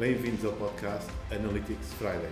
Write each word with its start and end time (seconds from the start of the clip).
Bem-vindos 0.00 0.42
ao 0.46 0.54
podcast 0.54 1.12
Analytics 1.30 1.92
Friday. 1.92 2.30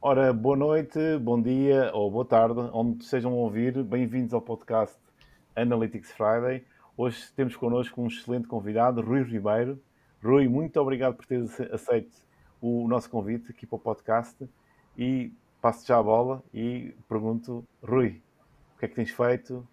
Ora, 0.00 0.32
boa 0.32 0.56
noite, 0.56 0.98
bom 1.20 1.38
dia 1.38 1.90
ou 1.92 2.10
boa 2.10 2.24
tarde, 2.24 2.60
onde 2.72 3.04
estejam 3.04 3.30
a 3.30 3.36
ouvir. 3.36 3.82
Bem-vindos 3.82 4.32
ao 4.32 4.40
podcast 4.40 4.96
Analytics 5.54 6.12
Friday. 6.12 6.64
Hoje 6.96 7.30
temos 7.36 7.54
connosco 7.56 8.00
um 8.00 8.06
excelente 8.06 8.48
convidado, 8.48 9.02
Rui 9.02 9.22
Ribeiro. 9.22 9.78
Rui, 10.22 10.48
muito 10.48 10.80
obrigado 10.80 11.14
por 11.14 11.26
teres 11.26 11.60
aceito 11.60 12.16
o 12.58 12.88
nosso 12.88 13.10
convite 13.10 13.50
aqui 13.50 13.66
para 13.66 13.76
o 13.76 13.78
podcast 13.78 14.48
e 14.96 15.30
passo 15.64 15.86
já 15.86 15.98
a 15.98 16.02
bola 16.02 16.42
e 16.52 16.94
pergunto, 17.08 17.66
Rui, 17.82 18.20
o 18.76 18.78
que 18.78 18.84
é 18.84 18.88
que 18.88 18.94
tens 18.94 19.10
feito? 19.10 19.66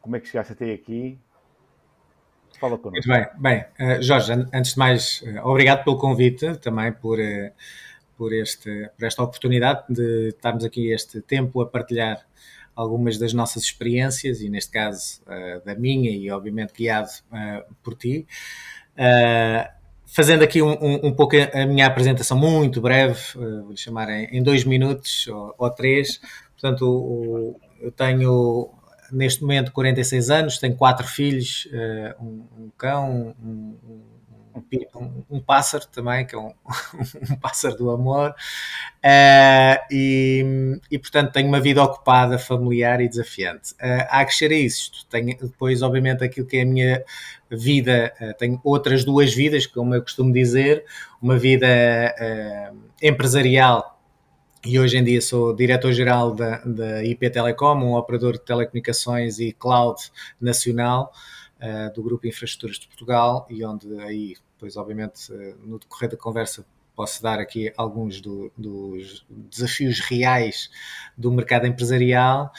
Como 0.00 0.14
é 0.14 0.20
que 0.20 0.28
chegaste 0.28 0.52
até 0.52 0.72
aqui? 0.72 1.18
Fala 2.60 2.78
connosco. 2.78 3.08
Muito 3.08 3.32
bem. 3.42 3.66
Bem, 3.76 3.98
uh, 3.98 4.00
Jorge, 4.00 4.32
antes 4.54 4.74
de 4.74 4.78
mais, 4.78 5.22
uh, 5.22 5.48
obrigado 5.48 5.82
pelo 5.82 5.98
convite, 5.98 6.56
também 6.58 6.92
por, 6.92 7.18
uh, 7.18 7.50
por, 8.16 8.32
este, 8.32 8.88
por 8.96 9.04
esta 9.04 9.20
oportunidade 9.20 9.82
de 9.88 10.28
estarmos 10.28 10.64
aqui 10.64 10.92
este 10.92 11.20
tempo 11.20 11.60
a 11.60 11.66
partilhar 11.66 12.24
algumas 12.76 13.18
das 13.18 13.32
nossas 13.32 13.64
experiências 13.64 14.40
e, 14.40 14.48
neste 14.48 14.70
caso, 14.70 15.22
da 15.64 15.74
minha 15.74 16.10
e, 16.10 16.30
obviamente, 16.30 16.72
guiado 16.72 17.08
por 17.82 17.96
ti. 17.96 18.28
Fazendo 20.06 20.44
aqui 20.44 20.62
um, 20.62 20.72
um, 20.72 21.06
um, 21.08 21.12
pouco 21.12 21.34
a 21.36 21.66
minha 21.66 21.86
apresentação 21.86 22.38
muito 22.38 22.80
breve, 22.80 23.20
uh, 23.34 23.62
vou-lhe 23.62 23.76
chamar 23.76 24.08
em, 24.08 24.38
em, 24.38 24.42
dois 24.42 24.64
minutos 24.64 25.26
ou, 25.26 25.54
ou 25.58 25.70
três. 25.70 26.20
Portanto, 26.52 26.88
o, 26.88 27.60
eu 27.80 27.90
tenho 27.90 28.70
neste 29.10 29.42
momento 29.42 29.72
46 29.72 30.30
anos, 30.30 30.58
tenho 30.58 30.76
quatro 30.76 31.06
filhos, 31.06 31.66
uh, 31.66 32.24
um, 32.24 32.46
um, 32.58 32.70
cão, 32.78 33.34
um, 33.42 33.76
um, 34.94 35.24
um, 35.30 35.40
pássaro 35.40 35.86
também, 35.86 36.26
que 36.26 36.34
é 36.34 36.38
um, 36.38 36.52
um 37.30 37.36
pássaro 37.36 37.76
do 37.76 37.90
amor, 37.90 38.30
uh, 38.30 39.78
e, 39.90 40.80
e, 40.90 40.98
portanto 40.98 41.32
tenho 41.32 41.48
uma 41.48 41.60
vida 41.60 41.82
ocupada, 41.82 42.38
familiar 42.38 43.00
e 43.00 43.08
desafiante. 43.08 43.72
Uh, 43.74 44.06
a 44.08 44.24
crescer 44.24 44.50
a 44.50 44.56
isso, 44.56 45.06
tenho 45.08 45.36
depois 45.38 45.82
obviamente 45.82 46.24
aquilo 46.24 46.46
que 46.46 46.58
é 46.58 46.62
a 46.62 46.66
minha 46.66 47.04
vida, 47.50 48.12
uh, 48.20 48.34
tenho 48.38 48.60
outras 48.64 49.04
duas 49.04 49.34
vidas, 49.34 49.66
como 49.66 49.94
eu 49.94 50.02
costumo 50.02 50.32
dizer, 50.32 50.84
uma 51.20 51.38
vida 51.38 51.66
empresarial 53.02 53.96
e 54.66 54.80
hoje 54.80 54.98
em 54.98 55.04
dia 55.04 55.20
sou 55.20 55.54
diretor-geral 55.54 56.34
da, 56.34 56.58
da 56.58 57.04
IP 57.04 57.30
Telecom, 57.30 57.76
um 57.76 57.94
operador 57.94 58.32
de 58.32 58.40
telecomunicações 58.40 59.38
e 59.38 59.52
cloud 59.52 60.00
nacional 60.40 61.12
uh, 61.60 61.94
do 61.94 62.02
Grupo 62.02 62.26
Infraestruturas 62.26 62.76
de 62.76 62.88
Portugal 62.88 63.46
e 63.48 63.64
onde 63.64 63.86
aí 64.00 64.34
Pois, 64.58 64.76
obviamente, 64.76 65.32
eh, 65.32 65.54
no 65.62 65.78
decorrer 65.78 66.10
da 66.10 66.16
conversa 66.16 66.64
posso 66.94 67.22
dar 67.22 67.38
aqui 67.38 67.72
alguns 67.76 68.20
do, 68.22 68.50
dos 68.56 69.26
desafios 69.28 70.00
reais 70.00 70.70
do 71.16 71.30
mercado 71.30 71.66
empresarial 71.66 72.50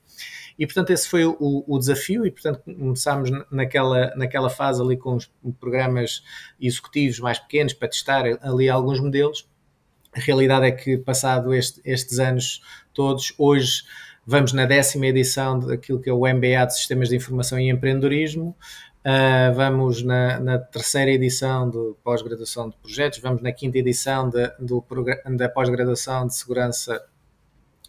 E, 0.58 0.66
portanto, 0.66 0.90
esse 0.90 1.08
foi 1.08 1.24
o, 1.24 1.64
o 1.66 1.78
desafio 1.78 2.24
e, 2.26 2.30
portanto, 2.30 2.62
começámos 2.64 3.30
naquela, 3.50 4.14
naquela 4.16 4.48
fase 4.48 4.80
ali 4.80 4.96
com 4.96 5.16
os 5.16 5.30
programas 5.58 6.22
executivos 6.60 7.18
mais 7.18 7.38
pequenos 7.38 7.72
para 7.72 7.88
testar 7.88 8.24
ali 8.40 8.68
alguns 8.68 9.00
modelos. 9.00 9.48
A 10.14 10.20
realidade 10.20 10.66
é 10.66 10.70
que, 10.70 10.96
passado 10.96 11.52
este, 11.52 11.80
estes 11.84 12.18
anos 12.18 12.62
todos, 12.92 13.34
hoje 13.36 13.82
vamos 14.24 14.52
na 14.52 14.64
décima 14.64 15.06
edição 15.06 15.58
daquilo 15.58 16.00
que 16.00 16.08
é 16.08 16.12
o 16.12 16.20
MBA 16.20 16.66
de 16.66 16.76
Sistemas 16.76 17.08
de 17.08 17.16
Informação 17.16 17.58
e 17.58 17.68
Empreendedorismo, 17.68 18.56
Uh, 19.06 19.52
vamos 19.54 20.02
na, 20.02 20.40
na, 20.40 20.58
terceira 20.58 21.10
edição 21.10 21.68
de 21.68 21.94
pós-graduação 22.02 22.70
de 22.70 22.76
projetos, 22.78 23.18
vamos 23.18 23.42
na 23.42 23.52
quinta 23.52 23.76
edição 23.76 24.30
de, 24.30 24.50
do, 24.58 24.82
da 25.36 25.46
pós-graduação 25.46 26.26
de 26.26 26.34
segurança 26.34 27.04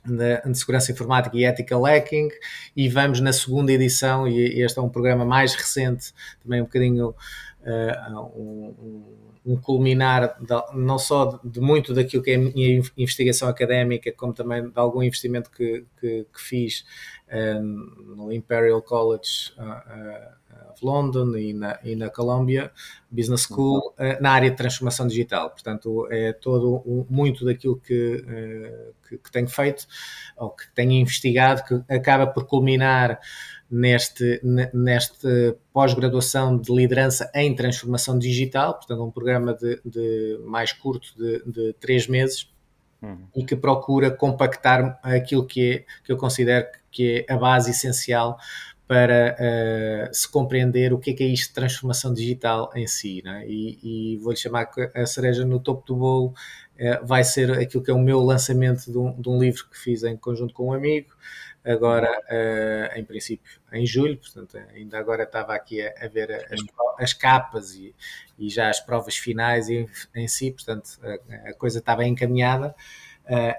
de, 0.05 0.55
segurança 0.55 0.91
informática 0.91 1.35
e 1.35 1.45
ethical 1.45 1.83
hacking 1.83 2.29
e 2.75 2.87
vamos 2.89 3.19
na 3.19 3.33
segunda 3.33 3.71
edição 3.71 4.27
e 4.27 4.61
este 4.61 4.79
é 4.79 4.81
um 4.81 4.89
programa 4.89 5.25
mais 5.25 5.53
recente 5.55 6.13
também 6.43 6.61
um 6.61 6.65
bocadinho 6.65 7.09
uh, 7.09 8.19
um, 8.37 9.03
um, 9.45 9.57
culminar 9.57 10.37
de, 10.39 10.77
não 10.77 10.97
só 10.97 11.39
de, 11.43 11.59
muito 11.59 11.93
daquilo 11.93 12.23
que 12.23 12.31
é 12.31 12.35
a 12.35 12.39
minha 12.39 12.81
investigação 12.97 13.47
académica 13.47 14.11
como 14.11 14.33
também 14.33 14.69
de 14.69 14.71
algum 14.75 15.01
investimento 15.03 15.49
que, 15.51 15.85
que, 15.99 16.25
que 16.33 16.41
fiz 16.41 16.85
no 17.31 18.31
Imperial 18.31 18.81
College 18.81 19.51
uh, 19.57 20.71
of 20.71 20.85
London 20.85 21.35
e 21.37 21.53
na, 21.53 21.79
e 21.83 21.95
na 21.95 22.09
Columbia 22.09 22.71
Business 23.09 23.43
School 23.43 23.93
uh, 23.97 24.21
na 24.21 24.31
área 24.31 24.49
de 24.49 24.55
transformação 24.55 25.07
digital. 25.07 25.49
Portanto, 25.49 26.07
é 26.11 26.33
todo 26.33 26.83
um, 26.85 27.05
muito 27.09 27.43
daquilo 27.43 27.77
que, 27.77 28.17
uh, 28.17 28.93
que, 29.07 29.17
que, 29.17 29.31
tenho 29.31 29.47
feito 29.47 29.87
ou 30.37 30.51
que 30.51 30.65
tenho 30.73 30.91
investigado 30.91 31.63
que 31.63 31.93
acaba 31.93 32.27
por 32.27 32.45
culminar 32.45 33.19
neste, 33.69 34.41
neste 34.73 35.55
pós-graduação 35.73 36.57
de 36.57 36.73
liderança 36.73 37.29
em 37.33 37.55
transformação 37.55 38.17
digital, 38.17 38.75
portanto, 38.75 39.03
um 39.03 39.11
programa 39.11 39.53
de, 39.53 39.81
de 39.83 40.39
mais 40.45 40.71
curto 40.71 41.07
de, 41.17 41.43
de 41.45 41.73
três 41.73 42.07
meses. 42.07 42.51
Uhum. 43.01 43.27
E 43.35 43.43
que 43.43 43.55
procura 43.57 44.09
compactar 44.09 44.97
aquilo 45.03 45.45
que, 45.45 45.73
é, 45.73 45.85
que 46.03 46.11
eu 46.11 46.17
considero 46.17 46.65
que 46.71 46.79
é 47.03 47.33
a 47.33 47.37
base 47.37 47.71
essencial 47.71 48.37
para 48.87 49.35
uh, 49.35 50.13
se 50.13 50.29
compreender 50.29 50.93
o 50.93 50.99
que 50.99 51.11
é, 51.11 51.13
que 51.13 51.23
é 51.23 51.27
isto 51.27 51.49
de 51.49 51.55
transformação 51.55 52.13
digital 52.13 52.69
em 52.75 52.85
si. 52.85 53.21
Né? 53.23 53.45
E, 53.47 54.13
e 54.13 54.17
vou-lhe 54.17 54.37
chamar 54.37 54.69
a 54.93 55.05
cereja 55.05 55.43
no 55.43 55.59
topo 55.59 55.85
do 55.87 55.95
bolo 55.95 56.27
uh, 56.27 57.05
vai 57.05 57.23
ser 57.23 57.51
aquilo 57.51 57.83
que 57.83 57.89
é 57.89 57.93
o 57.93 57.99
meu 57.99 58.21
lançamento 58.21 58.91
de 58.91 58.97
um, 58.97 59.19
de 59.19 59.27
um, 59.27 59.39
livro 59.39 59.67
que 59.69 59.77
fiz 59.77 60.03
em 60.03 60.15
conjunto 60.15 60.53
com 60.53 60.67
um 60.67 60.73
amigo, 60.73 61.15
agora 61.63 62.11
uh, 62.11 62.99
em 62.99 63.03
princípio 63.03 63.59
em 63.71 63.87
julho, 63.87 64.17
portanto 64.17 64.55
ainda 64.75 64.99
agora 64.99 65.23
estava 65.23 65.55
aqui 65.55 65.81
a, 65.81 65.91
a 65.99 66.07
ver 66.07 66.31
as, 66.31 66.59
as, 66.99 67.13
capas 67.13 67.73
e, 67.73 67.95
e, 68.37 68.49
já 68.49 68.69
as 68.69 68.79
provas 68.79 69.17
finais 69.17 69.67
em, 69.67 69.89
em 70.13 70.27
si, 70.27 70.51
portanto 70.51 70.99
a, 71.01 71.49
a, 71.49 71.53
coisa 71.55 71.79
está 71.79 71.95
bem 71.95 72.11
encaminhada 72.11 72.75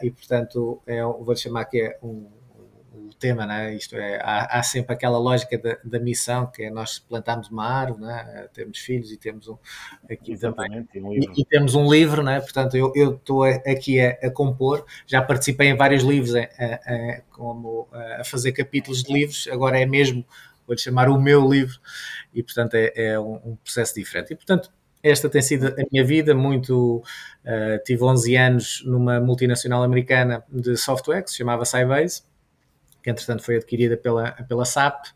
e 0.01 0.13
portanto 0.13 0.81
é, 0.87 1.03
vou-lhe 1.03 1.37
chamar 1.37 1.65
que 1.65 1.81
é 1.81 1.99
um 2.01 2.31
o 2.97 3.15
tema, 3.15 3.47
né? 3.47 3.75
isto 3.75 3.97
é, 3.97 4.19
há, 4.23 4.59
há 4.59 4.63
sempre 4.63 4.95
aquela 4.95 5.19
lógica 5.19 5.59
da, 5.59 5.77
da, 5.85 6.01
missão, 6.01 6.47
que 6.47 6.65
é 6.65 6.71
nós 6.71 6.99
plantamos 6.99 7.49
uma 7.49 7.65
árvore, 7.65 8.03
né? 8.03 8.49
temos 8.53 8.79
filhos 8.79 9.13
e 9.13 9.17
temos 9.17 9.49
um 9.49 9.57
aqui 10.11 10.33
Exatamente, 10.33 10.95
também, 10.95 11.05
um 11.05 11.13
e, 11.13 11.41
e, 11.41 11.45
temos 11.45 11.75
um 11.75 11.91
livro, 11.91 12.23
né? 12.23 12.41
portanto 12.41 12.77
eu 12.77 13.15
estou 13.15 13.45
aqui 13.45 14.01
a, 14.01 14.11
a, 14.23 14.31
compor, 14.31 14.85
já 15.07 15.21
participei 15.23 15.69
em 15.69 15.77
vários 15.77 16.03
livros 16.03 16.35
a, 16.35 16.41
a, 16.41 17.21
como 17.31 17.89
a 17.93 18.25
fazer 18.25 18.53
capítulos 18.53 19.03
de 19.03 19.13
livros, 19.13 19.49
agora 19.53 19.79
é 19.79 19.87
mesmo, 19.87 20.25
vou-lhe 20.67 20.81
chamar 20.81 21.09
o 21.09 21.21
meu 21.21 21.49
livro, 21.49 21.79
e 22.35 22.43
portanto 22.43 22.75
é, 22.75 22.93
é 22.95 23.21
um, 23.21 23.35
um 23.45 23.57
processo 23.57 23.95
diferente. 23.95 24.33
E 24.33 24.37
portanto 24.37 24.71
esta 25.03 25.29
tem 25.29 25.41
sido 25.41 25.69
a 25.69 25.85
minha 25.91 26.05
vida, 26.05 26.35
muito. 26.35 27.03
Uh, 27.45 27.83
tive 27.85 28.03
11 28.03 28.37
anos 28.37 28.83
numa 28.85 29.21
multinacional 29.21 29.85
americana 29.85 30.43
de 30.51 30.77
software 30.77 31.23
que 31.23 31.31
se 31.31 31.37
chamava 31.37 31.65
Sybase, 31.65 32.23
que 33.07 33.11
entretanto 33.11 33.45
foi 33.45 33.57
adquirida 33.57 33.97
pela, 33.97 34.33
pela 34.33 34.65
SAP. 34.65 35.07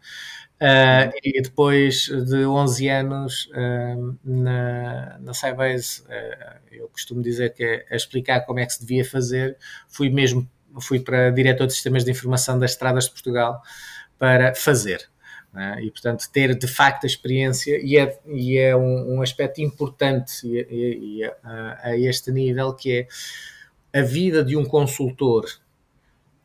Uh, 0.62 1.10
e 1.25 1.42
depois 1.42 2.04
de 2.06 2.44
11 2.44 2.88
anos 2.88 3.46
uh, 3.46 4.19
na, 4.22 5.19
na 5.19 5.34
Sybase, 5.34 6.04
eu 6.70 6.87
costumo 6.88 7.20
dizer 7.20 7.52
que 7.52 7.64
é, 7.64 7.87
é 7.90 7.96
explicar 7.96 8.42
como 8.42 8.60
é 8.60 8.66
que 8.66 8.75
se 8.75 8.81
devia 8.81 9.04
fazer. 9.04 9.56
Fui 9.88 10.08
mesmo 10.08 10.48
fui 10.81 11.00
para 11.00 11.31
diretor 11.31 11.66
de 11.66 11.72
sistemas 11.72 12.04
de 12.04 12.12
informação 12.12 12.56
das 12.56 12.72
estradas 12.72 13.06
de 13.06 13.10
Portugal 13.10 13.60
para 14.19 14.54
fazer. 14.54 15.08
Né? 15.52 15.82
E, 15.82 15.90
portanto, 15.90 16.25
ter 16.32 16.54
de 16.54 16.69
facto 16.69 17.04
a 17.04 17.06
experiência, 17.06 17.81
e 17.82 17.98
é, 17.98 18.19
e 18.26 18.56
é 18.56 18.76
um, 18.76 19.16
um 19.16 19.22
aspecto 19.22 19.60
importante 19.60 20.46
e, 20.46 20.60
e, 20.70 21.16
e 21.16 21.25
a, 21.25 21.81
a, 21.82 21.98
este 21.98 22.31
nível, 22.31 22.72
que 22.72 23.08
é 23.93 23.98
a 23.98 24.02
vida 24.02 24.44
de 24.44 24.56
um 24.56 24.64
consultor, 24.64 25.46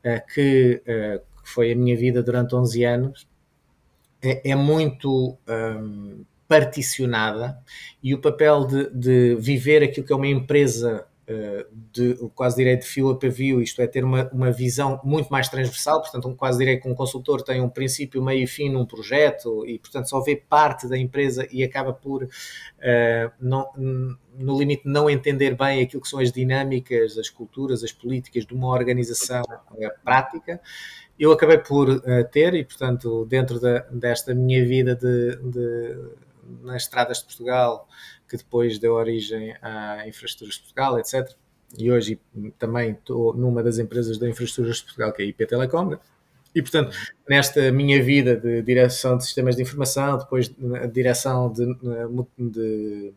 uh, 0.04 0.34
que, 0.34 0.82
uh, 0.88 1.22
que, 1.46 1.50
foi 1.50 1.72
a 1.72 1.76
minha 1.76 1.96
vida 1.96 2.24
durante 2.24 2.56
11 2.56 2.84
anos, 2.84 3.28
é, 4.22 4.52
é 4.52 4.56
muito 4.56 5.38
um, 5.48 6.26
particionada 6.48 7.58
e 8.02 8.14
o 8.14 8.20
papel 8.20 8.66
de, 8.66 8.90
de 8.92 9.36
viver 9.36 9.84
aquilo 9.84 10.06
que 10.06 10.14
é 10.14 10.16
uma 10.16 10.28
empresa 10.28 11.06
de 11.92 12.16
quase 12.36 12.58
direito 12.58 12.82
de 12.82 12.88
fio 12.88 13.10
a 13.10 13.18
pavio, 13.18 13.60
isto 13.60 13.82
é, 13.82 13.88
ter 13.88 14.04
uma, 14.04 14.30
uma 14.32 14.52
visão 14.52 15.00
muito 15.04 15.30
mais 15.30 15.50
transversal, 15.50 16.00
portanto, 16.02 16.28
um 16.28 16.36
quase 16.36 16.60
direito 16.60 16.84
que 16.84 16.90
um 16.90 16.94
consultor 16.94 17.42
tem 17.42 17.62
um 17.62 17.70
princípio, 17.70 18.24
meio 18.24 18.44
e 18.44 18.48
fim 18.48 18.70
num 18.70 18.86
projeto 18.86 19.66
e, 19.66 19.80
portanto, 19.80 20.08
só 20.08 20.20
vê 20.22 20.36
parte 20.36 20.88
da 20.88 20.98
empresa 20.98 21.48
e 21.52 21.64
acaba 21.64 21.92
por, 21.94 22.24
uh, 22.24 22.28
não, 23.40 23.72
no 24.38 24.58
limite, 24.60 24.84
não 24.86 25.10
entender 25.10 25.56
bem 25.56 25.82
aquilo 25.82 26.02
que 26.02 26.08
são 26.08 26.20
as 26.20 26.32
dinâmicas, 26.32 27.18
as 27.18 27.30
culturas, 27.30 27.84
as 27.84 27.92
políticas 27.92 28.46
de 28.46 28.54
uma 28.54 28.68
organização 28.68 29.42
uh, 29.42 30.04
prática. 30.04 30.62
Eu 31.18 31.32
acabei 31.32 31.58
por 31.58 31.90
uh, 31.90 32.02
ter, 32.32 32.54
e, 32.54 32.64
portanto, 32.64 33.26
dentro 33.26 33.60
da, 33.60 33.80
desta 33.92 34.34
minha 34.34 34.66
vida 34.66 34.96
de, 34.96 35.36
de 35.38 35.98
nas 36.62 36.84
estradas 36.84 37.20
de 37.20 37.26
Portugal, 37.26 37.88
que 38.30 38.38
depois 38.38 38.78
deu 38.80 38.94
origem 38.94 39.56
à 39.62 40.08
Infraestruturas 40.08 40.56
de 40.56 40.62
Portugal, 40.62 41.00
etc. 41.00 41.32
E 41.78 41.92
hoje 41.92 42.20
também 42.58 42.92
estou 42.92 43.34
numa 43.36 43.64
das 43.64 43.78
empresas 43.78 44.18
da 44.18 44.28
Infraestruturas 44.30 44.78
de 44.78 44.84
Portugal, 44.84 45.12
que 45.14 45.22
é 45.22 45.26
a 45.26 45.28
IP 45.30 45.46
Telecom. 45.46 45.98
E, 46.54 46.62
portanto, 46.62 46.96
nesta 47.28 47.72
minha 47.72 48.02
vida 48.02 48.36
de 48.36 48.62
direção 48.62 49.18
de 49.18 49.26
sistemas 49.26 49.56
de 49.56 49.62
informação, 49.62 50.18
depois 50.18 50.48
de 50.48 50.88
direção 50.88 51.52
de, 51.52 51.66
de, 52.38 53.14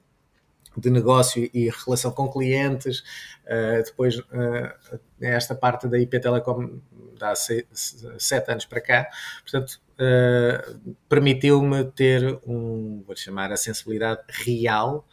de 0.79 0.91
negócio 0.91 1.51
e 1.53 1.69
relação 1.69 2.11
com 2.11 2.31
clientes, 2.31 3.01
uh, 3.45 3.83
depois 3.85 4.19
uh, 4.19 5.01
esta 5.21 5.55
parte 5.55 5.89
da 5.89 5.99
IP 5.99 6.21
Telecom 6.21 6.79
há 7.21 7.35
sete 7.35 8.51
anos 8.51 8.65
para 8.65 8.81
cá, 8.81 9.09
portanto, 9.43 9.81
uh, 9.99 10.97
permitiu-me 11.09 11.85
ter 11.85 12.39
um, 12.47 13.03
vou 13.07 13.17
chamar 13.17 13.53
a 13.53 13.57
sensibilidade 13.57 14.23
real. 14.29 15.07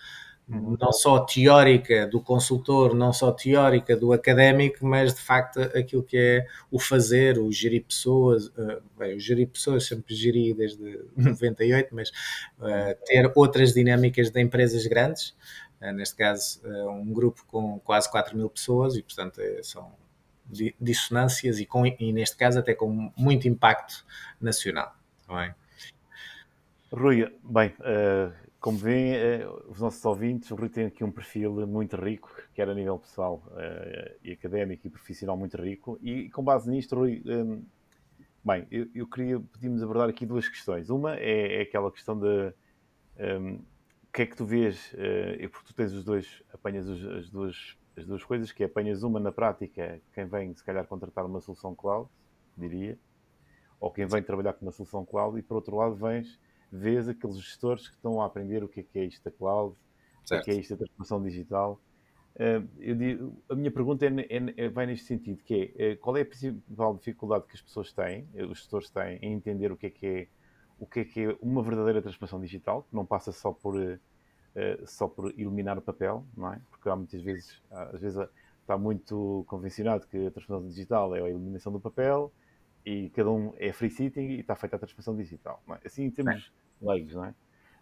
Não 0.47 0.91
só 0.91 1.19
teórica 1.19 2.05
do 2.05 2.21
consultor, 2.21 2.93
não 2.93 3.11
só 3.11 3.31
teórica 3.31 3.95
do 3.95 4.13
académico, 4.13 4.85
mas 4.85 5.13
de 5.13 5.21
facto 5.21 5.59
aquilo 5.59 6.03
que 6.03 6.17
é 6.17 6.47
o 6.69 6.79
fazer, 6.79 7.39
o 7.39 7.51
gerir 7.51 7.83
pessoas, 7.83 8.47
uh, 8.47 8.81
bem, 8.97 9.15
o 9.15 9.19
gerir 9.19 9.47
pessoas 9.47 9.87
sempre 9.87 10.13
geri 10.13 10.53
desde 10.53 10.99
98, 11.17 11.95
mas 11.95 12.09
uh, 12.59 12.95
ter 13.05 13.31
outras 13.35 13.73
dinâmicas 13.73 14.29
de 14.29 14.39
empresas 14.39 14.85
grandes, 14.85 15.35
neste 15.93 16.15
caso 16.15 16.61
um 16.89 17.13
grupo 17.13 17.45
com 17.45 17.79
quase 17.79 18.09
4 18.09 18.35
mil 18.35 18.49
pessoas 18.49 18.95
e 18.95 19.03
portanto 19.03 19.39
são 19.61 19.91
dissonâncias 20.79 21.59
e, 21.59 21.65
com, 21.65 21.85
e 21.85 22.13
neste 22.13 22.35
caso 22.35 22.59
até 22.59 22.73
com 22.73 23.11
muito 23.15 23.47
impacto 23.47 24.05
nacional. 24.39 24.95
Bem? 25.27 25.37
É? 25.37 25.55
Rui, 26.91 27.27
bem, 27.43 27.73
uh, 27.79 28.31
como 28.65 28.79
veem, 28.79 29.13
uh, 29.13 29.69
os 29.69 29.79
nossos 29.79 30.03
ouvintes, 30.03 30.49
o 30.49 30.55
Rui 30.55 30.69
tem 30.69 30.87
aqui 30.87 31.03
um 31.03 31.11
perfil 31.11 31.67
muito 31.67 31.95
rico, 31.95 32.35
quer 32.51 32.67
a 32.67 32.73
nível 32.73 32.97
pessoal 32.97 33.43
uh, 33.51 34.15
e 34.23 34.31
académico 34.31 34.87
e 34.87 34.89
profissional 34.89 35.37
muito 35.37 35.55
rico, 35.55 35.99
e 36.01 36.31
com 36.31 36.43
base 36.43 36.67
nisto, 36.67 36.95
Rui, 36.95 37.21
um, 37.27 37.63
bem, 38.43 38.65
eu, 38.71 39.05
queria 39.05 39.39
pedir-nos 39.39 39.83
abordar 39.83 40.09
aqui 40.09 40.25
duas 40.25 40.49
questões. 40.49 40.89
Uma 40.89 41.15
é, 41.15 41.59
é 41.59 41.61
aquela 41.61 41.91
questão 41.91 42.19
de 42.19 42.55
um, 43.19 43.57
o 43.57 44.11
que 44.11 44.23
é 44.23 44.25
que 44.25 44.35
tu 44.35 44.47
vês, 44.47 44.95
porque 45.51 45.67
tu 45.67 45.75
tens 45.75 45.93
os 45.93 46.03
dois, 46.03 46.41
apanhas 46.51 46.89
as 46.89 47.29
duas 47.29 47.77
as 47.95 48.03
duas 48.03 48.23
coisas, 48.23 48.51
que 48.51 48.63
é 48.63 48.65
apanhas 48.65 49.03
uma 49.03 49.19
na 49.19 49.31
prática, 49.31 50.01
quem 50.11 50.25
vem 50.25 50.55
se 50.55 50.63
calhar 50.63 50.87
contratar 50.87 51.23
uma 51.23 51.39
solução 51.39 51.75
cloud, 51.75 52.09
diria, 52.57 52.97
ou 53.79 53.91
quem 53.91 54.07
vem 54.07 54.23
trabalhar 54.23 54.53
com 54.53 54.65
uma 54.65 54.71
solução 54.71 55.05
cloud, 55.05 55.37
e 55.37 55.43
por 55.43 55.53
outro 55.53 55.75
lado 55.75 55.93
vens, 55.93 56.39
vês 56.75 57.07
aqueles 57.07 57.37
gestores 57.37 57.87
que 57.87 57.95
estão 57.95 58.21
a 58.21 58.25
aprender 58.25 58.63
o 58.63 58.67
que 58.67 58.81
é 58.81 58.83
que 58.83 58.99
é 58.99 59.05
isto 59.05 59.23
da 59.23 59.31
cloud, 59.31 59.75
certo. 60.23 60.41
o 60.41 60.45
que 60.45 60.51
é, 60.51 60.53
é 60.55 60.59
isto 60.59 60.71
da 60.71 60.77
transformação 60.77 61.23
digital. 61.23 61.81
Uh, 62.35 62.67
eu 62.79 62.95
digo, 62.95 63.41
a 63.49 63.55
minha 63.55 63.71
pergunta 63.71 64.05
é, 64.05 64.09
é, 64.09 64.65
é, 64.65 64.69
vai 64.69 64.85
neste 64.85 65.05
sentido, 65.05 65.41
que 65.43 65.73
é, 65.77 65.93
uh, 65.93 65.97
qual 65.99 66.17
é 66.17 66.21
a 66.21 66.25
principal 66.25 66.93
dificuldade 66.95 67.45
que 67.47 67.55
as 67.55 67.61
pessoas 67.61 67.93
têm, 67.93 68.27
eh, 68.33 68.43
os 68.43 68.57
gestores 68.57 68.89
têm, 68.89 69.17
em 69.21 69.33
entender 69.33 69.71
o 69.71 69.77
que 69.77 69.85
é 69.87 69.89
que 69.89 70.05
é, 70.05 70.27
o 70.77 70.85
que 70.85 70.99
é, 70.99 71.05
que 71.05 71.21
é 71.21 71.37
uma 71.41 71.63
verdadeira 71.63 72.01
transformação 72.01 72.41
digital, 72.41 72.83
que 72.83 72.93
não 72.93 73.05
passa 73.05 73.31
só 73.31 73.53
por 73.53 73.77
uh, 73.77 73.99
só 74.85 75.07
por 75.07 75.31
eliminar 75.39 75.77
o 75.77 75.81
papel, 75.81 76.25
não 76.35 76.51
é? 76.53 76.59
Porque 76.69 76.89
há 76.89 76.95
muitas 76.95 77.21
vezes, 77.21 77.61
às 77.71 78.01
vezes 78.01 78.17
está 78.61 78.77
muito 78.77 79.45
convencionado 79.47 80.07
que 80.07 80.27
a 80.27 80.31
transformação 80.31 80.67
digital 80.67 81.15
é 81.15 81.21
a 81.21 81.29
eliminação 81.29 81.71
do 81.71 81.79
papel 81.79 82.33
e 82.85 83.09
cada 83.11 83.31
um 83.31 83.53
é 83.57 83.71
free 83.71 83.89
sitting 83.89 84.27
e 84.27 84.39
está 84.39 84.55
feita 84.55 84.75
a 84.75 84.79
transformação 84.79 85.15
digital. 85.15 85.61
É? 85.69 85.87
Assim, 85.87 86.03
em 86.03 86.11
termos 86.11 86.51
é. 86.51 86.64
Leigos, 86.81 87.13
não 87.13 87.25
é? 87.25 87.33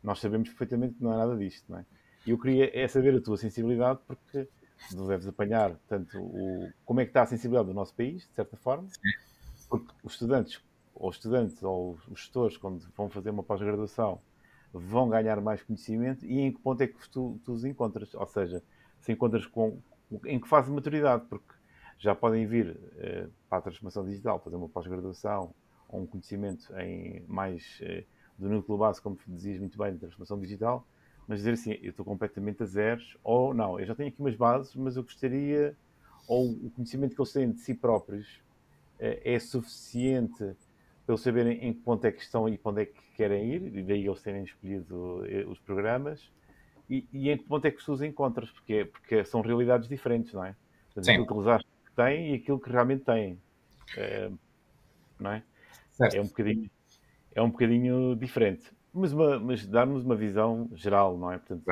Nós 0.01 0.19
sabemos 0.19 0.49
perfeitamente 0.49 0.95
que 0.95 1.03
não 1.03 1.13
é 1.13 1.17
nada 1.17 1.37
disto, 1.37 1.71
não 1.71 1.79
é? 1.79 1.85
E 2.25 2.31
eu 2.31 2.37
queria 2.37 2.69
é 2.77 2.87
saber 2.87 3.15
a 3.15 3.21
tua 3.21 3.37
sensibilidade, 3.37 3.99
porque 4.07 4.47
tu 4.89 5.07
deves 5.07 5.27
apanhar 5.27 5.75
tanto 5.87 6.19
o, 6.19 6.69
como 6.85 6.99
é 6.99 7.05
que 7.05 7.09
está 7.09 7.23
a 7.23 7.25
sensibilidade 7.25 7.67
do 7.67 7.73
nosso 7.73 7.93
país, 7.95 8.23
de 8.27 8.33
certa 8.33 8.57
forma, 8.57 8.87
porque 9.69 9.93
os 10.03 10.13
estudantes, 10.13 10.61
ou 10.93 11.09
os 11.09 11.15
estudantes, 11.17 11.61
ou 11.63 11.99
os 12.09 12.21
gestores, 12.21 12.57
quando 12.57 12.85
vão 12.95 13.09
fazer 13.09 13.29
uma 13.29 13.43
pós-graduação, 13.43 14.21
vão 14.73 15.09
ganhar 15.09 15.39
mais 15.41 15.61
conhecimento 15.61 16.25
e 16.25 16.39
em 16.39 16.51
que 16.51 16.59
ponto 16.59 16.81
é 16.81 16.87
que 16.87 17.09
tu, 17.09 17.39
tu 17.43 17.53
os 17.53 17.63
encontras? 17.63 18.13
Ou 18.13 18.27
seja, 18.27 18.63
se 18.99 19.11
encontras 19.11 19.45
com 19.45 19.79
em 20.25 20.39
que 20.39 20.47
fase 20.47 20.67
de 20.67 20.73
maturidade, 20.73 21.25
porque 21.29 21.53
já 21.97 22.13
podem 22.13 22.45
vir 22.45 22.77
eh, 22.97 23.27
para 23.49 23.59
a 23.59 23.61
transformação 23.61 24.05
digital, 24.05 24.39
fazer 24.39 24.55
uma 24.55 24.69
pós-graduação 24.69 25.53
ou 25.87 26.01
um 26.01 26.07
conhecimento 26.07 26.73
em 26.77 27.23
mais 27.27 27.79
eh, 27.81 28.03
do 28.37 28.49
núcleo 28.49 28.77
base, 28.77 29.01
como 29.01 29.17
dizias 29.27 29.59
muito 29.59 29.77
bem, 29.77 29.93
de 29.93 29.99
transformação 29.99 30.39
digital, 30.39 30.85
mas 31.27 31.39
dizer 31.39 31.53
assim, 31.53 31.77
eu 31.81 31.91
estou 31.91 32.05
completamente 32.05 32.63
a 32.63 32.65
zeros, 32.65 33.17
ou 33.23 33.53
não, 33.53 33.79
eu 33.79 33.85
já 33.85 33.95
tenho 33.95 34.09
aqui 34.09 34.19
umas 34.19 34.35
bases, 34.35 34.75
mas 34.75 34.95
eu 34.95 35.03
gostaria, 35.03 35.75
ou 36.27 36.51
o 36.51 36.69
conhecimento 36.71 37.15
que 37.15 37.21
eles 37.21 37.31
têm 37.31 37.51
de 37.51 37.59
si 37.59 37.73
próprios 37.73 38.41
eh, 38.99 39.35
é 39.35 39.39
suficiente 39.39 40.55
para 41.05 41.15
eles 41.15 41.21
saberem 41.21 41.57
em 41.59 41.73
que 41.73 41.81
ponto 41.81 42.05
é 42.05 42.11
que 42.11 42.21
estão 42.21 42.47
e 42.47 42.57
para 42.57 42.71
onde 42.71 42.81
é 42.81 42.85
que 42.85 43.01
querem 43.15 43.53
ir, 43.53 43.77
e 43.77 43.83
daí 43.83 44.05
eles 44.05 44.21
terem 44.21 44.43
escolhido 44.43 45.25
eh, 45.25 45.45
os 45.45 45.59
programas, 45.59 46.31
e, 46.89 47.07
e 47.11 47.29
em 47.29 47.37
que 47.37 47.43
ponto 47.45 47.65
é 47.65 47.71
que 47.71 47.83
tu 47.83 47.93
os 47.93 48.01
encontras, 48.01 48.49
porque, 48.51 48.85
porque 48.85 49.23
são 49.25 49.41
realidades 49.41 49.87
diferentes, 49.87 50.33
não 50.33 50.43
é? 50.43 50.55
Portanto, 50.93 51.09
aquilo 51.09 51.27
que 51.27 51.33
eles 51.33 51.47
acham 51.47 51.69
que 51.85 51.91
têm 51.95 52.31
e 52.31 52.35
aquilo 52.35 52.59
que 52.59 52.69
realmente 52.69 53.03
têm. 53.03 53.39
É, 53.97 54.31
não 55.19 55.31
é? 55.31 55.43
Certo. 55.91 56.15
É 56.15 56.21
um 56.21 56.25
bocadinho, 56.25 56.69
é 57.35 57.41
um 57.41 57.49
bocadinho 57.49 58.15
diferente. 58.15 58.71
Mas, 58.93 59.11
mas 59.13 59.65
dar-nos 59.65 60.03
uma 60.03 60.15
visão 60.15 60.69
geral, 60.75 61.17
não 61.17 61.31
é? 61.31 61.37
Portanto, 61.37 61.63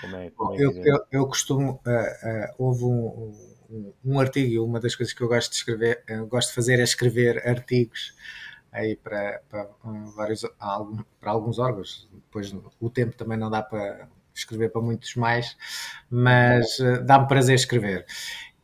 como 0.00 0.16
é, 0.16 0.30
como 0.30 0.54
é 0.54 0.56
eu, 0.56 0.72
eu, 0.84 1.06
eu, 1.10 1.26
costumo. 1.26 1.80
Uh, 1.86 1.90
uh, 1.90 2.54
houve 2.58 2.84
um, 2.84 3.32
um, 3.70 3.92
um 4.04 4.20
artigo, 4.20 4.64
uma 4.64 4.80
das 4.80 4.94
coisas 4.94 5.14
que 5.14 5.22
eu 5.22 5.28
gosto 5.28 5.50
de 5.50 5.56
escrever, 5.56 6.04
gosto 6.28 6.48
de 6.48 6.54
fazer 6.54 6.80
é 6.80 6.82
escrever 6.82 7.46
artigos 7.46 8.14
aí 8.72 8.96
para, 8.96 9.40
para, 9.48 9.68
vários, 10.16 10.42
para 11.20 11.30
alguns 11.30 11.58
órgãos. 11.58 12.08
Depois 12.12 12.54
o 12.80 12.90
tempo 12.90 13.16
também 13.16 13.38
não 13.38 13.50
dá 13.50 13.62
para 13.62 14.08
escrever 14.34 14.70
para 14.70 14.80
muitos 14.80 15.14
mais, 15.16 15.56
mas 16.10 16.78
uh, 16.78 17.04
dá-me 17.04 17.28
prazer 17.28 17.54
escrever. 17.54 18.06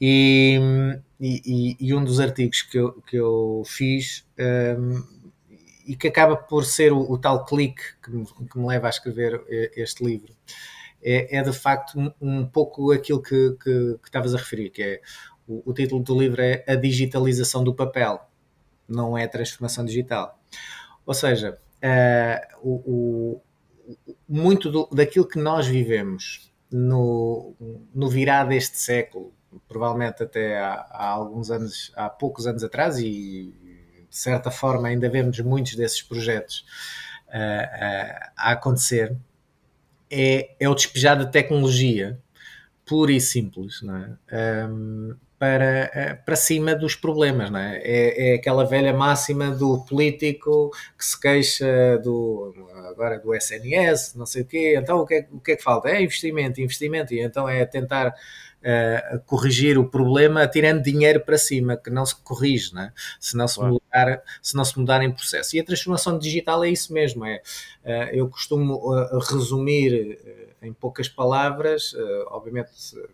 E, 0.01 0.61
e, 1.19 1.77
e, 1.81 1.95
um 1.95 2.05
dos 2.05 2.21
artigos 2.21 2.61
que 2.61 2.79
eu, 2.79 2.93
que 3.03 3.17
eu 3.17 3.63
fiz 3.65 4.27
um, 4.79 5.03
e 5.87 5.97
que 5.97 6.09
acaba 6.09 6.37
por 6.37 6.65
ser 6.65 6.93
o, 6.93 7.01
o 7.01 7.19
tal 7.19 7.45
clique 7.45 7.83
que 8.03 8.11
me, 8.11 8.27
que 8.27 8.59
me, 8.59 8.67
leva 8.67 8.89
a 8.89 8.91
escrever 8.91 9.43
este 9.77 10.05
livro 10.05 10.35
é, 11.03 11.39
é 11.39 11.43
de 11.43 11.53
facto 11.53 12.13
um, 12.21 12.45
pouco 12.45 12.91
aquilo 12.91 13.23
que, 13.23 13.57
que, 13.63 13.99
que 14.03 14.09
estavas 14.09 14.35
a 14.35 14.39
referir, 14.39 14.71
que 14.71 14.83
é 14.83 15.01
o, 15.47 15.71
o, 15.71 15.73
título 15.73 16.03
do 16.03 16.19
livro 16.19 16.43
é 16.43 16.65
A 16.67 16.75
Digitalização 16.75 17.63
do 17.63 17.73
Papel, 17.73 18.21
não 18.89 19.17
é 19.17 19.25
a 19.25 19.29
transformação 19.29 19.85
digital. 19.85 20.37
Ou 21.05 21.15
seja, 21.15 21.57
uh, 21.77 22.69
o, 22.69 23.41
muito 24.29 24.71
do, 24.71 24.89
daquilo 24.93 25.29
que 25.29 25.39
nós 25.39 25.67
vivemos 25.67 26.53
no, 26.71 27.55
no 27.95 28.09
virar 28.09 28.45
deste 28.45 28.79
século, 28.79 29.33
provavelmente 29.69 30.25
até 30.25 30.59
há, 30.59 30.73
há, 30.91 31.09
alguns 31.11 31.51
anos, 31.53 31.93
há 31.95 32.11
poucos 32.11 32.49
anos 32.49 32.65
atrás, 32.65 32.99
e 32.99 33.55
de 34.17 34.23
certa 34.23 34.51
forma 34.51 34.89
ainda 34.89 35.11
vemos 35.11 35.39
muitos 35.41 35.75
desses 35.75 36.01
projetos 36.01 36.65
uh, 37.29 37.33
uh, 37.33 38.31
a 38.35 38.53
acontecer, 38.53 39.15
é, 40.11 40.55
é 40.59 40.67
o 40.67 40.75
despejar 40.75 41.19
de 41.19 41.31
tecnologia 41.31 42.19
pura 42.87 43.13
e 43.13 43.21
simples, 43.21 43.83
é? 44.33 44.67
Um, 44.67 45.15
para, 45.39 45.91
eh, 45.93 46.15
para 46.15 46.35
cima 46.35 46.75
dos 46.75 46.95
problemas, 46.95 47.53
é? 47.55 47.83
é? 47.85 48.31
é? 48.31 48.35
aquela 48.37 48.65
velha 48.65 48.95
máxima 48.95 49.51
do 49.51 49.85
político 49.85 50.71
que 50.97 51.05
se 51.05 51.21
queixa 51.21 51.99
do, 51.99 52.55
agora 52.89 53.19
do 53.19 53.35
SNS, 53.35 54.15
não 54.15 54.25
sei 54.25 54.43
o 54.43 54.47
quê, 54.47 54.79
então 54.79 55.01
o 55.01 55.07
que, 55.07 55.15
é, 55.15 55.29
o 55.31 55.39
que 55.39 55.53
é 55.53 55.57
que 55.57 55.63
falta? 55.63 55.91
É 55.91 56.01
investimento, 56.01 56.59
investimento, 56.63 57.13
e 57.13 57.21
então 57.21 57.47
é 57.47 57.67
tentar 57.67 58.15
uh, 58.67 59.21
corrigir 59.21 59.79
o 59.79 59.89
problema 59.89 60.47
tirando 60.47 60.83
dinheiro 60.83 61.21
para 61.21 61.39
cima, 61.39 61.77
que 61.77 61.91
não 61.91 62.05
se 62.05 62.17
corrige, 62.17 62.75
não 62.75 62.83
é? 62.83 62.93
se, 63.21 63.37
não 63.37 63.47
se, 63.47 63.57
claro. 63.57 63.73
mudar, 63.75 64.23
se 64.43 64.57
não 64.57 64.65
se 64.65 64.79
mudar 64.79 65.03
em 65.03 65.13
processo. 65.13 65.57
E 65.57 65.61
a 65.61 65.65
transformação 65.65 66.19
digital 66.19 66.65
é 66.65 66.71
isso 66.71 66.93
mesmo, 66.93 67.25
é, 67.25 67.43
uh, 67.85 67.89
eu 68.13 68.29
costumo 68.29 68.75
uh, 68.75 69.19
resumir 69.21 70.19
em 70.63 70.73
poucas 70.73 71.09
palavras, 71.09 71.95
obviamente 72.29 72.71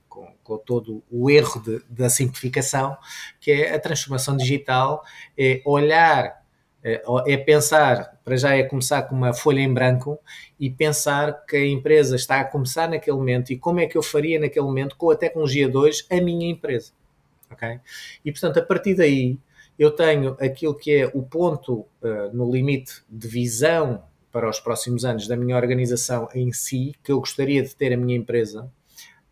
com, 0.09 0.27
com 0.43 0.57
todo 0.57 1.03
o 1.11 1.29
erro 1.29 1.61
de, 1.61 1.83
da 1.91 2.09
simplificação, 2.09 2.97
que 3.41 3.51
é 3.51 3.75
a 3.75 3.81
transformação 3.81 4.37
digital, 4.37 5.05
é 5.37 5.61
olhar 5.67 6.42
é, 6.85 7.03
é 7.27 7.37
pensar, 7.37 8.19
para 8.25 8.37
já 8.37 8.57
é 8.57 8.63
começar 8.65 9.03
com 9.03 9.15
uma 9.15 9.33
folha 9.33 9.61
em 9.61 9.73
branco 9.73 10.19
e 10.59 10.69
pensar 10.69 11.45
que 11.47 11.57
a 11.57 11.67
empresa 11.67 12.17
está 12.17 12.41
a 12.41 12.45
começar 12.45 12.89
naquele 12.89 13.17
momento 13.17 13.53
e 13.53 13.59
como 13.59 13.81
é 13.81 13.87
que 13.87 13.97
eu 13.97 14.03
faria 14.03 14.41
naquele 14.41 14.67
momento 14.67 14.97
com 14.97 15.11
a 15.11 15.17
tecnologia 15.17 15.69
2 15.69 16.07
a 16.11 16.21
minha 16.21 16.51
empresa. 16.51 16.93
ok? 17.51 17.79
E 18.25 18.33
portanto, 18.33 18.59
a 18.59 18.63
partir 18.63 18.95
daí, 18.95 19.39
eu 19.79 19.91
tenho 19.91 20.37
aquilo 20.41 20.75
que 20.75 20.93
é 20.93 21.07
o 21.15 21.23
ponto 21.23 21.87
uh, 22.03 22.31
no 22.33 22.51
limite 22.51 23.03
de 23.09 23.29
visão 23.29 24.03
para 24.31 24.49
os 24.49 24.59
próximos 24.59 25.05
anos 25.05 25.29
da 25.29 25.37
minha 25.37 25.57
organização 25.57 26.29
em 26.35 26.53
si, 26.53 26.95
que 27.03 27.13
eu 27.13 27.21
gostaria 27.21 27.63
de 27.63 27.77
ter 27.77 27.93
a 27.93 27.97
minha 27.97 28.17
empresa, 28.17 28.71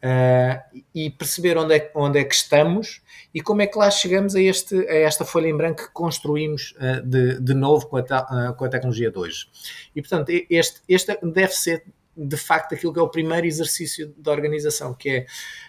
uh, 0.02 0.80
e 0.94 1.10
perceber 1.10 1.56
onde 1.56 1.76
é, 1.76 1.90
onde 1.94 2.18
é 2.18 2.24
que 2.24 2.34
estamos 2.34 3.02
e 3.32 3.40
como 3.40 3.62
é 3.62 3.66
que 3.66 3.78
lá 3.78 3.90
chegamos 3.90 4.34
a, 4.34 4.40
este, 4.40 4.74
a 4.88 4.94
esta 4.94 5.24
folha 5.24 5.48
em 5.48 5.56
branco 5.56 5.86
que 5.86 5.92
construímos 5.92 6.74
uh, 6.76 7.06
de, 7.06 7.40
de 7.40 7.54
novo 7.54 7.86
com 7.86 7.96
a, 7.96 8.00
uh, 8.00 8.54
com 8.54 8.64
a 8.64 8.68
tecnologia 8.68 9.10
de 9.10 9.18
hoje. 9.18 9.46
E, 9.94 10.00
portanto, 10.00 10.30
este, 10.48 10.80
este 10.88 11.18
deve 11.22 11.52
ser 11.52 11.84
de 12.16 12.36
facto 12.36 12.74
aquilo 12.74 12.92
que 12.92 12.98
é 12.98 13.02
o 13.02 13.08
primeiro 13.08 13.46
exercício 13.46 14.12
da 14.18 14.32
organização, 14.32 14.92
que 14.92 15.08
é 15.08 15.26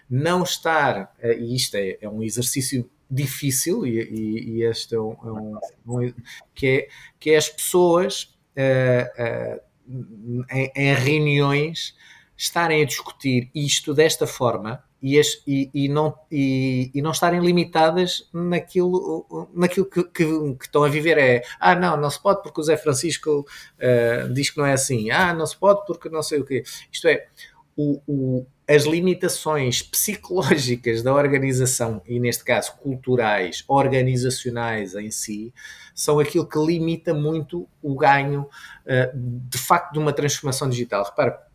não 0.10 0.44
estar, 0.44 1.16
e 1.24 1.56
isto 1.56 1.76
é, 1.76 1.98
é 2.02 2.10
um 2.10 2.22
exercício 2.22 2.90
difícil, 3.12 3.86
e, 3.86 4.00
e, 4.00 4.50
e 4.50 4.64
este 4.64 4.96
é 4.96 5.00
um, 5.00 5.12
é 5.12 5.32
um, 5.32 5.58
um, 5.88 6.14
que, 6.56 6.68
é, 6.68 6.88
que 7.20 7.32
é 7.32 7.38
as 7.38 7.50
pessoas 7.50 8.34
uh, 8.56 9.58
uh, 9.58 10.46
em, 10.50 10.72
em, 10.76 10.94
reuniões 10.94 11.94
estarem 12.42 12.82
a 12.82 12.86
discutir 12.86 13.52
isto 13.54 13.94
desta 13.94 14.26
forma 14.26 14.84
e, 15.00 15.20
as, 15.20 15.44
e, 15.46 15.70
e 15.74 15.88
não, 15.88 16.16
e, 16.32 16.90
e, 16.94 17.02
não 17.02 17.12
estarem 17.12 17.40
limitadas 17.40 18.28
naquilo, 18.34 19.50
naquilo 19.54 19.86
que, 19.86 20.04
que, 20.04 20.26
que, 20.56 20.66
estão 20.66 20.84
a 20.84 20.90
viver. 20.90 21.18
É, 21.20 21.44
ah, 21.60 21.76
não, 21.76 21.98
não 21.98 22.10
se 22.10 22.22
pode 22.22 22.42
porque 22.42 22.60
o 22.60 22.64
Zé 22.64 22.78
Francisco 22.78 23.42
uh, 23.42 24.34
diz 24.34 24.50
que 24.50 24.58
não 24.58 24.66
é 24.66 24.74
assim. 24.74 25.12
Ah, 25.12 25.34
não 25.34 25.46
se 25.46 25.56
pode 25.56 25.86
porque 25.86 26.10
não 26.10 26.24
sei 26.24 26.40
o 26.40 26.46
quê. 26.46 26.64
Isto 26.92 27.08
é, 27.08 27.28
o, 27.76 28.02
o, 28.08 28.46
as 28.68 28.84
limitações 28.84 29.84
psicológicas 29.84 31.04
da 31.04 31.14
organização, 31.14 32.02
e 32.08 32.20
neste 32.20 32.44
caso 32.44 32.74
culturais, 32.78 33.64
organizacionais 33.68 34.96
em 34.96 35.12
si, 35.12 35.54
são 35.94 36.20
aquilo 36.20 36.48
que 36.48 36.58
limita 36.58 37.14
muito 37.14 37.68
o 37.84 37.96
ganho 37.96 38.42
uh, 38.42 39.18
de 39.48 39.58
facto 39.60 39.94
de 39.94 40.00
uma 40.00 40.14
transformação 40.14 40.70
digital. 40.70 41.04
Repara, 41.04 41.51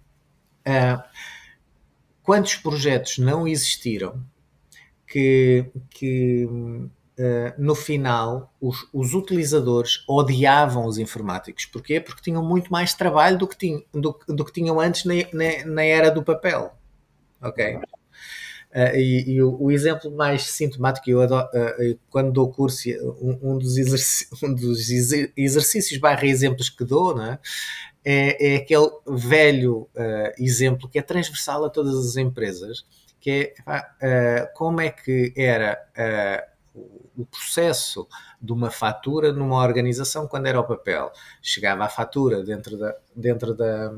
Uh, 0.67 1.01
quantos 2.23 2.57
projetos 2.57 3.19
não 3.19 3.47
existiram 3.47 4.21
que, 5.07 5.67
que 5.91 6.45
uh, 6.45 6.91
no 7.57 7.77
final 7.77 8.53
os, 8.61 8.89
os, 8.93 9.15
utilizadores 9.15 10.05
odiavam 10.09 10.85
os 10.87 10.99
informáticos? 10.99 11.67
Porquê? 11.67 12.01
Porque 12.01 12.23
tinham 12.23 12.45
muito 12.45 12.71
mais 12.71 12.93
trabalho 12.93 13.39
do 13.39 13.47
que, 13.47 13.57
tinham, 13.57 13.83
do, 13.93 14.19
do 14.27 14.45
que 14.45 14.53
tinham 14.53 14.81
antes 14.81 15.05
na, 15.05 15.15
na, 15.33 15.67
na, 15.67 15.85
era 15.85 16.11
do 16.11 16.25
papel. 16.25 16.75
Ok? 17.41 17.77
Uh, 17.77 18.95
e, 18.97 19.31
e 19.31 19.43
o, 19.43 19.57
o, 19.63 19.71
exemplo 19.71 20.11
mais 20.11 20.43
sintomático, 20.51 21.09
eu 21.09 21.23
adoro, 21.23 21.47
uh, 21.47 21.99
quando 22.11 22.33
dou 22.33 22.51
curso, 22.53 22.91
um, 23.23 23.53
um 23.53 23.59
dos, 23.59 23.79
exerc 23.79 24.29
um 24.45 24.53
dos 24.53 24.91
exercícios 24.91 25.99
barra 26.01 26.27
exemplos 26.27 26.69
que 26.69 26.85
dou, 26.85 27.17
né, 27.17 27.39
é, 28.09 28.55
é 28.55 28.57
aquele 28.59 28.89
velho 29.05 29.89
uh, 29.97 30.33
exemplo 30.39 30.89
que 30.89 30.97
é 30.97 31.03
transversal 31.03 31.65
a 31.65 31.71
todas 31.71 31.97
as 31.97 32.17
empresas, 32.17 32.87
que 33.19 33.53
é 33.67 34.45
uh, 34.47 34.55
como 34.55 34.81
é 34.81 34.91
que 34.91 35.35
era 35.37 35.77
uh, 35.99 36.57
o 37.17 37.27
processo 37.27 38.07
de 38.41 38.53
uma 38.53 38.71
fatura 38.71 39.33
numa 39.33 39.61
organização 39.61 40.29
quando 40.29 40.47
era 40.47 40.61
o 40.61 40.65
papel. 40.65 41.11
Chegava 41.43 41.85
a 41.85 41.89
fatura 41.89 42.45
dentro 42.45 42.79
da, 42.79 42.95
dentro 43.17 43.55
da, 43.55 43.91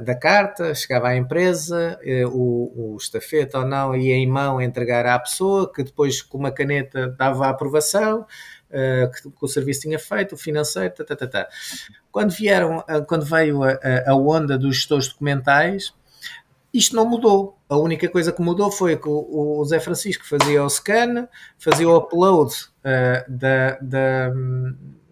da 0.00 0.14
carta, 0.14 0.72
chegava 0.74 1.08
à 1.08 1.16
empresa, 1.16 1.98
o, 2.32 2.92
o 2.94 2.96
estafeta 2.96 3.58
ou 3.58 3.66
não 3.66 3.96
ia 3.96 4.14
em 4.14 4.28
mão 4.28 4.62
entregar 4.62 5.04
à 5.04 5.18
pessoa, 5.18 5.70
que 5.70 5.82
depois 5.82 6.22
com 6.22 6.38
uma 6.38 6.52
caneta 6.52 7.08
dava 7.08 7.46
a 7.46 7.50
aprovação, 7.50 8.24
uh, 8.70 9.10
que, 9.10 9.22
que, 9.22 9.44
o 9.44 9.48
serviço 9.48 9.82
tinha 9.82 9.98
feito, 9.98 10.34
o 10.34 10.38
financeiro, 10.38 10.94
tá, 10.94 11.04
tá, 11.04 11.16
tá, 11.16 11.26
tá. 11.26 11.48
Quando, 12.10 12.30
vieram, 12.30 12.78
uh, 12.78 13.04
quando 13.06 13.24
veio 13.24 13.62
a, 13.62 13.78
a, 14.06 14.14
onda 14.14 14.58
dos 14.58 14.76
gestores 14.76 15.08
documentais, 15.08 15.94
isto 16.72 16.96
não 16.96 17.08
mudou. 17.08 17.58
A 17.68 17.76
única 17.76 18.08
coisa 18.08 18.32
que 18.32 18.42
mudou 18.42 18.70
foi 18.70 18.96
que 18.96 19.08
o, 19.08 19.58
o 19.58 19.64
Zé 19.64 19.78
Francisco 19.78 20.26
fazia 20.26 20.64
o 20.64 20.68
scan, 20.68 21.28
fazia 21.58 21.88
o 21.88 21.96
upload 21.96 22.52
uh, 22.52 23.30
da, 23.30 23.78
da, 23.80 24.32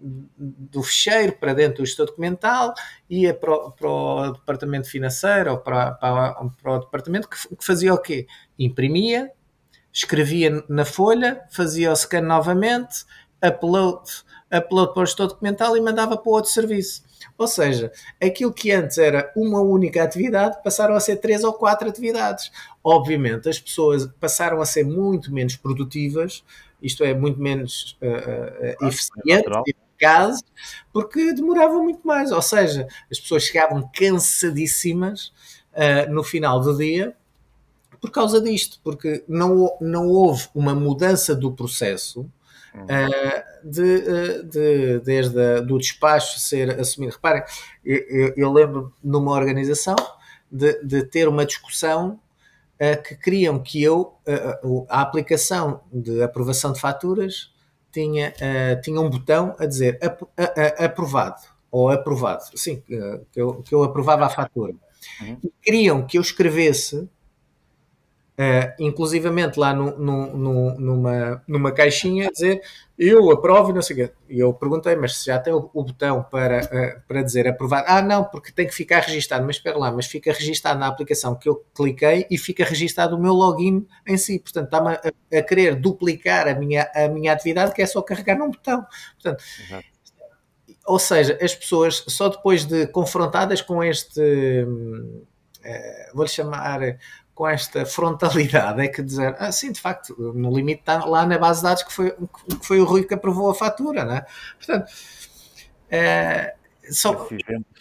do 0.02 0.82
fecheiro 0.82 1.32
para 1.32 1.54
dentro 1.54 1.82
do 1.82 1.86
gestor 1.86 2.06
documental, 2.06 2.74
ia 3.08 3.32
para 3.32 3.52
o, 3.52 3.70
para 3.70 3.88
o 3.88 4.32
departamento 4.32 4.90
financeiro 4.90 5.52
ou 5.52 5.58
para, 5.58 5.92
para, 5.92 6.34
para 6.60 6.72
o 6.72 6.78
departamento 6.80 7.28
que, 7.28 7.56
que, 7.56 7.64
fazia 7.64 7.94
o 7.94 7.98
quê? 7.98 8.26
Imprimia, 8.58 9.30
escrevia 9.92 10.64
na 10.68 10.84
folha, 10.84 11.42
fazia 11.50 11.92
o 11.92 11.96
scan 11.96 12.22
novamente, 12.22 13.04
upload, 13.42 14.02
upload 14.52 14.94
para 14.94 15.02
o 15.02 15.06
gestor 15.06 15.28
documental 15.28 15.76
e 15.76 15.80
mandava 15.80 16.16
para 16.16 16.32
outro 16.32 16.50
serviço. 16.50 17.02
Ou 17.38 17.46
seja, 17.46 17.92
aquilo 18.22 18.52
que 18.52 18.70
antes 18.70 18.98
era 18.98 19.32
uma 19.36 19.60
única 19.60 20.02
atividade 20.02 20.62
passaram 20.62 20.94
a 20.94 21.00
ser 21.00 21.16
três 21.16 21.44
ou 21.44 21.52
quatro 21.52 21.88
atividades. 21.88 22.50
Obviamente, 22.82 23.48
as 23.48 23.58
pessoas 23.58 24.06
passaram 24.20 24.60
a 24.60 24.66
ser 24.66 24.84
muito 24.84 25.32
menos 25.32 25.56
produtivas, 25.56 26.44
isto 26.80 27.04
é, 27.04 27.14
muito 27.14 27.40
menos 27.40 27.96
uh, 28.02 28.84
uh, 28.84 28.88
eficientes, 28.88 30.42
porque 30.92 31.32
demoravam 31.32 31.82
muito 31.84 32.06
mais. 32.06 32.32
Ou 32.32 32.42
seja, 32.42 32.86
as 33.10 33.20
pessoas 33.20 33.44
chegavam 33.44 33.88
cansadíssimas 33.94 35.32
uh, 35.72 36.12
no 36.12 36.24
final 36.24 36.60
do 36.60 36.76
dia 36.76 37.14
por 38.00 38.10
causa 38.10 38.40
disto, 38.40 38.80
porque 38.82 39.22
não, 39.28 39.78
não 39.80 40.08
houve 40.08 40.48
uma 40.52 40.74
mudança 40.74 41.36
do 41.36 41.52
processo 41.52 42.28
de, 43.62 43.82
uh, 43.82 44.44
de, 44.44 45.00
desde 45.00 45.40
a, 45.40 45.60
do 45.60 45.78
despacho 45.78 46.38
ser 46.40 46.80
assumido. 46.80 47.12
Reparem, 47.12 47.42
eu, 47.84 48.32
eu 48.36 48.52
lembro 48.52 48.92
numa 49.02 49.32
organização 49.32 49.96
de, 50.50 50.82
de, 50.82 51.04
ter 51.04 51.28
uma 51.28 51.44
discussão 51.44 52.18
uh, 52.80 53.02
que 53.02 53.14
queriam 53.16 53.58
que 53.58 53.82
eu, 53.82 54.14
a 54.88 55.02
aplicação 55.02 55.82
de 55.92 56.22
aprovação 56.22 56.72
de 56.72 56.80
faturas 56.80 57.52
tinha, 57.92 58.32
tinha 58.82 58.98
um 58.98 59.10
botão 59.10 59.54
a 59.58 59.66
dizer 59.66 59.98
aprovado 60.78 61.42
ou 61.70 61.90
aprovado, 61.90 62.42
sim, 62.54 62.82
que 63.30 63.40
eu, 63.40 63.62
que 63.62 63.74
eu 63.74 63.82
aprovava 63.82 64.24
a 64.24 64.30
fatura. 64.30 64.74
Uhum. 65.20 65.36
E 65.44 65.52
queriam 65.62 66.06
que 66.06 66.16
eu 66.16 66.22
escrevesse 66.22 67.08
Uh, 68.32 68.72
inclusivamente 68.78 69.60
lá 69.60 69.74
no, 69.74 69.98
no, 69.98 70.36
no, 70.36 70.80
numa, 70.80 71.42
numa 71.46 71.70
caixinha 71.70 72.30
dizer 72.32 72.62
eu 72.98 73.30
aprovo 73.30 73.70
e 73.70 73.74
não 73.74 73.82
sei 73.82 73.94
o 73.94 73.98
quê. 73.98 74.14
E 74.28 74.38
eu 74.38 74.54
perguntei, 74.54 74.94
mas 74.94 75.18
se 75.18 75.26
já 75.26 75.38
tem 75.38 75.52
o, 75.52 75.68
o 75.74 75.82
botão 75.82 76.22
para, 76.22 76.60
uh, 76.64 77.02
para 77.08 77.22
dizer 77.22 77.48
aprovar, 77.48 77.84
ah 77.86 78.00
não, 78.00 78.24
porque 78.24 78.52
tem 78.52 78.66
que 78.66 78.74
ficar 78.74 79.00
registado, 79.00 79.44
mas 79.44 79.56
espera 79.56 79.76
lá, 79.76 79.90
mas 79.90 80.06
fica 80.06 80.32
registado 80.32 80.78
na 80.78 80.86
aplicação 80.86 81.34
que 81.34 81.48
eu 81.48 81.64
cliquei 81.74 82.26
e 82.30 82.38
fica 82.38 82.64
registado 82.64 83.16
o 83.16 83.20
meu 83.20 83.32
login 83.34 83.86
em 84.06 84.16
si, 84.16 84.38
portanto 84.38 84.66
está-me 84.66 84.94
a, 84.94 85.38
a, 85.38 85.42
querer 85.42 85.74
duplicar 85.74 86.46
a 86.46 86.54
minha, 86.54 86.88
a 86.94 87.08
minha 87.08 87.32
atividade 87.32 87.74
que 87.74 87.82
é 87.82 87.86
só 87.86 88.00
carregar 88.02 88.38
num 88.38 88.50
botão. 88.50 88.86
Portanto, 89.14 89.42
Exato. 89.66 89.84
ou 90.86 90.98
seja, 90.98 91.38
as 91.42 91.54
pessoas 91.54 92.04
só 92.06 92.28
depois 92.28 92.64
de 92.64 92.86
confrontadas 92.86 93.60
com 93.60 93.82
este, 93.82 94.20
uh, 94.64 95.26
vou-lhe 96.14 96.30
chamar 96.30 96.98
com 97.34 97.48
esta 97.48 97.86
frontalidade 97.86 98.80
é 98.82 98.88
que 98.88 99.02
dizer, 99.02 99.34
ah, 99.38 99.50
sim, 99.50 99.72
de 99.72 99.80
facto, 99.80 100.14
no 100.34 100.54
limite 100.54 100.80
está 100.80 101.04
lá 101.04 101.24
na 101.24 101.38
base 101.38 101.60
de 101.60 101.64
dados 101.64 101.82
que 101.82 101.92
foi, 101.92 102.10
que 102.10 102.66
foi 102.66 102.80
o 102.80 102.84
Rui 102.84 103.04
que 103.04 103.14
aprovou 103.14 103.50
a 103.50 103.54
fatura, 103.54 104.04
né? 104.04 104.24
Portanto, 104.58 104.92
é, 105.90 106.54
são, 106.90 107.28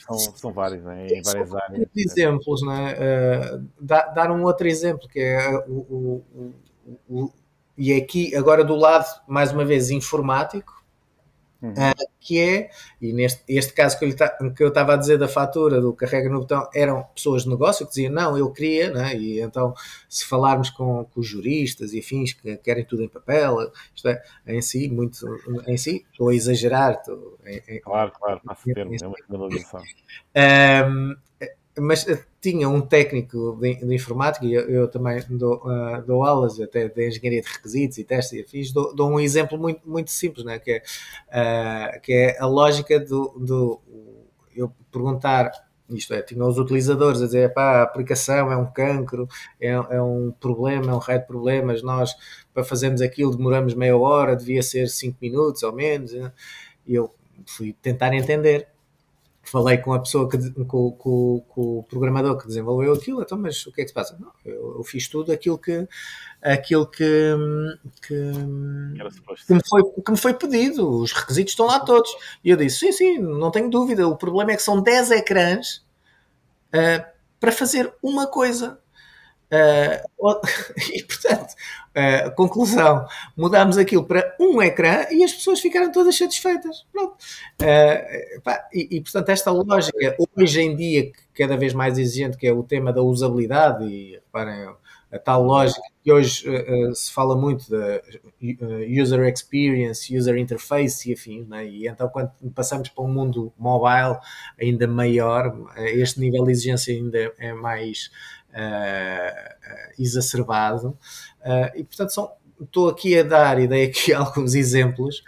são, 0.06 0.18
são 0.18 0.54
vários, 0.54 0.84
né? 0.84 1.08
em 1.08 1.22
várias 1.22 1.54
áreas. 1.54 1.88
exemplos, 1.96 2.62
né? 2.66 2.94
Uh, 2.94 3.68
dar 3.80 4.32
um 4.32 4.44
outro 4.44 4.68
exemplo, 4.68 5.08
que 5.08 5.20
é 5.20 5.50
o, 5.68 5.72
o, 5.72 6.26
o, 6.36 7.00
o, 7.10 7.34
e 7.78 7.94
aqui, 7.94 8.36
agora 8.36 8.64
do 8.64 8.76
lado, 8.76 9.08
mais 9.28 9.52
uma 9.52 9.66
vez, 9.66 9.90
informático, 9.90 10.81
Uhum. 11.62 11.74
Uh, 11.74 12.12
que 12.20 12.40
é, 12.40 12.70
e 13.00 13.14
neste 13.14 13.44
este 13.48 13.74
caso 13.74 14.00
que, 14.00 14.12
tá, 14.14 14.30
que 14.30 14.64
eu 14.64 14.70
estava 14.70 14.94
a 14.94 14.98
dizer 14.98 15.18
da 15.20 15.28
fatura, 15.28 15.80
do 15.80 15.94
carrega 15.94 16.30
no 16.30 16.40
botão, 16.40 16.68
eram 16.74 17.04
pessoas 17.16 17.44
de 17.44 17.50
negócio 17.50 17.86
que 17.86 17.92
diziam, 17.92 18.12
não, 18.12 18.38
eu 18.38 18.52
queria, 18.52 18.92
né? 18.92 19.16
e 19.16 19.40
então 19.40 19.74
se 20.10 20.26
falarmos 20.26 20.72
com, 20.72 21.06
com 21.06 21.20
os 21.20 21.28
juristas 21.28 21.94
e 21.94 22.00
afins 22.00 22.34
que 22.34 22.58
querem 22.58 22.84
tudo 22.84 23.04
em 23.04 23.08
papel, 23.08 23.72
isto 23.96 24.08
é, 24.08 24.22
em 24.48 24.62
si, 24.62 24.90
muito, 24.90 25.18
em 25.68 25.78
si, 25.78 26.06
estou 26.12 26.30
a 26.30 26.36
exagerar. 26.36 26.94
Estou, 26.94 27.38
em, 27.46 27.80
claro, 27.80 28.12
claro, 28.12 28.42
passa 28.44 28.74
termo, 28.74 28.96
é 29.00 29.08
uma 29.08 29.18
generalização. 29.28 29.82
Um, 30.36 31.16
mas 31.80 32.08
eh, 32.08 32.24
tinha 32.42 32.68
um 32.68 32.82
técnico 32.82 33.58
de, 33.60 33.76
de 33.76 33.96
informática, 33.96 34.46
e 34.46 34.54
eu, 34.54 34.70
eu, 34.70 34.88
também 34.88 35.24
dou, 35.30 35.58
uh, 35.66 36.02
dou 36.06 36.24
aulas 36.24 36.60
até 36.60 36.88
de 36.88 37.08
engenharia 37.08 37.42
de 37.42 37.48
requisitos 37.48 37.98
e 37.98 38.04
testes 38.04 38.34
e 38.34 38.42
afins, 38.42 38.72
dou, 38.72 38.94
dou 38.94 39.10
um 39.10 39.20
exemplo 39.20 39.58
muito, 39.58 39.82
muito 39.88 40.12
simples, 40.12 40.46
né? 40.46 40.60
que, 40.60 40.72
é, 40.72 40.82
uh, 41.98 42.02
que 42.02 42.14
é 42.14 42.40
a 42.40 42.46
lógica 42.46 43.00
do, 43.00 43.30
do 43.40 43.80
eu 44.56 44.72
perguntar 44.92 45.52
isto 45.90 46.14
é, 46.14 46.22
tinha 46.22 46.46
os 46.46 46.58
utilizadores 46.58 47.22
a 47.22 47.26
dizer, 47.26 47.54
pá, 47.54 47.80
a 47.80 47.84
aplicação 47.84 48.52
é 48.52 48.56
um 48.56 48.66
cancro, 48.66 49.28
é, 49.60 49.70
é, 49.70 50.02
um 50.02 50.32
problema, 50.32 50.92
é 50.92 50.96
um 50.96 51.00
raio 51.00 51.20
de 51.20 51.28
problemas, 51.28 51.84
nós 51.84 52.16
para 52.54 52.64
fazermos 52.64 53.02
aquilo 53.02 53.36
demoramos 53.36 53.74
meia 53.74 53.98
hora, 53.98 54.36
devia 54.36 54.64
ser 54.64 54.88
cinco 54.88 55.18
minutos 55.22 55.64
ou 55.64 55.74
menos, 55.74 56.14
né? 56.14 56.32
e 56.88 56.96
eu 56.96 57.14
fui 57.46 57.74
tentar 57.82 58.14
entender 58.14 58.68
falei 59.52 59.78
com 59.78 59.92
a 59.92 60.00
pessoa, 60.00 60.30
que, 60.30 60.38
com, 60.64 60.92
com, 60.92 61.44
com, 61.50 61.62
o 61.80 61.84
programador 61.84 62.38
que 62.38 62.48
desenvolveu 62.48 62.94
aquilo, 62.94 63.22
então, 63.22 63.38
mas 63.38 63.66
o 63.66 63.72
que 63.72 63.82
é 63.82 63.84
que 63.84 63.90
se 63.90 63.94
passa? 63.94 64.18
Não, 64.18 64.32
eu, 64.46 64.78
eu, 64.78 64.84
fiz 64.84 65.10
tudo 65.10 65.32
aquilo 65.32 65.58
que 65.58 65.88
aquilo 66.42 66.88
que, 66.88 67.36
que, 68.02 68.32
que, 69.46 69.54
me 69.54 69.62
foi, 69.68 69.84
que 69.84 70.12
me 70.12 70.18
foi 70.18 70.34
pedido, 70.34 70.90
os 70.90 71.12
requisitos 71.12 71.52
estão 71.52 71.66
lá 71.66 71.82
todos. 71.82 72.10
E 72.44 72.50
eu 72.50 72.58
disse, 72.58 72.80
sim, 72.80 72.92
sim, 72.94 73.20
não 73.20 73.52
tenho 73.52 73.70
dúvida, 73.70 74.08
o 74.08 74.16
problema 74.16 74.54
é 74.54 74.56
que 74.56 74.64
são 74.64 74.82
10 74.82 75.12
ecrãs 75.12 75.86
uh, 76.74 77.06
para 77.40 77.52
fazer 77.52 77.94
uma 78.02 78.28
coisa. 78.28 78.80
Uh, 79.52 80.40
e 80.96 81.04
portanto, 81.04 81.54
uh, 81.96 82.34
conclusão, 82.36 83.06
mudámos 83.36 83.78
aquilo 83.78 84.06
para 84.06 84.34
um 84.40 84.62
ecrã 84.62 85.06
e 85.12 85.24
as 85.24 85.34
pessoas 85.34 85.60
ficaram 85.60 85.92
todas 85.92 86.18
satisfeitas. 86.18 86.86
Pronto. 86.92 87.16
Uh, 87.62 88.42
pá, 88.42 88.66
e, 88.74 88.88
e, 88.98 89.02
portanto, 89.02 89.28
esta 89.30 89.52
lógica, 89.52 90.16
hoje 90.38 90.62
em 90.62 90.76
dia, 90.76 91.12
cada 91.34 91.58
vez 91.58 91.74
mais 91.74 91.98
exigente, 91.98 92.38
que 92.38 92.48
é 92.48 92.54
o 92.54 92.64
tema 92.64 92.94
da 92.94 93.02
usabilidade, 93.02 93.86
e 93.86 94.14
reparem, 94.14 94.70
a 95.12 95.20
tal 95.20 95.44
lógica 95.44 95.82
que 96.02 96.12
hoje 96.12 96.48
uh, 96.50 96.96
se 96.96 97.12
fala 97.12 97.36
muito 97.36 97.70
da 97.70 98.02
user 99.04 99.28
experience, 99.28 100.18
user 100.18 100.38
interface 100.38 101.10
e 101.10 101.14
afins, 101.14 101.46
né? 101.48 101.68
e 101.68 101.86
então 101.86 102.08
quando 102.08 102.32
passamos 102.56 102.88
para 102.88 103.04
um 103.04 103.12
mundo 103.12 103.52
mobile 103.58 104.18
ainda 104.60 104.88
maior, 104.88 105.54
este 105.78 106.20
nível 106.20 106.46
de 106.46 106.52
exigência 106.52 106.96
ainda 106.96 107.34
é 107.38 107.54
mais 107.54 108.10
exacerbado. 109.98 110.98
Uh, 111.42 111.78
e, 111.78 111.84
portanto, 111.84 112.10
são, 112.10 112.32
estou 112.60 112.90
aqui 112.90 113.18
a 113.18 113.24
dar 113.24 113.60
e 113.60 113.68
dei 113.68 113.86
aqui 113.86 114.14
alguns 114.14 114.54
exemplos 114.54 115.24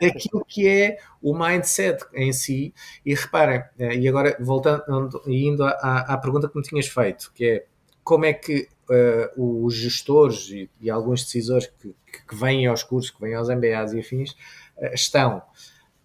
daquilo 0.00 0.44
que 0.44 0.68
é 0.68 0.98
o 1.22 1.36
mindset 1.36 2.04
em 2.12 2.32
si. 2.32 2.74
E 3.04 3.14
reparem, 3.14 3.62
e 3.78 4.08
agora 4.08 4.36
voltando 4.40 5.22
e 5.26 5.46
indo 5.46 5.64
à, 5.64 6.04
à, 6.14 6.18
pergunta 6.18 6.48
que 6.48 6.56
me 6.56 6.62
tinhas 6.62 6.86
feito, 6.86 7.32
que 7.34 7.44
é 7.44 7.66
como 8.02 8.26
é 8.26 8.34
que 8.34 8.68
uh, 9.36 9.64
os 9.64 9.74
gestores 9.74 10.50
e, 10.50 10.70
e, 10.80 10.90
alguns 10.90 11.24
decisores 11.24 11.66
que, 11.66 11.94
que 12.28 12.34
vêm 12.34 12.66
aos 12.66 12.82
cursos, 12.82 13.10
que 13.10 13.20
vêm 13.20 13.34
aos 13.34 13.48
MBAs 13.48 13.94
e 13.94 14.00
afins, 14.00 14.32
uh, 14.76 14.92
estão. 14.92 15.42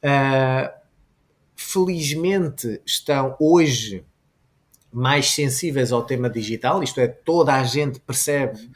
Uh, 0.01 0.79
felizmente 1.55 2.81
estão 2.85 3.35
hoje 3.37 4.05
mais 4.91 5.31
sensíveis 5.31 5.91
ao 5.91 6.03
tema 6.03 6.29
digital, 6.29 6.81
isto 6.81 6.99
é, 6.99 7.07
toda 7.07 7.53
a 7.53 7.63
gente 7.63 7.99
percebe 7.99 8.69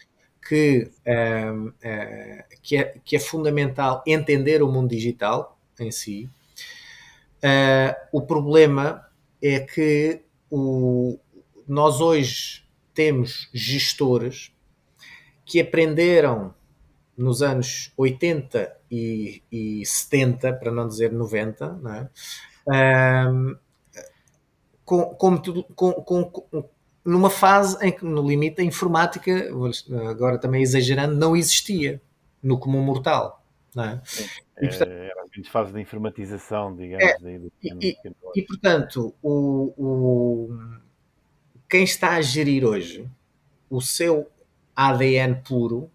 que, 0.47 0.91
uh, 1.07 1.67
uh, 1.69 2.43
que, 2.61 2.77
é, 2.77 2.95
que 3.03 3.15
é 3.15 3.19
fundamental 3.19 4.03
entender 4.05 4.61
o 4.61 4.71
mundo 4.71 4.89
digital 4.89 5.57
em 5.79 5.91
si. 5.91 6.29
Uh, 7.37 7.95
o 8.11 8.21
problema 8.21 9.05
é 9.41 9.59
que 9.59 10.21
o, 10.49 11.17
nós 11.67 11.99
hoje 11.99 12.63
temos 12.93 13.49
gestores 13.53 14.51
que 15.45 15.59
aprenderam 15.59 16.53
nos 17.17 17.41
anos 17.41 17.91
80 17.97 18.75
e, 18.89 19.41
e 19.51 19.85
70, 19.85 20.53
para 20.53 20.71
não 20.71 20.87
dizer 20.87 21.11
90, 21.11 21.73
não 21.73 21.93
é? 21.93 22.09
Com, 24.85 25.05
com, 25.15 25.37
com, 25.75 25.93
com, 25.93 26.69
numa 27.05 27.29
fase 27.29 27.77
em 27.85 27.91
que, 27.91 28.05
no 28.05 28.27
limite, 28.27 28.61
a 28.61 28.63
informática, 28.63 29.49
agora 30.09 30.37
também 30.37 30.61
exagerando, 30.61 31.15
não 31.15 31.35
existia 31.35 32.01
no 32.41 32.57
comum 32.57 32.81
mortal. 32.81 33.43
Não 33.75 33.83
é? 33.85 34.01
e, 34.61 34.67
portanto, 34.67 34.91
é, 34.91 35.05
era 35.07 35.23
a 35.23 35.51
fase 35.51 35.73
de 35.73 35.81
informatização, 35.81 36.75
digamos. 36.75 37.03
É, 37.03 37.17
e, 37.63 37.71
e, 37.81 37.97
e, 38.35 38.41
portanto, 38.43 39.15
o, 39.21 39.73
o, 39.75 40.59
quem 41.67 41.83
está 41.83 42.11
a 42.11 42.21
gerir 42.21 42.63
hoje 42.63 43.09
o 43.69 43.81
seu 43.81 44.29
ADN 44.75 45.41
puro 45.43 45.89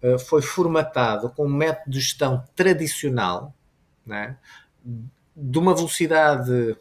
é? 0.00 0.18
foi 0.18 0.40
formatado 0.40 1.30
com 1.30 1.46
um 1.46 1.52
método 1.52 1.90
de 1.90 2.00
gestão 2.00 2.44
tradicional 2.54 3.52
é? 4.08 4.36
de 5.34 5.58
uma 5.58 5.74
velocidade 5.74 6.76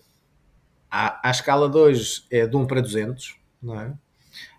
à, 0.96 1.28
à 1.28 1.32
escala 1.32 1.70
de 1.70 1.78
hoje 1.78 2.24
é 2.32 2.48
de 2.48 2.56
1 2.56 2.66
para 2.66 2.82
200, 2.82 3.38
não 3.62 3.80
é? 3.80 3.94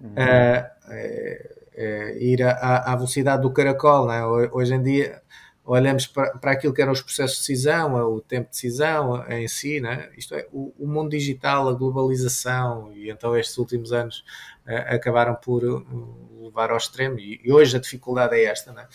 Uhum. 0.01 0.13
É, 0.17 0.73
é, 0.89 1.57
é, 1.75 2.23
ir 2.23 2.43
à, 2.43 2.93
à, 2.93 2.95
velocidade 2.95 3.43
do 3.43 3.51
caracol, 3.51 4.07
não 4.07 4.13
é? 4.13 4.51
Hoje 4.53 4.75
em 4.75 4.83
dia 4.83 5.23
olhamos 5.65 6.07
para, 6.07 6.39
para 6.39 6.53
aquilo 6.53 6.73
que 6.73 6.81
eram 6.81 6.93
os 6.93 7.03
processos 7.03 7.39
de 7.39 7.43
decisão, 7.43 7.95
o 7.95 8.21
tempo 8.21 8.45
de 8.45 8.51
decisão 8.51 9.27
em 9.29 9.49
si, 9.49 9.85
é? 9.85 10.11
isto 10.17 10.35
é, 10.35 10.47
o, 10.53 10.73
o, 10.79 10.87
mundo 10.87 11.11
digital, 11.11 11.69
a 11.69 11.73
globalização, 11.73 12.93
e 12.93 13.11
então 13.11 13.37
estes 13.37 13.59
últimos 13.59 13.93
anos 13.93 14.25
uh, 14.65 14.95
acabaram 14.95 15.35
por 15.35 15.65
uh, 15.65 16.45
levar 16.45 16.71
ao 16.71 16.77
extremo, 16.77 17.19
e, 17.19 17.41
e, 17.43 17.53
hoje 17.53 17.77
a 17.77 17.81
dificuldade 17.81 18.37
é 18.37 18.45
esta, 18.45 18.89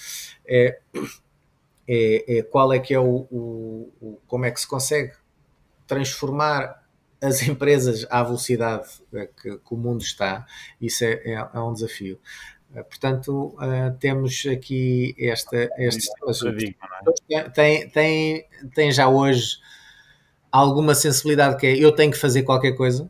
é? 0.47 0.79
é? 1.89 2.37
É, 2.37 2.43
qual 2.43 2.71
é 2.71 2.79
que 2.79 2.93
é 2.93 2.99
o, 2.99 3.27
o, 3.29 3.93
o, 3.99 4.21
como 4.25 4.45
é 4.45 4.51
que 4.51 4.61
se 4.61 4.67
consegue 4.67 5.11
transformar 5.85 6.80
as 7.21 7.41
empresas 7.43 8.05
à 8.09 8.23
velocidade 8.23 8.89
que, 9.11 9.57
que 9.57 9.73
o 9.73 9.77
mundo 9.77 10.01
está, 10.01 10.45
isso 10.79 11.05
é, 11.05 11.21
é, 11.25 11.47
é 11.53 11.59
um 11.59 11.73
desafio. 11.73 12.19
Eh, 12.75 12.83
portanto, 12.83 13.55
uh, 13.57 13.95
temos 13.99 14.43
aqui 14.51 15.15
esta, 15.19 15.69
estes 15.77 16.09
é? 17.29 17.43
tem, 17.49 17.89
tem, 17.89 18.45
tem 18.73 18.91
já 18.91 19.07
hoje 19.07 19.57
alguma 20.51 20.95
sensibilidade 20.95 21.57
que 21.57 21.67
é 21.67 21.77
eu 21.77 21.91
tenho 21.91 22.11
que 22.11 22.17
fazer 22.17 22.43
qualquer 22.43 22.73
coisa. 22.73 23.09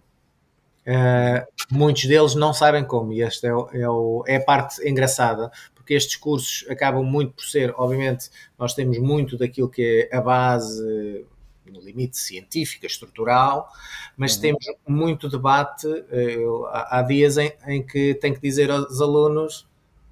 Uh, 0.82 1.46
muitos 1.72 2.06
deles 2.06 2.34
não 2.34 2.54
sabem 2.54 2.84
como, 2.84 3.14
e 3.14 3.22
esta 3.22 3.48
é, 3.48 3.52
é, 3.82 3.90
o, 3.90 4.24
é 4.28 4.38
a 4.38 4.44
parte 4.44 4.88
engraçada, 4.88 5.52
porque 5.76 5.94
estes 5.94 6.16
cursos 6.16 6.66
acabam 6.70 7.04
muito 7.04 7.34
por 7.34 7.46
ser, 7.46 7.72
obviamente, 7.78 8.30
nós 8.58 8.74
temos 8.74 8.98
muito 8.98 9.38
daquilo 9.38 9.70
que 9.70 10.10
é 10.12 10.18
a 10.18 10.22
base 10.22 11.24
no 11.72 11.82
limite 11.82 12.18
científica, 12.18 12.86
estrutural, 12.86 13.72
mas 14.18 14.36
uhum. 14.36 14.42
temos 14.42 14.66
muito 14.88 15.30
debate. 15.30 15.88
Eu, 16.10 16.68
há, 16.68 17.02
dias 17.02 17.38
em, 17.38 17.52
em, 17.68 17.82
que 17.82 18.14
tenho 18.16 18.36
que 18.36 18.42
dizer 18.42 18.70
aos 18.70 19.02
alunos: 19.02 19.68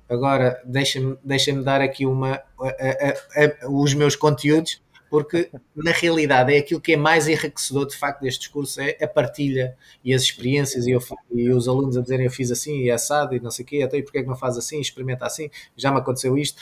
agora 0.09 0.61
deixa-me 0.65 1.17
deixa 1.23 1.53
dar 1.61 1.81
aqui 1.81 2.05
uma, 2.05 2.41
a, 2.59 2.67
a, 2.67 3.65
a, 3.65 3.69
os 3.69 3.93
meus 3.93 4.15
conteúdos, 4.15 4.81
porque 5.09 5.49
na 5.75 5.91
realidade 5.91 6.53
é 6.53 6.59
aquilo 6.59 6.79
que 6.79 6.93
é 6.93 6.97
mais 6.97 7.27
enriquecedor 7.27 7.87
de 7.87 7.97
facto 7.97 8.21
deste 8.21 8.41
discurso 8.41 8.79
é 8.79 8.97
a 9.01 9.07
partilha 9.07 9.75
e 10.03 10.13
as 10.13 10.21
experiências 10.21 10.85
e, 10.85 10.91
eu, 10.91 10.99
e 11.31 11.49
os 11.49 11.67
alunos 11.67 11.97
a 11.97 12.01
dizerem 12.01 12.25
eu 12.25 12.31
fiz 12.31 12.51
assim 12.51 12.81
e 12.81 12.89
é 12.89 12.93
assado 12.93 13.35
e 13.35 13.39
não 13.39 13.51
sei 13.51 13.65
o 13.65 13.67
quê, 13.67 13.81
até 13.81 13.97
e 13.97 14.03
porque 14.03 14.19
é 14.19 14.21
que 14.21 14.27
não 14.27 14.35
faz 14.35 14.57
assim, 14.57 14.79
experimenta 14.79 15.25
assim, 15.25 15.49
já 15.75 15.91
me 15.91 15.97
aconteceu 15.97 16.37
isto 16.37 16.61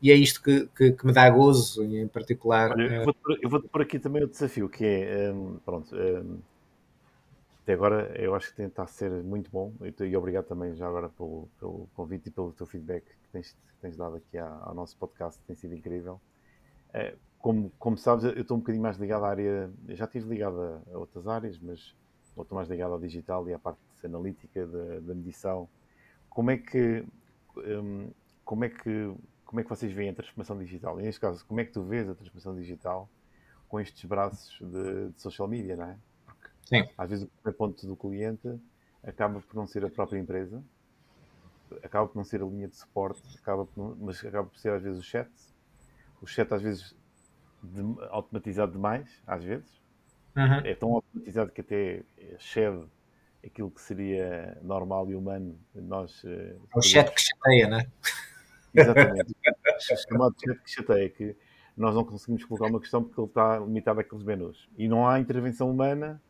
e 0.00 0.12
é 0.12 0.14
isto 0.14 0.42
que, 0.42 0.68
que, 0.76 0.92
que 0.92 1.06
me 1.06 1.12
dá 1.12 1.28
gozo 1.28 1.84
em 1.84 2.06
particular. 2.06 2.70
Olha, 2.70 2.94
eu, 2.94 3.04
vou, 3.04 3.14
vou 3.50 3.62
por 3.62 3.82
aqui 3.82 3.98
também 3.98 4.22
o 4.22 4.28
desafio 4.28 4.68
que 4.68 4.84
é, 4.84 5.32
um, 5.32 5.58
pronto, 5.64 5.94
um, 5.94 6.38
até 7.62 7.74
agora 7.74 8.10
eu 8.16 8.34
acho 8.34 8.54
que 8.54 8.62
está 8.62 8.84
a 8.84 8.86
ser 8.86 9.10
muito 9.10 9.50
bom 9.50 9.72
e, 10.00 10.16
obrigado 10.16 10.46
também 10.46 10.74
já 10.74 10.86
agora 10.86 11.08
pelo, 11.10 11.48
pelo 11.58 11.88
convite 11.94 12.28
e 12.28 12.30
pelo 12.30 12.52
teu 12.52 12.66
feedback 12.66 13.04
que 13.04 13.28
tens, 13.30 13.50
que 13.50 13.74
tens 13.82 13.96
dado 13.96 14.16
aqui 14.16 14.38
ao 14.38 14.74
nosso 14.74 14.96
podcast, 14.96 15.38
tem 15.46 15.54
sido 15.54 15.74
incrível. 15.74 16.20
É, 16.94 17.14
como, 17.38 17.70
como 17.78 17.96
sabes, 17.96 18.24
eu 18.24 18.42
estou 18.42 18.56
um 18.56 18.60
bocadinho 18.60 18.82
mais 18.82 18.96
ligado 18.96 19.24
à 19.24 19.28
área, 19.28 19.70
já 19.88 20.04
estive 20.04 20.28
ligado 20.28 20.60
a, 20.60 20.82
a 20.92 20.98
outras 20.98 21.26
áreas, 21.26 21.58
mas 21.58 21.94
estou 22.36 22.56
mais 22.56 22.68
ligado 22.68 22.92
ao 22.92 22.98
digital 22.98 23.48
e 23.48 23.54
à 23.54 23.58
parte 23.58 23.80
analítica 24.04 24.66
da, 24.66 25.00
da 25.00 25.14
medição. 25.14 25.68
Como 26.28 26.50
é 26.50 26.58
que 26.58 27.04
um, 27.56 28.10
como 28.44 28.64
é 28.64 28.68
que 28.68 29.14
como 29.44 29.60
é 29.60 29.62
que 29.62 29.70
vocês 29.70 29.90
veem 29.92 30.10
a 30.10 30.14
transformação 30.14 30.58
digital? 30.58 31.00
E 31.00 31.02
neste 31.02 31.20
caso, 31.20 31.44
como 31.46 31.58
é 31.58 31.64
que 31.64 31.72
tu 31.72 31.82
vês 31.82 32.06
a 32.08 32.14
transformação 32.14 32.54
digital 32.54 33.08
com 33.66 33.80
estes 33.80 34.04
braços 34.04 34.58
de, 34.60 35.10
de 35.10 35.20
social 35.20 35.48
media, 35.48 35.74
não 35.74 35.84
é? 35.84 35.98
Porque 36.26 36.48
Sim. 36.66 36.88
às 36.98 37.08
vezes 37.08 37.24
o 37.24 37.28
primeiro 37.28 37.56
ponto 37.56 37.86
do 37.86 37.96
cliente 37.96 38.60
acaba 39.02 39.40
por 39.40 39.56
não 39.56 39.66
ser 39.66 39.84
a 39.86 39.90
própria 39.90 40.18
empresa, 40.18 40.62
acaba 41.82 42.06
por 42.06 42.16
não 42.16 42.24
ser 42.24 42.42
a 42.42 42.46
linha 42.46 42.68
de 42.68 42.76
suporte, 42.76 43.22
acaba 43.38 43.66
não, 43.74 43.96
mas 44.00 44.22
acaba 44.24 44.48
por 44.48 44.58
ser 44.58 44.72
às 44.72 44.82
vezes 44.82 44.98
o 44.98 45.02
chat. 45.02 45.30
O 46.20 46.26
chat 46.26 46.52
às 46.52 46.60
vezes 46.60 46.94
de, 47.62 47.82
automatizado 48.10 48.72
demais, 48.72 49.08
às 49.26 49.44
vezes. 49.44 49.80
Uhum. 50.36 50.58
É 50.64 50.74
tão 50.74 50.92
automatizado 50.92 51.50
que 51.50 51.60
até 51.60 52.02
excede 52.16 52.84
aquilo 53.44 53.70
que 53.70 53.80
seria 53.80 54.58
normal 54.62 55.10
e 55.10 55.14
humano. 55.14 55.58
Nós, 55.74 56.24
é 56.24 56.56
o 56.74 56.82
chat 56.82 57.12
que 57.12 57.20
chateia, 57.22 57.68
não 57.68 57.78
é? 57.78 57.86
Exatamente. 58.74 59.32
o 59.32 59.96
chamado 59.96 60.34
chat 60.44 60.62
que 60.62 60.70
chateia, 60.70 61.08
que 61.08 61.36
nós 61.76 61.94
não 61.94 62.04
conseguimos 62.04 62.44
colocar 62.44 62.66
uma 62.66 62.80
questão 62.80 63.02
porque 63.02 63.20
ele 63.20 63.28
está 63.28 63.58
limitado 63.58 64.00
àqueles 64.00 64.24
menus. 64.24 64.68
E 64.76 64.88
não 64.88 65.08
há 65.08 65.18
intervenção 65.20 65.70
humana 65.70 66.20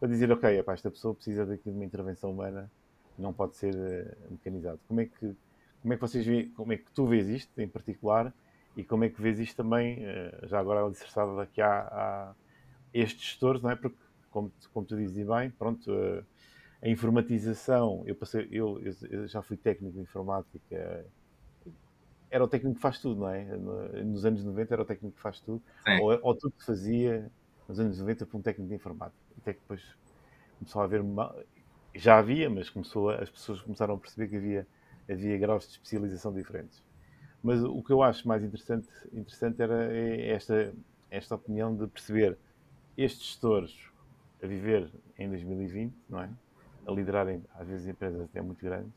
para 0.00 0.08
dizer, 0.08 0.30
ok, 0.30 0.58
epá, 0.58 0.72
esta 0.72 0.90
pessoa 0.90 1.14
precisa 1.14 1.46
daqui 1.46 1.70
de 1.70 1.76
uma 1.76 1.84
intervenção 1.84 2.30
humana, 2.30 2.70
não 3.18 3.32
pode 3.32 3.56
ser 3.56 3.74
uh, 3.74 4.32
mecanizado. 4.32 4.80
Como 4.88 5.00
é 5.00 5.06
que 5.06 5.36
como 5.82 5.92
é 5.92 5.96
que 5.96 6.00
vocês 6.00 6.50
como 6.56 6.72
é 6.72 6.78
que 6.78 6.90
tu 6.92 7.06
vês 7.06 7.28
isto 7.28 7.60
em 7.60 7.68
particular 7.68 8.32
e 8.76 8.84
como 8.84 9.04
é 9.04 9.08
que 9.08 9.20
vês 9.20 9.38
isto 9.38 9.56
também, 9.56 10.04
eh, 10.04 10.40
já 10.44 10.58
agora 10.58 10.82
alicerçado 10.82 11.36
daqui 11.36 11.60
a, 11.60 11.68
a 11.70 12.34
estes 12.92 13.24
gestores, 13.24 13.62
não 13.62 13.70
é? 13.70 13.76
Porque, 13.76 13.96
como, 14.30 14.52
como 14.72 14.86
tu 14.86 14.96
dizes 14.96 15.26
bem, 15.26 15.50
pronto, 15.50 15.92
eh, 15.92 16.22
a 16.82 16.88
informatização, 16.88 18.02
eu, 18.06 18.14
passei, 18.14 18.48
eu, 18.50 18.80
eu, 18.82 19.26
já 19.28 19.42
fui 19.42 19.56
técnico 19.56 19.94
de 19.94 20.02
informática, 20.02 21.06
era 22.30 22.42
o 22.42 22.48
técnico 22.48 22.76
que 22.76 22.82
faz 22.82 22.98
tudo, 22.98 23.20
não 23.20 23.28
é? 23.28 23.44
Nos 24.02 24.24
anos 24.24 24.44
90 24.44 24.74
era 24.74 24.82
o 24.82 24.84
técnico 24.84 25.14
que 25.14 25.22
faz 25.22 25.40
tudo, 25.40 25.62
ou, 26.02 26.18
ou, 26.20 26.34
tudo 26.34 26.52
que 26.58 26.64
fazia 26.64 27.30
nos 27.68 27.78
anos 27.78 27.98
90 27.98 28.26
por 28.26 28.38
um 28.38 28.42
técnico 28.42 28.68
de 28.68 28.74
informática. 28.74 29.16
Até 29.38 29.52
que 29.52 29.60
depois 29.60 29.82
começou 30.58 30.82
a 30.82 30.84
haver, 30.84 31.02
já 31.94 32.18
havia, 32.18 32.50
mas 32.50 32.68
começou 32.68 33.10
as 33.10 33.30
pessoas 33.30 33.60
começaram 33.62 33.94
a 33.94 33.98
perceber 33.98 34.28
que 34.28 34.36
havia, 34.36 34.66
havia 35.08 35.38
graus 35.38 35.64
de 35.64 35.72
especialização 35.72 36.32
diferentes. 36.32 36.82
Mas 37.44 37.62
o 37.62 37.82
que 37.82 37.92
eu 37.92 38.02
acho 38.02 38.26
mais 38.26 38.42
interessante, 38.42 38.88
interessante 39.12 39.60
era 39.60 39.92
é 39.92 40.30
esta, 40.30 40.72
esta 41.10 41.34
opinião 41.34 41.76
de 41.76 41.86
perceber 41.86 42.38
estes 42.96 43.26
gestores 43.26 43.90
a 44.42 44.46
viver 44.46 44.90
em 45.18 45.28
2020, 45.28 45.94
não 46.08 46.22
é? 46.22 46.30
A 46.86 46.90
liderarem, 46.90 47.44
às 47.54 47.68
vezes, 47.68 47.86
empresas 47.86 48.22
até 48.22 48.40
muito 48.40 48.64
grandes, 48.64 48.94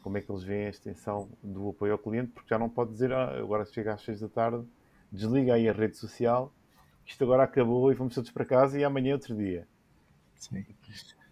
como 0.00 0.16
é 0.16 0.20
que 0.20 0.30
eles 0.30 0.44
veem 0.44 0.66
a 0.66 0.70
extensão 0.70 1.28
do 1.42 1.70
apoio 1.70 1.94
ao 1.94 1.98
cliente, 1.98 2.30
porque 2.30 2.50
já 2.50 2.58
não 2.58 2.68
pode 2.68 2.92
dizer, 2.92 3.12
ah, 3.12 3.36
agora 3.36 3.64
chega 3.64 3.94
às 3.94 4.02
6 4.02 4.20
da 4.20 4.28
tarde, 4.28 4.64
desliga 5.10 5.54
aí 5.54 5.68
a 5.68 5.72
rede 5.72 5.96
social, 5.96 6.52
isto 7.04 7.24
agora 7.24 7.42
acabou 7.42 7.90
e 7.90 7.96
vamos 7.96 8.14
todos 8.14 8.30
para 8.30 8.44
casa 8.44 8.78
e 8.78 8.84
amanhã 8.84 9.10
é 9.10 9.14
outro 9.14 9.36
dia. 9.36 9.66
Sim. 10.36 10.64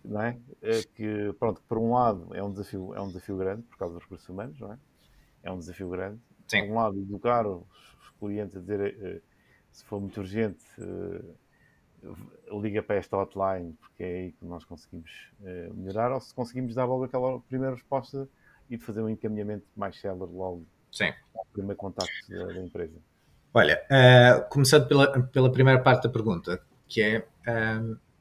Não 0.05 0.21
é? 0.21 0.37
é? 0.63 0.83
que, 0.83 1.33
pronto, 1.39 1.63
por 1.69 1.79
um 1.79 1.93
lado 1.93 2.29
é 2.35 2.43
um 2.43 2.51
desafio, 2.51 2.93
é 2.93 3.01
um 3.01 3.07
desafio 3.07 3.37
grande, 3.37 3.63
por 3.63 3.77
causa 3.77 3.95
dos 3.95 4.03
recursos 4.03 4.29
humanos, 4.29 4.59
não 4.59 4.73
é? 4.73 4.79
É 5.45 5.53
um 5.53 5.59
desafio 5.59 5.89
grande, 5.89 6.21
Sim. 6.51 6.63
Por 6.67 6.73
um 6.73 6.75
lado, 6.75 6.99
educar 6.99 7.47
os 7.47 7.65
clientes 8.19 8.57
a 8.57 8.61
dizer 8.61 8.81
uh, 8.81 9.23
se 9.71 9.85
for 9.85 10.01
muito 10.01 10.19
urgente, 10.19 10.65
uh, 10.81 12.61
liga 12.61 12.83
para 12.83 12.97
esta 12.97 13.17
hotline, 13.17 13.73
porque 13.75 14.03
é 14.03 14.07
aí 14.07 14.33
que 14.33 14.45
nós 14.45 14.65
conseguimos 14.65 15.31
uh, 15.41 15.73
melhorar, 15.75 16.11
ou 16.11 16.21
se 16.21 16.35
conseguimos 16.35 16.75
dar 16.75 16.87
logo 16.87 17.05
aquela 17.05 17.39
primeira 17.43 17.77
resposta 17.77 18.29
e 18.69 18.77
de 18.77 18.83
fazer 18.83 19.01
um 19.01 19.09
encaminhamento 19.09 19.65
mais 19.77 20.01
célere 20.01 20.33
logo 20.33 20.67
Sim. 20.91 21.13
ao 21.37 21.47
primeiro 21.53 21.77
contacto 21.77 22.29
da, 22.29 22.47
da 22.47 22.61
empresa. 22.61 22.99
Olha, 23.55 23.81
começando 24.49 24.87
pela, 24.87 25.23
pela 25.25 25.51
primeira 25.51 25.81
parte 25.83 26.05
da 26.05 26.09
pergunta, 26.09 26.63
que 26.87 27.03
é 27.03 27.27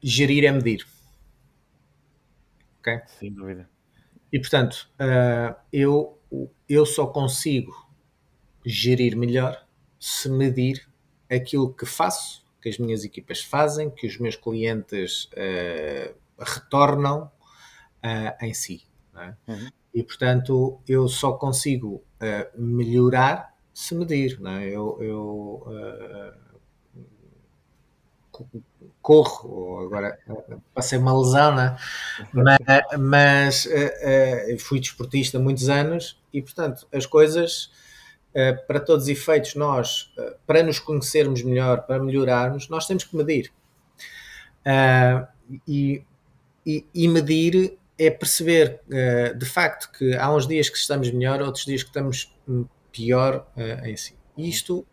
gerir 0.02 0.44
é 0.44 0.50
medir. 0.50 0.84
Ok? 2.80 3.00
Sem 3.06 3.32
dúvida. 3.32 3.70
E 4.32 4.40
portanto, 4.40 4.90
eu, 5.72 6.18
eu 6.68 6.84
só 6.84 7.06
consigo 7.06 7.89
gerir 8.64 9.16
melhor 9.16 9.66
se 9.98 10.28
medir 10.30 10.88
aquilo 11.30 11.72
que 11.72 11.86
faço, 11.86 12.44
que 12.60 12.68
as 12.68 12.78
minhas 12.78 13.04
equipas 13.04 13.42
fazem, 13.42 13.90
que 13.90 14.06
os 14.06 14.18
meus 14.18 14.34
clientes 14.34 15.24
uh, 15.32 16.14
retornam 16.38 17.30
uh, 18.04 18.44
em 18.44 18.52
si. 18.54 18.82
É? 19.16 19.34
Uhum. 19.52 19.68
E 19.94 20.02
portanto 20.02 20.80
eu 20.88 21.06
só 21.08 21.32
consigo 21.32 21.96
uh, 21.96 22.60
melhorar 22.60 23.54
se 23.74 23.94
medir. 23.94 24.40
É? 24.44 24.68
Eu, 24.68 24.98
eu 25.00 26.34
corro, 29.02 29.80
agora 29.84 30.18
passei 30.72 30.98
uma 30.98 31.18
lesão, 31.18 31.60
é? 31.60 31.76
mas, 32.32 32.58
mas 32.98 33.68
fui 34.58 34.80
desportista 34.80 35.36
há 35.36 35.40
muitos 35.40 35.68
anos 35.68 36.18
e 36.32 36.40
portanto 36.40 36.86
as 36.90 37.04
coisas 37.04 37.70
para 38.66 38.80
todos 38.80 39.04
os 39.04 39.08
efeitos, 39.08 39.54
nós, 39.54 40.12
uh, 40.16 40.34
para 40.46 40.62
nos 40.62 40.78
conhecermos 40.78 41.42
melhor, 41.42 41.82
para 41.82 42.02
melhorarmos, 42.02 42.68
nós 42.68 42.86
temos 42.86 43.04
que 43.04 43.16
medir. 43.16 43.52
Uh, 44.60 45.26
e, 45.66 46.04
e, 46.64 46.86
e, 46.94 47.08
medir 47.08 47.76
é 47.98 48.10
perceber, 48.10 48.80
de 49.36 49.44
facto, 49.44 49.90
que 49.92 50.14
há 50.14 50.32
uns 50.32 50.46
dias 50.46 50.70
que 50.70 50.76
estamos 50.78 51.10
melhor, 51.10 51.42
outros 51.42 51.66
dias 51.66 51.82
que 51.82 51.88
estamos 51.90 52.34
pior 52.90 53.46
em 53.84 53.94
si. 53.94 54.16
Isto 54.38 54.86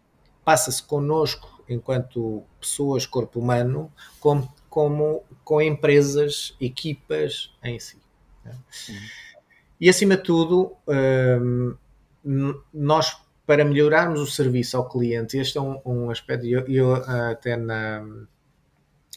passa-se 0.44 0.84
connosco, 0.84 1.64
enquanto 1.70 2.44
pessoas, 2.60 3.06
corpo 3.06 3.40
humano, 3.40 3.90
como, 4.20 4.54
como 4.70 5.24
com 5.46 5.62
empresas, 5.62 6.54
equipas 6.60 7.54
em 7.64 7.80
si. 7.80 7.98
Uhum. 8.46 8.96
E 9.80 9.90
acima 9.90 10.18
de 10.18 10.24
tudo, 10.24 10.76
nós 12.74 13.16
para 13.48 13.64
melhorarmos 13.64 14.20
o 14.20 14.28
serviço 14.28 14.76
ao 14.76 14.90
cliente, 14.90 15.38
este 15.38 15.58
é 15.58 15.62
um, 15.62 15.82
um 15.86 16.10
aspecto, 16.12 16.46
eu, 16.46 16.68
eu 16.68 16.94
até 16.94 17.56
na, 17.56 18.06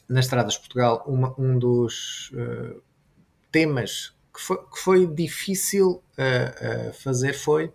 nas 0.09 0.25
Estradas 0.25 0.55
de 0.55 0.61
Portugal, 0.61 1.03
uma, 1.05 1.35
um 1.37 1.59
dos 1.59 2.31
uh, 2.31 2.81
temas 3.51 4.15
que 4.33 4.41
foi, 4.41 4.57
que 4.59 4.79
foi 4.79 5.07
difícil 5.09 6.01
uh, 6.17 6.91
uh, 6.91 6.93
fazer 6.93 7.33
foi 7.35 7.73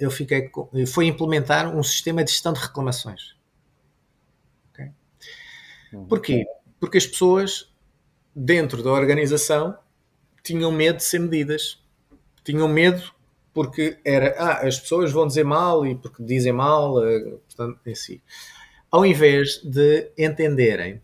eu 0.00 0.10
fiquei 0.10 0.50
foi 0.88 1.06
implementar 1.06 1.72
um 1.72 1.84
sistema 1.84 2.24
de 2.24 2.32
gestão 2.32 2.52
de 2.52 2.58
reclamações. 2.58 3.36
Okay? 4.72 4.90
Uhum. 5.92 6.04
Porquê? 6.08 6.44
Porque 6.80 6.98
as 6.98 7.06
pessoas 7.06 7.72
dentro 8.34 8.82
da 8.82 8.90
organização 8.90 9.78
tinham 10.42 10.72
medo 10.72 10.96
de 10.96 11.04
ser 11.04 11.20
medidas, 11.20 11.80
tinham 12.42 12.66
medo 12.66 13.14
porque 13.52 13.98
era, 14.04 14.34
ah, 14.38 14.66
as 14.66 14.78
pessoas 14.78 15.12
vão 15.12 15.26
dizer 15.26 15.44
mal 15.44 15.86
e 15.86 15.94
porque 15.94 16.22
dizem 16.22 16.52
mal, 16.52 16.96
uh, 16.96 17.38
portanto, 17.38 17.80
em 17.86 17.94
si. 17.94 18.22
Ao 18.90 19.04
invés 19.04 19.60
de 19.62 20.10
entenderem 20.16 21.02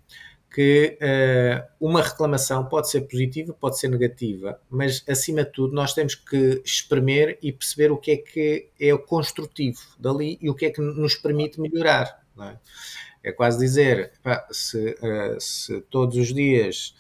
que 0.55 0.97
uh, 1.03 1.67
uma 1.81 2.01
reclamação 2.01 2.65
pode 2.67 2.89
ser 2.89 3.01
positiva, 3.01 3.53
pode 3.53 3.77
ser 3.77 3.89
negativa, 3.89 4.61
mas 4.71 5.05
acima 5.09 5.43
de 5.45 5.51
tudo 5.51 5.75
nós 5.75 5.93
temos 5.93 6.15
que 6.15 6.63
espremer 6.65 7.37
e 7.43 7.53
perceber 7.53 7.91
o 7.91 7.97
que 7.97 8.13
é 8.13 8.17
que 8.17 8.69
é 8.81 8.95
o 8.95 9.01
construtivo 9.01 9.81
dali 9.99 10.39
e 10.41 10.49
o 10.49 10.55
que 10.55 10.67
é 10.67 10.71
que 10.71 10.81
nos 10.81 11.17
permite 11.17 11.61
melhorar. 11.61 12.23
É? 12.41 13.31
é? 13.31 13.33
quase 13.33 13.59
dizer, 13.59 14.13
pá, 14.23 14.47
se, 14.53 14.91
uh, 14.91 15.41
se 15.41 15.81
todos 15.91 16.17
os 16.17 16.33
dias 16.33 16.95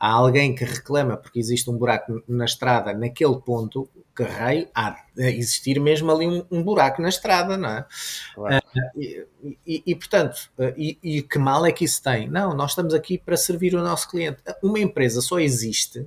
há 0.00 0.12
alguém 0.12 0.54
que 0.54 0.64
reclama 0.64 1.18
porque 1.18 1.38
existe 1.38 1.68
um 1.68 1.76
buraco 1.76 2.22
na 2.26 2.46
estrada 2.46 2.94
naquele 2.94 3.38
ponto, 3.38 3.86
que 4.16 4.22
raio 4.22 4.66
há 4.74 4.96
de 5.14 5.28
existir 5.36 5.78
mesmo 5.78 6.10
ali 6.10 6.26
um, 6.26 6.44
um 6.50 6.62
buraco 6.62 7.02
na 7.02 7.10
estrada, 7.10 7.56
não 7.56 7.68
é? 7.68 7.86
Claro. 8.34 8.56
Uh, 8.56 9.00
e, 9.00 9.26
e, 9.66 9.82
e, 9.86 9.94
portanto, 9.94 10.50
uh, 10.58 10.72
e, 10.76 10.98
e, 11.02 11.22
que 11.22 11.38
mal 11.38 11.66
é 11.66 11.72
que 11.72 11.84
isso 11.84 12.02
tem? 12.02 12.28
Não, 12.28 12.54
nós 12.54 12.70
estamos 12.70 12.94
aqui 12.94 13.18
para 13.18 13.36
servir 13.36 13.74
o 13.74 13.82
nosso 13.82 14.10
cliente. 14.10 14.38
Uma 14.62 14.80
empresa 14.80 15.20
só 15.20 15.38
existe. 15.38 16.06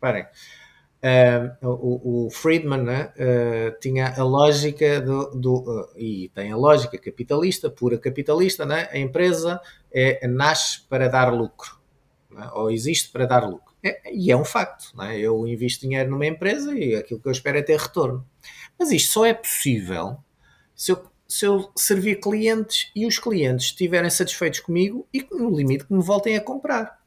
Parem. 0.00 0.26
Uh, 1.62 1.66
o, 1.68 2.26
o, 2.26 2.30
Friedman 2.30 2.82
né, 2.82 3.12
tinha 3.80 4.14
a 4.16 4.24
lógica 4.24 5.00
do, 5.00 5.30
do 5.30 5.88
e 5.94 6.30
tem 6.34 6.50
a 6.50 6.56
lógica 6.56 6.98
capitalista, 6.98 7.70
pura 7.70 7.96
capitalista, 7.96 8.66
né? 8.66 8.88
a 8.90 8.98
empresa 8.98 9.60
é, 9.92 10.26
nasce 10.26 10.80
para 10.88 11.08
dar 11.08 11.32
lucro 11.32 11.75
é? 12.38 12.50
ou 12.52 12.70
existe 12.70 13.10
para 13.10 13.26
dar 13.26 13.44
lucro. 13.44 13.74
É, 13.82 14.12
e 14.12 14.30
é 14.30 14.36
um 14.36 14.44
facto. 14.44 14.92
É? 15.02 15.18
Eu 15.18 15.46
invisto 15.46 15.82
dinheiro 15.82 16.10
numa 16.10 16.26
empresa 16.26 16.76
e 16.76 16.94
aquilo 16.94 17.20
que 17.20 17.28
eu 17.28 17.32
espero 17.32 17.58
é 17.58 17.62
ter 17.62 17.78
retorno. 17.78 18.26
Mas 18.78 18.90
isto 18.90 19.12
só 19.12 19.24
é 19.24 19.34
possível 19.34 20.18
se 20.74 20.92
eu, 20.92 21.04
se 21.26 21.46
eu 21.46 21.70
servir 21.76 22.20
clientes 22.20 22.90
e 22.94 23.06
os 23.06 23.18
clientes 23.18 23.66
estiverem 23.66 24.10
satisfeitos 24.10 24.60
comigo 24.60 25.06
e, 25.12 25.26
no 25.30 25.56
limite, 25.56 25.86
que 25.86 25.92
me 25.92 26.02
voltem 26.02 26.36
a 26.36 26.40
comprar. 26.40 27.00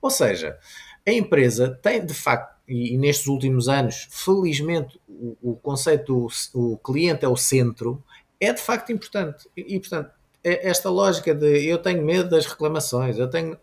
Ou 0.00 0.10
seja, 0.10 0.58
a 1.06 1.10
empresa 1.10 1.78
tem, 1.82 2.04
de 2.04 2.14
facto, 2.14 2.56
e, 2.68 2.96
nestes 2.96 3.26
últimos 3.26 3.68
anos, 3.68 4.08
felizmente, 4.10 5.00
o, 5.08 5.36
o 5.42 5.56
conceito 5.56 6.28
do 6.52 6.72
o 6.72 6.78
cliente 6.78 7.24
é 7.24 7.28
o 7.28 7.36
centro, 7.36 8.02
é 8.40 8.52
de 8.52 8.60
facto 8.60 8.92
importante. 8.92 9.48
E, 9.56 9.76
e 9.76 9.80
portanto, 9.80 10.10
é 10.42 10.68
esta 10.68 10.88
lógica 10.88 11.34
de 11.34 11.66
eu 11.66 11.78
tenho 11.78 12.04
medo 12.04 12.30
das 12.30 12.46
reclamações, 12.46 13.18
eu 13.18 13.28
tenho 13.28 13.58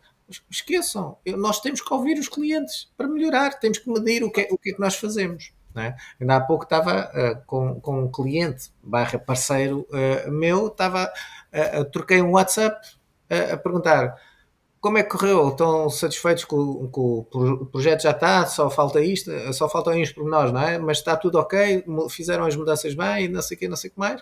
esqueçam, 0.49 1.17
nós 1.37 1.59
temos 1.59 1.81
que 1.81 1.93
ouvir 1.93 2.17
os 2.17 2.27
clientes 2.27 2.91
para 2.97 3.07
melhorar, 3.07 3.59
temos 3.59 3.77
que 3.77 3.89
medir 3.89 4.23
o 4.23 4.31
que 4.31 4.41
é, 4.41 4.47
o 4.51 4.57
que, 4.57 4.71
é 4.71 4.73
que 4.73 4.79
nós 4.79 4.95
fazemos. 4.95 5.53
É? 5.75 5.95
Ainda 6.21 6.35
há 6.35 6.41
pouco 6.41 6.65
estava 6.65 7.09
uh, 7.09 7.45
com, 7.47 7.81
com 7.81 8.03
um 8.03 8.11
cliente 8.11 8.71
barra 8.83 9.17
parceiro 9.17 9.87
uh, 9.89 10.31
meu, 10.31 10.67
estava, 10.67 11.11
uh, 11.51 11.85
troquei 11.85 12.21
um 12.21 12.31
WhatsApp 12.31 12.79
a 13.51 13.57
perguntar 13.57 14.15
como 14.79 14.99
é 14.99 15.03
que 15.03 15.09
correu, 15.09 15.47
estão 15.47 15.89
satisfeitos 15.89 16.43
com, 16.43 16.87
com, 16.89 17.25
o 17.31 17.65
projeto 17.65 18.03
já 18.03 18.11
está, 18.11 18.45
só 18.45 18.69
falta 18.69 19.01
isto, 19.01 19.31
só 19.53 19.67
faltam 19.67 19.93
uns 19.93 20.11
pormenores, 20.11 20.51
não 20.51 20.61
é? 20.61 20.77
Mas 20.77 20.97
está 20.97 21.17
tudo 21.17 21.39
ok, 21.39 21.83
fizeram 22.11 22.45
as 22.45 22.55
mudanças 22.55 22.93
bem, 22.93 23.27
não 23.29 23.41
sei 23.41 23.55
o 23.55 23.59
que, 23.61 23.67
não 23.67 23.77
sei 23.77 23.89
o 23.89 23.93
que 23.93 23.99
mais. 23.99 24.21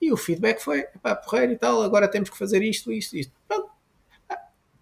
E 0.00 0.12
o 0.12 0.16
feedback 0.16 0.60
foi, 0.60 0.82
pá, 1.00 1.14
porreiro 1.14 1.52
e 1.52 1.56
tal, 1.56 1.80
agora 1.80 2.08
temos 2.08 2.28
que 2.28 2.36
fazer 2.36 2.62
isto, 2.62 2.90
isto, 2.92 3.16
isto. 3.16 3.32
Pronto, 3.46 3.70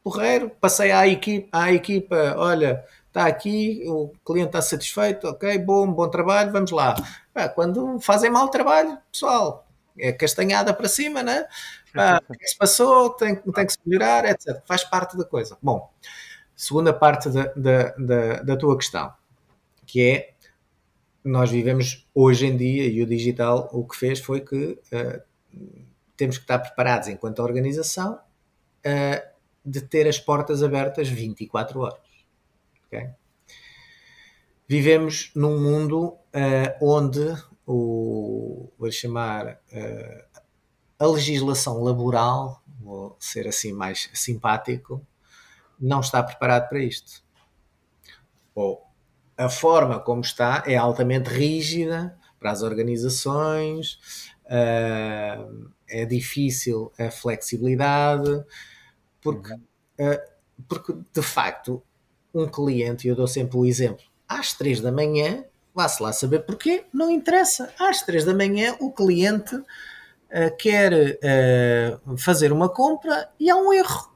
porreiro, 0.02 0.50
passei 0.60 0.92
à 0.92 1.06
equipa, 1.06 1.48
à 1.52 1.72
equipa, 1.72 2.34
olha, 2.36 2.84
está 3.08 3.26
aqui, 3.26 3.84
o 3.86 4.12
cliente 4.24 4.48
está 4.48 4.62
satisfeito, 4.62 5.26
ok, 5.26 5.58
bom, 5.58 5.92
bom 5.92 6.08
trabalho, 6.08 6.52
vamos 6.52 6.70
lá. 6.70 6.94
quando 7.54 8.00
fazem 8.00 8.30
mau 8.30 8.48
trabalho, 8.48 8.98
pessoal, 9.12 9.66
é 9.98 10.12
castanhada 10.12 10.72
para 10.72 10.88
cima, 10.88 11.22
né? 11.22 11.46
o 12.28 12.34
que 12.34 12.46
se 12.46 12.56
passou, 12.56 13.10
tem, 13.10 13.36
tem 13.36 13.66
que 13.66 13.72
se 13.72 13.78
melhorar, 13.84 14.24
etc. 14.24 14.62
Faz 14.66 14.84
parte 14.84 15.16
da 15.16 15.24
coisa. 15.24 15.58
Bom, 15.60 15.90
segunda 16.54 16.92
parte 16.92 17.28
da, 17.28 17.44
da, 17.54 17.94
da, 17.98 18.42
da 18.42 18.56
tua 18.56 18.76
questão, 18.76 19.12
que 19.86 20.02
é 20.02 20.34
nós 21.22 21.50
vivemos 21.50 22.06
hoje 22.14 22.46
em 22.46 22.56
dia 22.56 22.86
e 22.86 23.02
o 23.02 23.06
digital 23.06 23.68
o 23.72 23.84
que 23.86 23.96
fez 23.96 24.20
foi 24.20 24.40
que 24.40 24.78
uh, 24.92 25.22
temos 26.16 26.38
que 26.38 26.44
estar 26.44 26.58
preparados 26.58 27.08
enquanto 27.08 27.40
organização 27.40 28.14
uh, 28.14 29.29
de 29.64 29.80
ter 29.80 30.08
as 30.08 30.18
portas 30.18 30.62
abertas 30.62 31.08
24 31.08 31.80
horas. 31.80 32.00
Okay? 32.86 33.10
Vivemos 34.66 35.32
num 35.34 35.60
mundo 35.60 36.16
uh, 36.34 36.84
onde 36.84 37.34
o, 37.66 38.70
vou 38.78 38.90
chamar 38.90 39.60
uh, 39.72 40.40
a 40.98 41.06
legislação 41.06 41.82
laboral, 41.82 42.62
vou 42.80 43.16
ser 43.18 43.48
assim 43.48 43.72
mais 43.72 44.10
simpático, 44.14 45.04
não 45.78 46.00
está 46.00 46.22
preparado 46.22 46.68
para 46.68 46.78
isto. 46.78 47.22
Ou 48.54 48.86
a 49.36 49.48
forma 49.48 49.98
como 49.98 50.20
está 50.20 50.62
é 50.66 50.76
altamente 50.76 51.30
rígida 51.30 52.16
para 52.38 52.50
as 52.50 52.62
organizações, 52.62 53.98
uh, 54.44 55.70
é 55.88 56.04
difícil 56.04 56.92
a 56.98 57.10
flexibilidade, 57.10 58.44
porque, 59.20 59.52
uh, 59.52 60.20
porque 60.68 60.94
de 61.12 61.22
facto, 61.22 61.82
um 62.34 62.46
cliente, 62.46 63.06
e 63.06 63.10
eu 63.10 63.16
dou 63.16 63.26
sempre 63.26 63.56
o 63.56 63.66
exemplo, 63.66 64.04
às 64.28 64.52
três 64.52 64.80
da 64.80 64.92
manhã, 64.92 65.44
vá-se 65.74 66.02
lá 66.02 66.12
saber 66.12 66.40
porquê, 66.40 66.84
não 66.92 67.10
interessa. 67.10 67.72
Às 67.78 68.02
três 68.02 68.24
da 68.24 68.34
manhã, 68.34 68.76
o 68.80 68.92
cliente 68.92 69.54
uh, 69.56 70.56
quer 70.58 70.92
uh, 70.94 72.16
fazer 72.16 72.52
uma 72.52 72.68
compra 72.68 73.28
e 73.38 73.50
há 73.50 73.56
um 73.56 73.72
erro. 73.72 74.10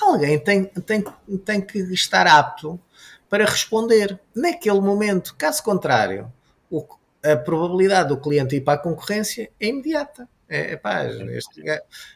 Alguém 0.00 0.38
tem, 0.38 0.64
tem, 0.64 1.04
tem 1.44 1.60
que 1.60 1.78
estar 1.92 2.26
apto 2.26 2.80
para 3.28 3.44
responder 3.44 4.18
naquele 4.34 4.80
momento. 4.80 5.34
Caso 5.36 5.62
contrário, 5.62 6.32
o, 6.70 6.86
a 7.22 7.36
probabilidade 7.36 8.10
do 8.10 8.20
cliente 8.20 8.56
ir 8.56 8.60
para 8.60 8.74
a 8.74 8.82
concorrência 8.82 9.50
é 9.60 9.66
imediata. 9.66 10.28
É, 10.48 10.76
pá, 10.76 11.04
este 11.04 11.62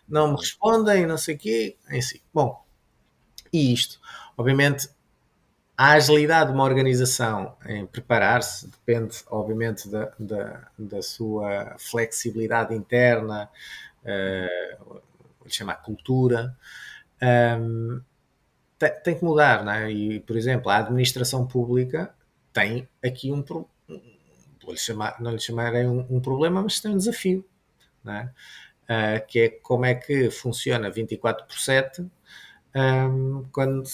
não 0.09 0.33
me 0.33 0.39
respondem, 0.39 1.07
não 1.07 1.19
sei 1.19 1.35
o 1.35 1.39
quê, 1.39 1.77
em 1.91 2.01
si. 2.01 2.23
Bom, 2.33 2.65
e 3.53 3.73
isto, 3.75 4.01
obviamente, 4.37 4.89
a 5.77 5.93
agilidade 5.93 6.51
de 6.51 6.55
uma 6.55 6.65
organização 6.65 7.57
em 7.67 7.87
preparar-se 7.87 8.67
depende, 8.69 9.23
obviamente, 9.31 9.89
da, 9.89 10.13
da, 10.19 10.69
da 10.79 11.03
sua 11.03 11.77
flexibilidade 11.79 12.75
interna, 12.75 13.51
uh, 14.03 15.03
vou 15.39 15.49
chamar 15.49 15.83
cultura. 15.83 16.57
Um, 17.23 18.01
tem, 18.79 18.93
tem, 19.03 19.19
que 19.19 19.25
mudar, 19.25 19.65
não 19.65 19.73
é? 19.73 19.91
E, 19.91 20.21
por 20.21 20.37
exemplo, 20.37 20.71
a 20.71 20.79
administração 20.79 21.47
pública 21.47 22.15
tem 22.53 22.89
aqui 23.05 23.31
um, 23.31 23.43
vou-lhe 23.43 24.79
chamar, 24.79 25.21
não 25.21 25.33
lhe 25.33 25.41
chamarei 25.41 25.87
um, 25.87 26.07
um 26.09 26.21
problema, 26.21 26.63
mas 26.63 26.81
tem 26.81 26.93
um 26.93 26.97
desafio 26.97 27.45
é? 28.09 28.29
uh, 28.93 29.27
que 29.27 29.41
é 29.41 29.49
como 29.49 29.85
é 29.85 29.95
que 29.95 30.31
funciona 30.31 30.91
24 30.91 31.47
por 31.47 31.59
7 31.59 32.05
um, 32.75 33.45
quando 33.53 33.85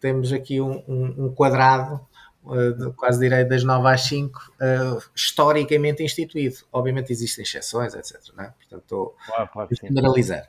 temos 0.00 0.32
aqui 0.32 0.60
um, 0.60 0.82
um, 0.88 1.26
um 1.26 1.34
quadrado 1.34 2.06
uh, 2.44 2.92
quase 2.94 3.20
direito 3.20 3.48
das 3.48 3.64
9 3.64 3.88
às 3.88 4.02
5 4.02 4.38
uh, 4.38 4.42
ah, 4.60 4.98
historicamente 5.14 6.02
instituído. 6.02 6.56
Obviamente 6.72 7.12
existem 7.12 7.42
exceções, 7.42 7.94
etc. 7.94 8.16
É? 8.38 8.44
Portanto, 8.44 8.82
estou 8.82 9.16
claro, 9.26 9.48
claro, 9.52 9.68
a 9.70 9.86
generalizar. 9.86 10.48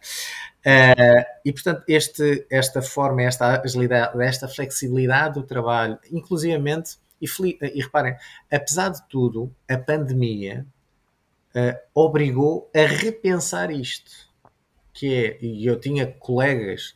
e 1.45 1.51
portanto, 1.51 1.83
este, 1.87 2.45
esta 2.49 2.81
forma, 2.81 3.23
esta 3.23 3.61
agilidade, 3.61 4.21
esta 4.21 4.47
flexibilidade 4.47 5.35
do 5.35 5.43
trabalho, 5.43 5.97
inclusivamente, 6.11 6.97
e, 7.21 7.27
e 7.61 7.81
reparem, 7.81 8.15
apesar 8.51 8.89
de 8.89 9.07
tudo, 9.09 9.53
a 9.67 9.77
pandemia 9.77 10.65
uh, 11.55 11.79
obrigou 11.93 12.69
a 12.75 12.85
repensar 12.85 13.71
isto. 13.71 14.29
Que 14.93 15.13
é, 15.13 15.37
e 15.41 15.65
eu 15.65 15.79
tinha 15.79 16.07
colegas 16.07 16.95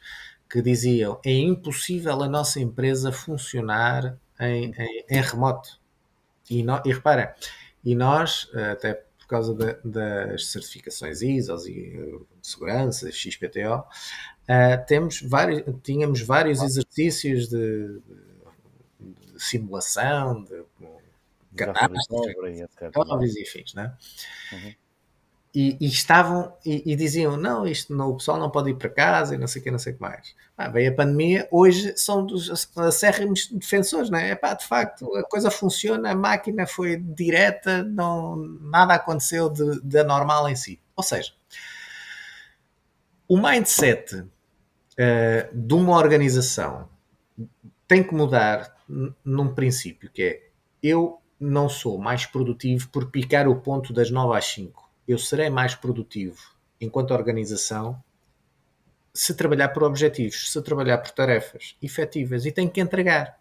que 0.50 0.62
diziam 0.62 1.20
é 1.26 1.32
impossível 1.32 2.22
a 2.22 2.28
nossa 2.28 2.60
empresa 2.60 3.12
funcionar 3.12 4.18
em, 4.40 4.74
em, 4.78 5.06
em 5.10 5.22
remoto. 5.22 5.80
E, 6.50 6.62
no, 6.62 6.82
e 6.86 6.92
reparem, 6.92 7.30
e 7.84 7.96
nós, 7.96 8.50
até 8.54 9.02
por 9.24 9.28
causa 9.28 9.54
de, 9.54 9.78
das 9.90 10.48
certificações 10.48 11.22
ISO 11.22 11.70
e 11.70 11.96
eh, 11.96 12.20
de 12.42 12.48
segurança, 12.48 13.10
XPTO, 13.10 13.80
uh, 13.80 13.86
eh, 14.48 14.78
temos 14.78 15.22
vários, 15.22 15.64
tínhamos 15.82 16.22
vários 16.22 16.62
exercícios 16.62 17.48
de, 17.48 18.02
de, 19.00 19.34
de 19.34 19.44
simulação, 19.44 20.46
de 21.54 21.66
catástrofe, 21.66 23.42
e 23.42 23.46
fins, 23.46 23.74
né? 23.74 23.96
Uhum. 24.52 24.74
E, 25.56 25.78
e, 25.80 25.88
estavam 25.88 26.52
e, 26.66 26.92
e, 26.92 26.96
diziam 26.96 27.38
não, 27.38 27.68
isto 27.68 27.96
não, 27.96 28.10
o 28.10 28.18
pessoal 28.18 28.40
não 28.40 28.50
pode 28.50 28.72
ir 28.72 28.74
para 28.74 28.90
casa 28.90 29.36
e 29.36 29.38
não 29.38 29.46
sei 29.46 29.62
o 29.62 29.64
que, 29.64 29.70
não 29.70 29.78
sei 29.78 29.94
o 29.94 29.96
que 29.96 30.02
mais. 30.02 30.36
Ah, 30.58 30.68
veio 30.68 30.92
a 30.92 30.96
pandemia, 30.96 31.48
hoje 31.52 31.94
são 31.96 32.26
dos 32.26 32.68
acérrimos 32.76 33.48
defensores, 33.52 34.10
não 34.10 34.18
é? 34.18 34.34
Pá, 34.34 34.56
de 34.56 34.66
facto, 34.66 35.16
a 35.16 35.24
coisa 35.24 35.52
funciona, 35.52 36.10
a 36.10 36.16
máquina 36.16 36.66
foi 36.66 36.98
direta, 36.98 37.84
não, 37.84 38.36
nada 38.36 38.96
aconteceu 38.96 39.48
de, 39.48 39.80
de 39.82 40.00
anormal 40.00 40.50
em 40.50 40.56
si. 40.56 40.82
Ou 40.96 41.04
seja, 41.04 41.34
o 43.28 43.38
mindset 43.38 44.16
uh, 44.16 44.28
de 45.54 45.74
uma 45.76 45.96
organização 45.98 46.90
tem 47.88 48.04
que 48.04 48.16
mudar 48.16 48.76
num 49.24 49.54
princípio, 49.54 50.10
que 50.12 50.24
é 50.24 50.50
eu 50.82 51.22
não 51.44 51.68
sou 51.68 51.98
mais 51.98 52.26
produtivo 52.26 52.90
por 52.90 53.12
picar 53.12 53.48
o 53.48 53.56
ponto 53.56 53.92
das 53.92 54.10
9 54.10 54.38
às 54.38 54.46
5. 54.46 54.90
Eu 55.08 55.18
serei 55.18 55.50
mais 55.50 55.76
produtivo 55.76 56.40
enquanto 56.80 57.12
organização 57.12 58.02
se 59.14 59.36
trabalhar 59.36 59.70
por 59.70 59.84
objetivos, 59.84 60.52
se 60.52 60.62
trabalhar 60.62 60.98
por 60.98 61.12
tarefas 61.12 61.76
efetivas 61.82 62.46
e 62.46 62.52
tem 62.52 62.68
que 62.68 62.82
entregar. 62.82 63.38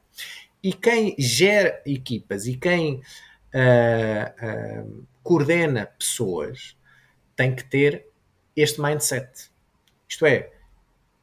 E 0.62 0.72
quem 0.72 1.14
gera 1.18 1.80
equipas 1.86 2.46
e 2.46 2.56
quem 2.56 2.96
uh, 2.96 3.00
uh, 4.84 5.06
coordena 5.22 5.86
pessoas 5.98 6.76
tem 7.34 7.54
que 7.54 7.64
ter 7.64 8.06
este 8.54 8.80
mindset. 8.80 9.50
Isto 10.08 10.26
é, 10.26 10.52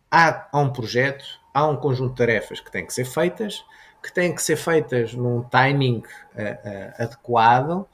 há, 0.10 0.50
há 0.52 0.60
um 0.60 0.74
projeto, 0.74 1.26
há 1.54 1.68
um 1.68 1.78
conjunto 1.78 2.12
de 2.12 2.18
tarefas 2.18 2.60
que 2.60 2.72
têm 2.72 2.86
que 2.86 2.94
ser 2.94 3.06
feitas, 3.06 3.64
que 4.02 4.14
têm 4.14 4.34
que 4.34 4.42
ser 4.42 4.56
feitas 4.56 5.14
num 5.14 5.44
timing 5.44 5.98
uh, 6.36 7.04
adequado 7.04 7.88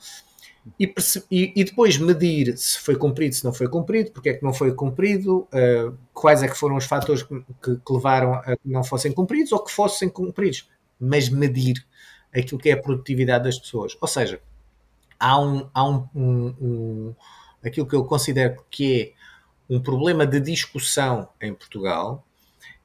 e, 0.79 0.93
e, 1.29 1.63
depois 1.63 1.95
medir 1.97 2.57
se 2.57 2.79
foi 2.79 2.95
cumprido, 2.95 3.35
se 3.35 3.45
não 3.45 3.53
foi 3.53 3.69
cumprido, 3.69 4.11
porque 4.11 4.29
é 4.29 4.33
que 4.33 4.43
não 4.43 4.51
foi 4.51 4.73
cumprido, 4.73 5.47
uh, 5.53 5.95
quais 6.11 6.41
é 6.41 6.47
que 6.47 6.57
foram 6.57 6.75
os 6.75 6.85
fatores 6.85 7.21
que, 7.21 7.39
que, 7.61 7.75
que, 7.75 7.93
levaram 7.93 8.33
a 8.33 8.57
que 8.57 8.67
não 8.67 8.83
fossem 8.83 9.11
cumpridos 9.11 9.51
ou 9.51 9.63
que 9.63 9.71
fossem 9.71 10.09
cumpridos, 10.09 10.67
mas 10.99 11.29
medir 11.29 11.85
aquilo 12.33 12.59
que 12.59 12.69
é 12.69 12.73
a 12.73 12.81
produtividade 12.81 13.43
das 13.43 13.59
pessoas. 13.59 13.95
Ou 14.01 14.07
seja, 14.07 14.41
há 15.19 15.39
um, 15.39 15.69
há 15.71 15.87
um, 15.87 16.07
um, 16.15 16.55
um 16.59 17.15
aquilo 17.63 17.85
que 17.85 17.95
eu 17.95 18.03
considero 18.03 18.63
que 18.69 19.13
é 19.69 19.73
um 19.75 19.79
problema 19.79 20.25
de 20.25 20.39
discussão 20.39 21.29
em 21.39 21.53
Portugal, 21.53 22.25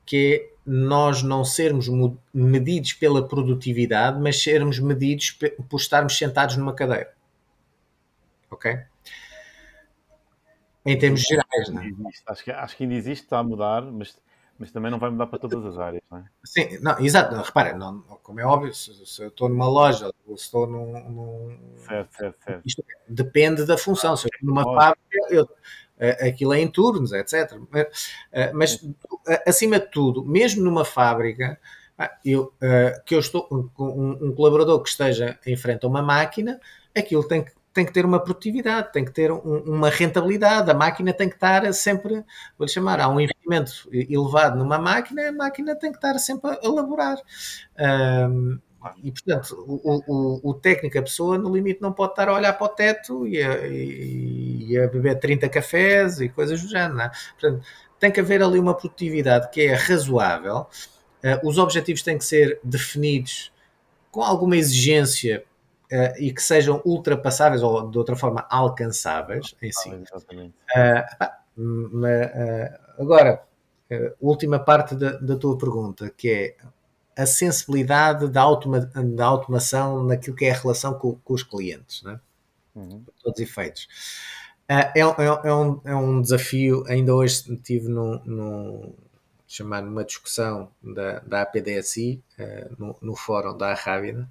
que 0.04 0.34
é 0.34 0.49
nós 0.64 1.22
não 1.22 1.44
sermos 1.44 1.88
medidos 2.32 2.92
pela 2.92 3.26
produtividade, 3.26 4.20
mas 4.20 4.42
sermos 4.42 4.78
medidos 4.78 5.38
por 5.68 5.78
estarmos 5.78 6.16
sentados 6.16 6.56
numa 6.56 6.74
cadeira 6.74 7.12
ok? 8.50 8.84
Em 10.84 10.98
termos 10.98 11.22
gerais, 11.22 11.68
não 11.68 11.82
é? 11.82 11.90
Acho 12.26 12.44
que, 12.44 12.50
acho 12.50 12.76
que 12.76 12.82
ainda 12.84 12.94
existe, 12.94 13.24
está 13.24 13.38
a 13.38 13.42
mudar, 13.42 13.82
mas, 13.82 14.18
mas 14.58 14.70
também 14.70 14.90
não 14.90 14.98
vai 14.98 15.10
mudar 15.10 15.26
para 15.26 15.38
todas 15.38 15.64
as 15.64 15.78
áreas, 15.78 16.02
não 16.10 16.18
é? 16.18 16.24
Sim, 16.42 16.78
não, 16.80 16.98
exato. 16.98 17.34
Repara, 17.36 17.76
não, 17.76 18.00
como 18.22 18.40
é 18.40 18.44
óbvio, 18.44 18.74
se, 18.74 19.06
se, 19.06 19.22
eu 19.22 19.28
estou 19.28 19.48
numa 19.48 19.68
loja 19.68 20.10
ou 20.26 20.36
se 20.36 20.44
estou 20.44 20.66
num. 20.66 21.10
num 21.10 21.76
certo, 21.86 22.16
certo, 22.16 22.44
certo. 22.44 22.66
Isto 22.66 22.84
depende 23.08 23.66
da 23.66 23.76
função. 23.76 24.16
Se 24.16 24.26
eu 24.26 24.30
estou 24.32 24.48
numa 24.48 24.64
fábrica, 24.74 25.18
eu, 25.28 25.48
aquilo 26.20 26.54
é 26.54 26.60
em 26.60 26.68
turnos, 26.68 27.12
etc. 27.12 27.58
Mas, 27.70 27.86
mas, 28.52 28.88
acima 29.46 29.78
de 29.78 29.90
tudo, 29.90 30.24
mesmo 30.24 30.62
numa 30.62 30.84
fábrica, 30.84 31.58
eu, 32.24 32.52
que 33.04 33.14
eu 33.14 33.20
estou 33.20 33.46
um, 33.50 34.28
um 34.28 34.34
colaborador 34.34 34.82
que 34.82 34.88
esteja 34.88 35.38
em 35.46 35.56
frente 35.56 35.84
a 35.84 35.88
uma 35.88 36.02
máquina, 36.02 36.58
aquilo 36.94 37.22
tem 37.24 37.44
que 37.44 37.52
tem 37.72 37.86
que 37.86 37.92
ter 37.92 38.04
uma 38.04 38.18
produtividade, 38.20 38.92
tem 38.92 39.04
que 39.04 39.12
ter 39.12 39.30
um, 39.30 39.38
uma 39.64 39.88
rentabilidade, 39.90 40.70
a 40.70 40.74
máquina 40.74 41.12
tem 41.12 41.28
que 41.28 41.36
estar 41.36 41.72
sempre, 41.72 42.24
vou-lhe 42.58 42.70
chamar, 42.70 43.00
há 43.00 43.08
um 43.08 43.20
investimento 43.20 43.72
elevado 43.92 44.58
numa 44.58 44.78
máquina, 44.78 45.28
a 45.28 45.32
máquina 45.32 45.76
tem 45.76 45.92
que 45.92 45.98
estar 45.98 46.18
sempre 46.18 46.50
a 46.50 46.58
elaborar. 46.62 47.18
Um, 48.28 48.58
e, 49.02 49.12
portanto, 49.12 49.54
o, 49.68 50.02
o, 50.06 50.50
o, 50.50 50.54
técnico, 50.54 50.98
a 50.98 51.02
pessoa, 51.02 51.36
no 51.36 51.54
limite, 51.54 51.82
não 51.82 51.92
pode 51.92 52.12
estar 52.12 52.28
a 52.28 52.34
olhar 52.34 52.54
para 52.54 52.66
o 52.66 52.68
teto 52.68 53.26
e 53.26 53.36
e, 53.36 54.49
e 54.70 54.78
a 54.78 54.86
beber 54.86 55.18
30 55.18 55.48
cafés 55.48 56.20
e 56.20 56.28
coisas 56.28 56.62
do 56.62 56.68
género. 56.68 57.00
É? 57.00 57.10
Portanto, 57.38 57.66
tem 57.98 58.10
que 58.10 58.20
haver 58.20 58.42
ali 58.42 58.58
uma 58.58 58.74
produtividade 58.74 59.50
que 59.50 59.62
é 59.62 59.74
razoável. 59.74 60.66
Uh, 61.22 61.46
os 61.46 61.58
objetivos 61.58 62.02
têm 62.02 62.16
que 62.16 62.24
ser 62.24 62.58
definidos 62.64 63.52
com 64.10 64.22
alguma 64.22 64.56
exigência 64.56 65.44
uh, 65.92 66.18
e 66.18 66.32
que 66.32 66.42
sejam 66.42 66.80
ultrapassáveis 66.84 67.62
ou 67.62 67.90
de 67.90 67.98
outra 67.98 68.16
forma 68.16 68.46
alcançáveis 68.48 69.54
em 69.60 69.70
si. 69.70 69.90
Uh, 69.90 70.02
uh, 71.58 72.02
agora, 72.98 73.42
última 74.20 74.58
parte 74.58 74.94
da, 74.94 75.12
da, 75.18 75.36
tua 75.36 75.58
pergunta, 75.58 76.10
que 76.16 76.30
é 76.30 76.56
a 77.20 77.26
sensibilidade 77.26 78.28
da, 78.28 78.40
automa 78.40 78.80
da 78.80 79.26
automação 79.26 80.04
naquilo 80.04 80.36
que 80.36 80.46
é 80.46 80.52
a 80.52 80.56
relação 80.56 80.94
com, 80.94 81.16
com 81.16 81.34
os 81.34 81.42
clientes, 81.42 82.02
né? 82.02 82.20
Uhum. 82.74 83.04
todos 83.22 83.40
os 83.40 83.40
efeitos. 83.40 83.88
É, 84.72 85.00
é, 85.00 85.00
é, 85.00 85.52
um, 85.52 85.80
é 85.84 85.96
um 85.96 86.22
desafio, 86.22 86.84
ainda 86.86 87.12
hoje 87.12 87.52
estive 87.52 87.88
num, 87.88 88.20
num 88.24 88.94
chamar 89.44 89.82
numa 89.82 90.04
discussão 90.04 90.70
da, 90.80 91.18
da 91.18 91.42
APDSI, 91.42 92.22
no, 92.78 92.96
no 93.02 93.16
fórum 93.16 93.58
da 93.58 93.72
Arrábida, 93.72 94.30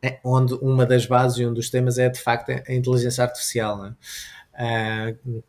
é, 0.00 0.20
onde 0.22 0.54
uma 0.54 0.86
das 0.86 1.04
bases 1.04 1.38
e 1.38 1.46
um 1.46 1.52
dos 1.52 1.68
temas 1.68 1.98
é 1.98 2.08
de 2.08 2.20
facto 2.20 2.50
a 2.50 2.72
inteligência 2.72 3.24
artificial. 3.24 3.76
Né? 3.82 3.96
Uh, 4.54 5.42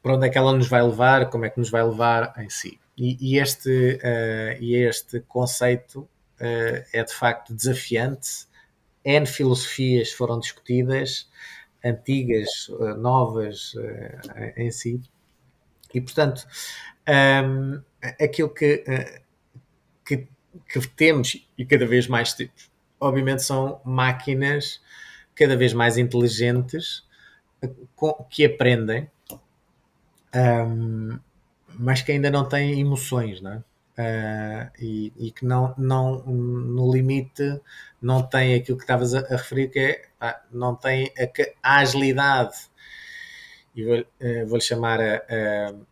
para 0.00 0.14
onde 0.14 0.28
é 0.28 0.30
que 0.30 0.38
ela 0.38 0.52
nos 0.52 0.68
vai 0.68 0.80
levar, 0.80 1.28
como 1.28 1.44
é 1.44 1.50
que 1.50 1.58
nos 1.58 1.68
vai 1.68 1.82
levar 1.82 2.32
em 2.38 2.48
si. 2.48 2.78
E, 2.96 3.16
e 3.20 3.40
este, 3.40 3.98
uh, 4.04 4.62
e 4.62 4.76
este 4.76 5.18
conceito 5.22 6.08
é 6.38 7.02
de 7.02 7.12
facto 7.12 7.52
desafiante. 7.52 8.46
N 9.04 9.26
filosofias 9.26 10.12
foram 10.12 10.38
discutidas, 10.38 11.28
antigas, 11.84 12.48
novas 12.98 13.74
em 14.56 14.70
si. 14.70 15.00
E 15.94 16.00
portanto, 16.00 16.46
um, 17.44 17.80
aquilo 18.22 18.50
que, 18.50 18.84
que, 20.04 20.28
que 20.68 20.88
temos 20.96 21.46
e 21.56 21.64
cada 21.64 21.86
vez 21.86 22.06
mais 22.06 22.32
temos 22.34 22.68
obviamente 23.00 23.42
são 23.42 23.80
máquinas 23.84 24.80
cada 25.34 25.56
vez 25.56 25.72
mais 25.72 25.96
inteligentes 25.96 27.06
que 28.30 28.44
aprendem, 28.44 29.08
um, 30.34 31.18
mas 31.78 32.02
que 32.02 32.12
ainda 32.12 32.30
não 32.30 32.48
têm 32.48 32.80
emoções, 32.80 33.40
não 33.40 33.52
é? 33.52 33.64
Uh, 33.98 34.70
e, 34.78 35.12
e, 35.16 35.30
que 35.32 35.44
não, 35.44 35.74
não, 35.76 36.22
no 36.24 36.92
limite, 36.92 37.60
não 38.00 38.22
tem 38.22 38.54
aquilo 38.54 38.78
que 38.78 38.84
estavas 38.84 39.12
a, 39.12 39.18
a, 39.18 39.36
referir, 39.36 39.70
que 39.70 39.80
é, 39.80 40.36
não 40.52 40.76
tem 40.76 41.12
a, 41.18 41.68
a 41.68 41.78
agilidade, 41.78 42.54
e 43.74 43.84
vou-lhe 43.84 44.06
uh, 44.22 44.46
vou 44.46 44.60
chamar 44.60 45.00
a, 45.00 45.16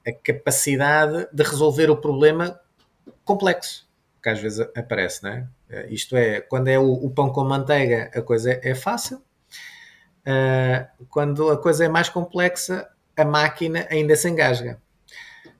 a, 0.06 0.12
capacidade 0.22 1.26
de 1.32 1.42
resolver 1.42 1.90
o 1.90 1.96
problema 1.96 2.60
complexo, 3.24 3.88
que 4.22 4.28
às 4.28 4.38
vezes 4.38 4.60
aparece, 4.60 5.24
não 5.24 5.30
é? 5.30 5.48
Uh, 5.68 5.92
isto 5.92 6.16
é, 6.16 6.40
quando 6.40 6.68
é 6.68 6.78
o, 6.78 6.92
o, 6.92 7.10
pão 7.10 7.30
com 7.30 7.42
manteiga, 7.42 8.08
a 8.14 8.22
coisa 8.22 8.52
é, 8.52 8.70
é 8.70 8.74
fácil. 8.76 9.20
Quando 11.08 11.50
a 11.50 11.56
coisa 11.56 11.84
é 11.84 11.88
mais 11.88 12.08
complexa, 12.08 12.88
a 13.16 13.24
máquina 13.24 13.86
ainda 13.90 14.14
se 14.16 14.28
engasga. 14.28 14.80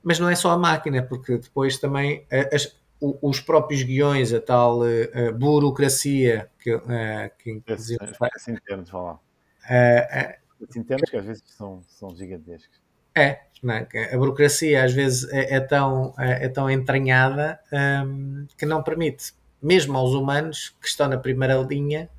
Mas 0.07 0.19
não 0.19 0.29
é 0.29 0.35
só 0.35 0.51
a 0.51 0.57
máquina, 0.57 1.03
porque 1.03 1.37
depois 1.37 1.77
também 1.77 2.19
uh, 2.31 2.55
as, 2.55 2.75
os 2.99 3.39
próprios 3.41 3.83
guiões, 3.83 4.33
a 4.33 4.39
tal 4.39 4.79
burocracia 5.37 6.49
que, 6.59 6.71
que 7.37 7.51
inclusive. 7.51 7.99
Termos, 7.99 8.17
falar. 8.17 9.19
assim 10.65 10.81
termos 10.83 11.09
que 11.09 11.17
às 11.17 11.25
vezes 11.25 11.43
são, 11.45 11.81
são 11.87 12.15
gigantescos. 12.15 12.79
É, 13.13 13.41
é? 13.93 14.13
a 14.15 14.17
burocracia 14.17 14.83
às 14.83 14.93
vezes 14.93 15.31
é, 15.31 15.55
é 15.55 15.59
tão, 15.59 16.13
é, 16.17 16.45
é, 16.45 16.49
tão 16.49 16.69
entranhada 16.69 17.59
um, 18.05 18.47
que 18.57 18.65
não 18.65 18.81
permite 18.81 19.33
mesmo 19.61 19.97
aos 19.97 20.13
humanos 20.13 20.75
que 20.81 20.87
estão 20.87 21.07
na 21.07 21.17
primeira 21.17 21.55
linha, 21.55 22.09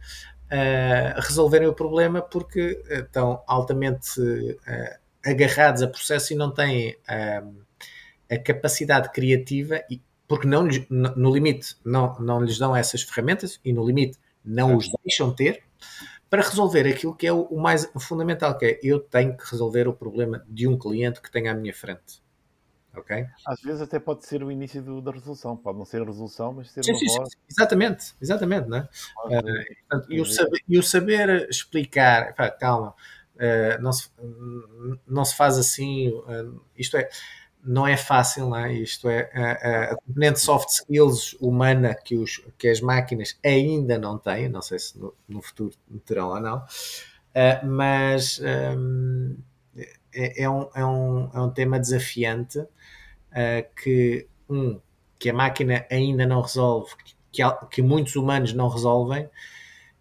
uh, 0.47 1.21
resolverem 1.21 1.69
o 1.69 1.75
problema 1.75 2.21
porque 2.21 2.83
estão 2.89 3.43
altamente 3.47 4.21
uh, 4.21 4.99
agarrados 5.25 5.83
a 5.83 5.89
processo 5.89 6.33
e 6.33 6.37
não 6.37 6.51
têm 6.51 6.97
uh, 7.09 7.68
a 8.31 8.39
capacidade 8.39 9.11
criativa, 9.11 9.83
e, 9.91 10.01
porque 10.27 10.47
não 10.47 10.69
no, 10.91 11.35
limite 11.35 11.77
não, 11.85 12.19
não 12.19 12.43
lhes 12.43 12.59
dão 12.59 12.77
essas 12.77 13.03
ferramentas 13.03 13.61
e 13.65 13.73
no 13.73 13.87
limite 13.87 14.19
não 14.45 14.77
os 14.77 14.91
deixam 15.05 15.33
ter, 15.33 15.63
para 16.31 16.43
resolver 16.43 16.87
aquilo 16.87 17.15
que 17.15 17.27
é 17.27 17.33
o, 17.33 17.43
o 17.43 17.61
mais 17.61 17.91
fundamental, 17.99 18.57
que 18.57 18.67
é 18.67 18.81
eu 18.83 19.01
tenho 19.01 19.37
que 19.37 19.51
resolver 19.51 19.89
o 19.89 19.93
problema 19.93 20.45
de 20.47 20.69
um 20.69 20.79
cliente 20.79 21.21
que 21.23 21.31
tenho 21.31 21.51
à 21.51 21.55
minha 21.55 21.73
frente. 21.73 22.23
Ok? 22.95 23.27
Às 23.47 23.61
vezes 23.63 23.81
até 23.81 23.99
pode 23.99 24.27
ser 24.27 24.43
o 24.43 24.51
início 24.51 24.83
do, 24.83 25.01
da 25.01 25.13
resolução, 25.13 25.57
pode 25.57 25.79
não 25.79 25.85
ser 25.85 26.03
a 26.03 26.05
resolução, 26.05 26.53
mas 26.53 26.71
ser 26.71 26.85
sim, 26.85 26.93
uma 26.93 26.99
sim, 26.99 27.07
voz... 27.07 27.31
Exatamente, 27.49 28.15
exatamente, 28.21 28.69
né? 28.69 28.89
Uh, 29.27 30.05
e, 30.09 30.21
o 30.21 30.25
saber, 30.25 30.61
e 30.69 30.79
o 30.79 30.83
saber 30.83 31.49
explicar, 31.49 32.35
pá, 32.35 32.51
calma, 32.51 32.95
uh, 33.37 33.81
não, 33.81 33.93
se, 33.93 34.11
não 35.07 35.25
se 35.25 35.37
faz 35.37 35.59
assim, 35.59 36.09
uh, 36.09 36.61
isto 36.77 36.97
é, 36.97 37.09
não 37.65 37.87
é 37.87 37.97
fácil, 37.97 38.49
não 38.49 38.57
é? 38.57 38.73
Isto 38.73 39.09
é, 39.09 39.31
a, 39.35 39.93
a 39.93 39.97
componente 39.97 40.41
soft 40.41 40.69
skills 40.71 41.35
humana 41.41 41.95
que, 41.95 42.17
os, 42.17 42.41
que 42.57 42.69
as 42.69 42.81
máquinas 42.81 43.39
ainda 43.45 43.99
não 43.99 44.19
têm, 44.19 44.49
não 44.49 44.63
sei 44.63 44.79
se 44.79 44.99
no, 44.99 45.15
no 45.29 45.43
futuro 45.43 45.75
terão 46.05 46.29
ou 46.29 46.41
não, 46.41 46.65
mas 47.65 48.41
um, 48.77 49.37
é, 50.13 50.43
é, 50.43 50.51
um, 50.51 50.69
é, 50.75 50.85
um, 50.85 51.31
é 51.33 51.41
um 51.41 51.51
tema 51.51 51.79
desafiante 51.79 52.59
uh, 52.59 52.69
que, 53.81 54.27
um, 54.49 54.81
que 55.19 55.31
a 55.31 55.35
máquina 55.35 55.87
ainda 55.91 56.27
não 56.27 56.41
resolve, 56.41 56.93
que, 57.31 57.43
que 57.71 57.83
muitos 57.83 58.17
humanos 58.17 58.53
não 58.53 58.69
resolvem 58.69 59.29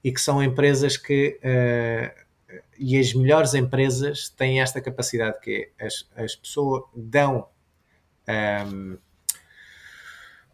e 0.04 0.12
que 0.12 0.22
são 0.22 0.42
empresas 0.42 0.98
que. 0.98 1.40
Uh, 1.44 2.27
e 2.78 2.98
as 2.98 3.14
melhores 3.14 3.54
empresas 3.54 4.30
têm 4.30 4.62
esta 4.62 4.82
capacidade 4.82 5.40
que 5.42 5.72
é, 5.78 5.86
as, 5.86 6.08
as 6.16 6.36
pessoas 6.36 6.84
dão 6.96 7.48
um, 8.72 8.98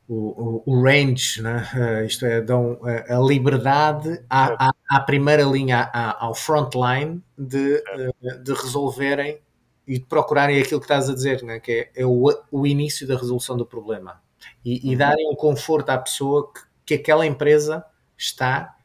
o, 0.08 0.64
o, 0.66 0.84
range, 0.84 1.42
né? 1.42 1.68
Uh, 1.74 2.06
isto 2.06 2.26
é, 2.26 2.42
dão 2.42 2.80
a, 2.84 3.18
a 3.18 3.20
liberdade 3.20 4.24
à, 4.30 4.70
à, 4.70 4.74
à, 4.90 5.00
primeira 5.00 5.44
linha, 5.44 5.90
à, 5.94 6.26
ao 6.26 6.36
frontline, 6.36 7.24
de, 7.38 7.76
uh, 8.22 8.44
de 8.44 8.54
resolverem 8.54 9.40
e 9.88 10.00
de 10.00 10.06
procurarem 10.06 10.62
aquilo 10.62 10.80
que 10.80 10.86
estás 10.86 11.10
a 11.10 11.14
dizer, 11.14 11.42
né? 11.44 11.60
que 11.60 11.90
é, 11.96 12.02
é 12.02 12.06
o, 12.06 12.30
o 12.52 12.68
início 12.68 13.08
da 13.08 13.16
resolução 13.16 13.58
do 13.58 13.66
problema 13.66 14.22
e, 14.64 14.88
e 14.88 14.92
uhum. 14.92 14.98
darem 14.98 15.30
um 15.30 15.36
conforto 15.36 15.90
à 15.90 15.98
pessoa 15.98 16.52
que, 16.54 16.62
que 16.86 16.94
aquela 16.96 17.26
empresa 17.26 17.86
está 18.18 18.76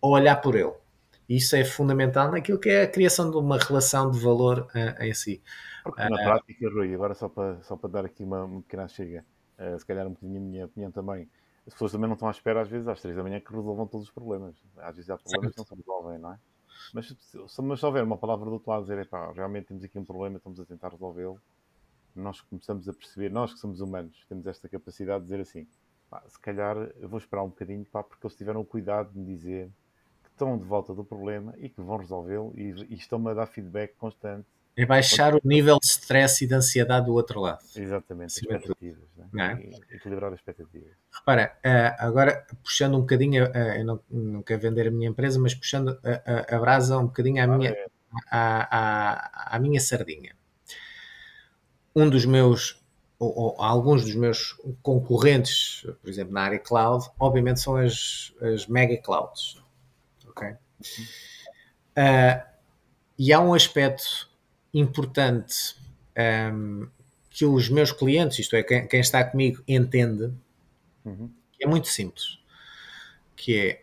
a 0.00 0.06
olhar 0.06 0.36
por 0.36 0.54
ele. 0.54 0.72
Isso 1.28 1.54
é 1.56 1.64
fundamental 1.64 2.30
naquilo 2.30 2.58
que 2.58 2.70
é 2.70 2.82
a 2.82 2.90
criação 2.90 3.30
de 3.30 3.36
uma 3.36 3.58
relação 3.58 4.10
de 4.10 4.18
valor 4.18 4.66
uh, 4.74 5.02
em 5.02 5.12
si. 5.12 5.42
Porque 5.84 6.00
na 6.02 6.16
uh, 6.16 6.24
prática, 6.24 6.70
Rui, 6.70 6.94
agora 6.94 7.14
só 7.14 7.28
para, 7.28 7.60
só 7.62 7.76
para 7.76 7.90
dar 7.90 8.04
aqui 8.06 8.24
uma, 8.24 8.44
uma 8.44 8.62
pequena 8.62 8.88
chega, 8.88 9.24
uh, 9.58 9.78
se 9.78 9.84
calhar 9.84 10.06
um 10.06 10.10
bocadinho 10.10 10.38
a 10.38 10.40
minha 10.42 10.64
opinião 10.64 10.90
também, 10.90 11.28
as 11.66 11.74
pessoas 11.74 11.92
também 11.92 12.08
não 12.08 12.14
estão 12.14 12.28
à 12.28 12.30
espera 12.30 12.62
às 12.62 12.68
vezes 12.68 12.88
às 12.88 13.00
três 13.02 13.14
da 13.14 13.22
manhã 13.22 13.40
que 13.40 13.52
resolvam 13.52 13.86
todos 13.86 14.06
os 14.06 14.12
problemas. 14.12 14.56
Às 14.78 14.96
vezes 14.96 15.10
há 15.10 15.18
problemas 15.18 15.52
que 15.52 15.58
não 15.58 15.66
se 15.66 15.74
resolvem, 15.74 16.18
não 16.18 16.32
é? 16.32 16.38
Mas 16.94 17.08
se, 17.08 17.62
mas 17.62 17.80
se 17.80 17.84
houver 17.84 18.04
uma 18.04 18.16
palavra 18.16 18.46
do 18.46 18.52
outro 18.52 18.70
lado 18.70 18.82
dizer, 18.82 19.06
pá, 19.06 19.30
realmente 19.32 19.66
temos 19.66 19.84
aqui 19.84 19.98
um 19.98 20.04
problema, 20.04 20.38
estamos 20.38 20.58
a 20.58 20.64
tentar 20.64 20.88
resolvê-lo, 20.88 21.38
nós 22.16 22.40
começamos 22.40 22.88
a 22.88 22.92
perceber, 22.94 23.30
nós 23.30 23.52
que 23.52 23.58
somos 23.58 23.80
humanos, 23.80 24.24
temos 24.28 24.46
esta 24.46 24.66
capacidade 24.66 25.20
de 25.20 25.24
dizer 25.24 25.40
assim, 25.40 25.68
pá, 26.08 26.22
se 26.26 26.38
calhar 26.40 26.76
eu 26.96 27.08
vou 27.08 27.18
esperar 27.18 27.42
um 27.42 27.48
bocadinho, 27.48 27.84
pá, 27.84 28.02
porque 28.02 28.26
eles 28.26 28.36
tiveram 28.36 28.60
o 28.62 28.64
cuidado 28.64 29.12
de 29.12 29.18
me 29.18 29.26
dizer 29.26 29.70
estão 30.38 30.56
de 30.56 30.64
volta 30.64 30.94
do 30.94 31.04
problema 31.04 31.52
e 31.58 31.68
que 31.68 31.80
vão 31.80 31.96
resolvê-lo 31.96 32.52
e, 32.56 32.70
e 32.88 32.94
estão-me 32.94 33.30
a 33.30 33.34
dar 33.34 33.46
feedback 33.46 33.94
constante. 33.98 34.46
É 34.76 34.86
baixar 34.86 35.34
o 35.34 35.40
nível 35.44 35.76
de 35.80 35.88
stress 35.88 36.44
e 36.44 36.46
de 36.46 36.54
ansiedade 36.54 37.06
do 37.06 37.12
outro 37.12 37.40
lado. 37.40 37.58
Exatamente, 37.74 38.34
Sim, 38.34 38.42
expectativas. 38.42 39.02
Né? 39.32 39.60
É? 39.90 39.96
Equilibrar 39.96 40.32
as 40.32 40.38
expectativas. 40.38 40.92
Repara, 41.10 41.58
eh, 41.64 41.96
agora 41.98 42.46
puxando 42.62 42.96
um 42.96 43.00
bocadinho, 43.00 43.44
eh, 43.52 43.80
eu 43.80 43.84
não, 43.84 44.00
não 44.08 44.42
quero 44.42 44.60
vender 44.60 44.86
a 44.86 44.90
minha 44.92 45.08
empresa, 45.08 45.40
mas 45.40 45.52
puxando 45.52 45.98
a, 46.04 46.54
a, 46.54 46.56
a 46.56 46.60
brasa 46.60 46.96
um 46.96 47.06
bocadinho 47.06 47.40
à, 47.40 47.44
ah, 47.44 47.58
minha, 47.58 47.70
é. 47.70 47.86
à, 48.30 48.78
à, 48.78 49.56
à 49.56 49.58
minha 49.58 49.80
sardinha. 49.80 50.36
Um 51.96 52.08
dos 52.08 52.24
meus 52.24 52.80
ou, 53.18 53.36
ou, 53.36 53.60
alguns 53.60 54.04
dos 54.04 54.14
meus 54.14 54.52
concorrentes, 54.80 55.84
por 56.00 56.08
exemplo, 56.08 56.32
na 56.32 56.42
área 56.42 56.58
cloud, 56.60 57.04
obviamente 57.18 57.58
são 57.58 57.74
as, 57.74 58.32
as 58.40 58.68
mega 58.68 58.96
clouds 58.96 59.60
ok? 60.38 60.56
Uh, 61.96 62.48
e 63.18 63.32
há 63.32 63.40
um 63.40 63.52
aspecto 63.52 64.30
importante 64.72 65.74
um, 66.52 66.88
que 67.30 67.44
os 67.44 67.68
meus 67.68 67.92
clientes, 67.92 68.38
isto 68.38 68.54
é, 68.56 68.62
quem, 68.62 68.86
quem 68.86 69.00
está 69.00 69.24
comigo, 69.24 69.62
entende, 69.66 70.32
uhum. 71.04 71.30
que 71.52 71.64
é 71.64 71.66
muito 71.66 71.88
simples, 71.88 72.38
que 73.36 73.58
é 73.58 73.82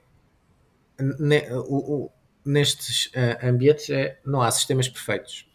ne, 1.20 1.50
o, 1.52 2.04
o, 2.06 2.12
nestes 2.44 3.08
uh, 3.08 3.46
ambientes 3.46 3.90
é, 3.90 4.20
não 4.26 4.42
há 4.42 4.50
sistemas 4.52 4.88
perfeitos. 4.88 5.48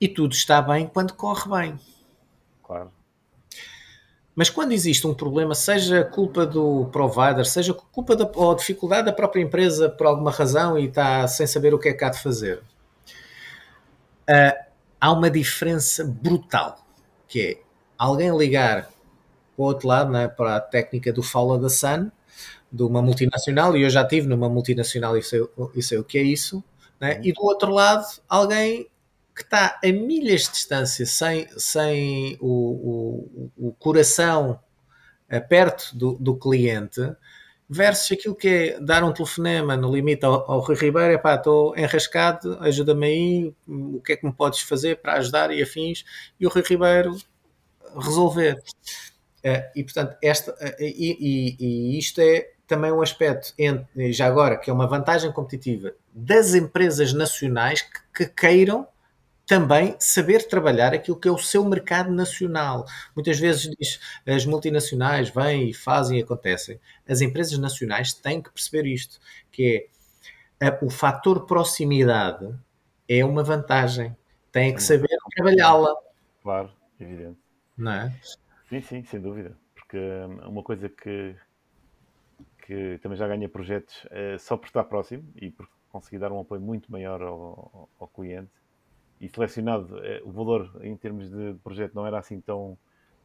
E 0.00 0.08
tudo 0.08 0.32
está 0.32 0.60
bem 0.60 0.86
quando 0.86 1.14
corre 1.14 1.50
bem. 1.50 1.80
Claro. 2.62 2.92
Mas 4.34 4.50
quando 4.50 4.72
existe 4.72 5.06
um 5.06 5.14
problema, 5.14 5.54
seja 5.54 6.02
culpa 6.04 6.44
do 6.44 6.86
provider, 6.86 7.44
seja 7.44 7.72
culpa 7.72 8.16
da, 8.16 8.28
ou 8.34 8.54
dificuldade 8.54 9.06
da 9.06 9.12
própria 9.12 9.40
empresa 9.40 9.88
por 9.88 10.06
alguma 10.06 10.30
razão 10.30 10.76
e 10.78 10.86
está 10.86 11.26
sem 11.28 11.46
saber 11.46 11.72
o 11.72 11.78
que 11.78 11.88
é 11.88 11.92
que 11.92 12.04
há 12.04 12.08
de 12.08 12.20
fazer, 12.20 12.60
uh, 14.28 14.64
há 15.00 15.12
uma 15.12 15.30
diferença 15.30 16.04
brutal, 16.04 16.84
que 17.28 17.40
é 17.40 17.62
alguém 17.96 18.36
ligar 18.36 18.90
para 19.54 19.62
o 19.62 19.66
outro 19.66 19.86
lado, 19.86 20.10
né, 20.10 20.26
para 20.26 20.56
a 20.56 20.60
técnica 20.60 21.12
do 21.12 21.22
follow 21.22 21.60
the 21.60 21.68
sun, 21.68 22.10
de 22.72 22.82
uma 22.82 23.00
multinacional, 23.00 23.76
e 23.76 23.82
eu 23.82 23.90
já 23.90 24.02
estive 24.02 24.26
numa 24.26 24.48
multinacional 24.48 25.16
e 25.16 25.22
sei, 25.22 25.46
e 25.76 25.82
sei 25.82 25.98
o 25.98 26.04
que 26.04 26.18
é 26.18 26.22
isso, 26.22 26.62
né, 27.00 27.20
e 27.22 27.32
do 27.32 27.44
outro 27.44 27.70
lado, 27.72 28.04
alguém 28.28 28.88
que 29.34 29.42
está 29.42 29.80
a 29.82 29.88
milhas 29.88 30.42
de 30.42 30.52
distância, 30.52 31.04
sem, 31.04 31.48
sem 31.58 32.38
o, 32.40 33.50
o, 33.56 33.68
o 33.68 33.72
coração 33.72 34.60
eh, 35.28 35.40
perto 35.40 35.96
do, 35.96 36.12
do, 36.14 36.36
cliente, 36.36 37.00
versus 37.68 38.12
aquilo 38.12 38.34
que 38.34 38.48
é 38.48 38.80
dar 38.80 39.02
um 39.02 39.12
telefonema 39.12 39.76
no 39.76 39.92
limite 39.92 40.24
ao, 40.24 40.48
ao 40.48 40.60
Rui 40.60 40.76
Ribeiro, 40.76 41.20
pá, 41.20 41.34
estou 41.34 41.76
enrascado, 41.76 42.56
ajuda-me 42.60 43.06
aí, 43.06 43.54
o 43.66 44.00
que 44.00 44.12
é 44.12 44.16
que 44.16 44.24
me 44.24 44.32
podes 44.32 44.60
fazer 44.60 45.00
para 45.00 45.14
ajudar 45.14 45.50
e 45.50 45.60
afins, 45.60 46.04
e 46.38 46.46
o 46.46 46.50
Rui 46.50 46.62
Ribeiro 46.62 47.16
resolver. 47.96 48.62
Uh, 49.44 49.64
e 49.74 49.82
portanto, 49.82 50.16
esta, 50.22 50.52
uh, 50.52 50.76
e, 50.78 51.18
e, 51.20 51.56
e, 51.58 51.98
isto 51.98 52.20
é 52.20 52.50
também 52.66 52.92
um 52.92 53.02
aspecto, 53.02 53.52
já 54.10 54.26
agora, 54.26 54.56
que 54.56 54.70
é 54.70 54.72
uma 54.72 54.86
vantagem 54.86 55.30
competitiva 55.32 55.92
das 56.14 56.54
empresas 56.54 57.12
nacionais 57.12 57.82
que, 57.82 58.24
que 58.24 58.32
queiram 58.32 58.86
também 59.46 59.94
saber 59.98 60.46
trabalhar 60.48 60.94
aquilo 60.94 61.18
que 61.18 61.28
é 61.28 61.30
o 61.30 61.38
seu 61.38 61.64
mercado 61.64 62.10
nacional. 62.10 62.86
Muitas 63.14 63.38
vezes 63.38 63.70
diz, 63.78 64.00
as 64.26 64.46
multinacionais 64.46 65.28
vêm 65.28 65.70
e 65.70 65.74
fazem 65.74 66.18
e 66.18 66.22
acontecem. 66.22 66.80
As 67.08 67.20
empresas 67.20 67.58
nacionais 67.58 68.14
têm 68.14 68.40
que 68.40 68.50
perceber 68.50 68.86
isto, 68.86 69.20
que 69.52 69.88
é 70.60 70.66
a, 70.66 70.84
o 70.84 70.90
fator 70.90 71.46
proximidade 71.46 72.54
é 73.08 73.24
uma 73.24 73.42
vantagem. 73.42 74.16
Têm 74.50 74.74
que 74.74 74.82
saber 74.82 75.08
trabalhá-la. 75.34 75.94
Claro, 76.42 76.70
evidente. 76.98 77.38
Não 77.76 77.92
é? 77.92 78.12
Sim, 78.68 78.80
sim, 78.80 79.04
sem 79.04 79.20
dúvida. 79.20 79.56
Porque 79.74 79.98
hum, 79.98 80.48
uma 80.48 80.62
coisa 80.62 80.88
que, 80.88 81.36
que 82.66 82.98
também 83.02 83.18
já 83.18 83.26
ganha 83.28 83.48
projetos 83.48 84.06
é 84.10 84.38
só 84.38 84.56
por 84.56 84.66
estar 84.66 84.84
próximo 84.84 85.24
e 85.36 85.50
por 85.50 85.68
conseguir 85.90 86.18
dar 86.18 86.32
um 86.32 86.40
apoio 86.40 86.60
muito 86.60 86.90
maior 86.90 87.20
ao, 87.20 87.90
ao 87.98 88.08
cliente 88.08 88.63
e 89.24 89.28
selecionado, 89.28 89.98
eh, 90.04 90.20
o 90.22 90.30
valor 90.30 90.70
em 90.82 90.94
termos 90.96 91.30
de 91.30 91.54
projeto 91.64 91.94
não 91.94 92.06
era 92.06 92.18
assim 92.18 92.40
tão, 92.40 92.76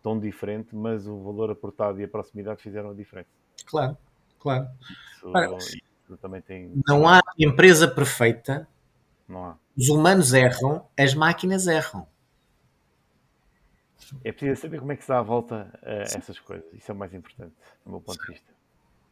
tão 0.02 0.18
diferente, 0.18 0.74
mas 0.74 1.06
o 1.06 1.22
valor 1.22 1.52
aportado 1.52 2.00
e 2.00 2.04
a 2.06 2.08
proximidade 2.08 2.62
fizeram 2.62 2.92
a 2.92 2.94
diferença. 2.94 3.30
Claro, 3.66 3.98
claro. 4.40 4.68
Isso, 5.16 5.32
Para, 5.32 5.58
isso 5.58 6.18
também 6.22 6.42
tem... 6.42 6.72
Não 6.88 7.08
há 7.08 7.20
empresa 7.38 7.86
perfeita. 7.88 8.66
Não 9.28 9.46
há. 9.46 9.58
Os 9.78 9.90
humanos 9.90 10.34
erram, 10.34 10.88
as 10.98 11.14
máquinas 11.14 11.68
erram. 11.68 12.08
É 14.24 14.32
preciso 14.32 14.62
saber 14.62 14.80
como 14.80 14.92
é 14.94 14.96
que 14.96 15.04
se 15.04 15.10
dá 15.10 15.20
a 15.20 15.22
volta 15.22 15.70
a 15.84 15.92
essas 15.92 16.40
coisas. 16.40 16.66
Isso 16.74 16.90
é 16.90 16.96
o 16.96 16.98
mais 16.98 17.14
importante, 17.14 17.54
do 17.86 17.92
meu 17.92 18.02
ponto 18.02 18.20
de 18.20 18.32
vista. 18.32 18.54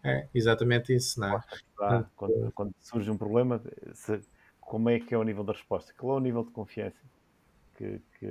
É, 0.04 0.28
exatamente 0.34 0.96
isso, 0.96 1.20
não 1.20 1.38
é? 1.38 2.06
Quando, 2.16 2.52
quando 2.54 2.74
surge 2.80 3.12
um 3.12 3.18
problema, 3.18 3.62
se, 3.94 4.22
como 4.68 4.90
é 4.90 5.00
que 5.00 5.16
é 5.16 5.18
o 5.18 5.24
nível 5.24 5.46
da 5.46 5.54
resposta, 5.54 5.94
qual 5.98 6.18
é 6.18 6.18
o 6.18 6.20
nível 6.20 6.44
de 6.44 6.52
confiança 6.52 7.00
que, 7.78 8.02
que, 8.20 8.28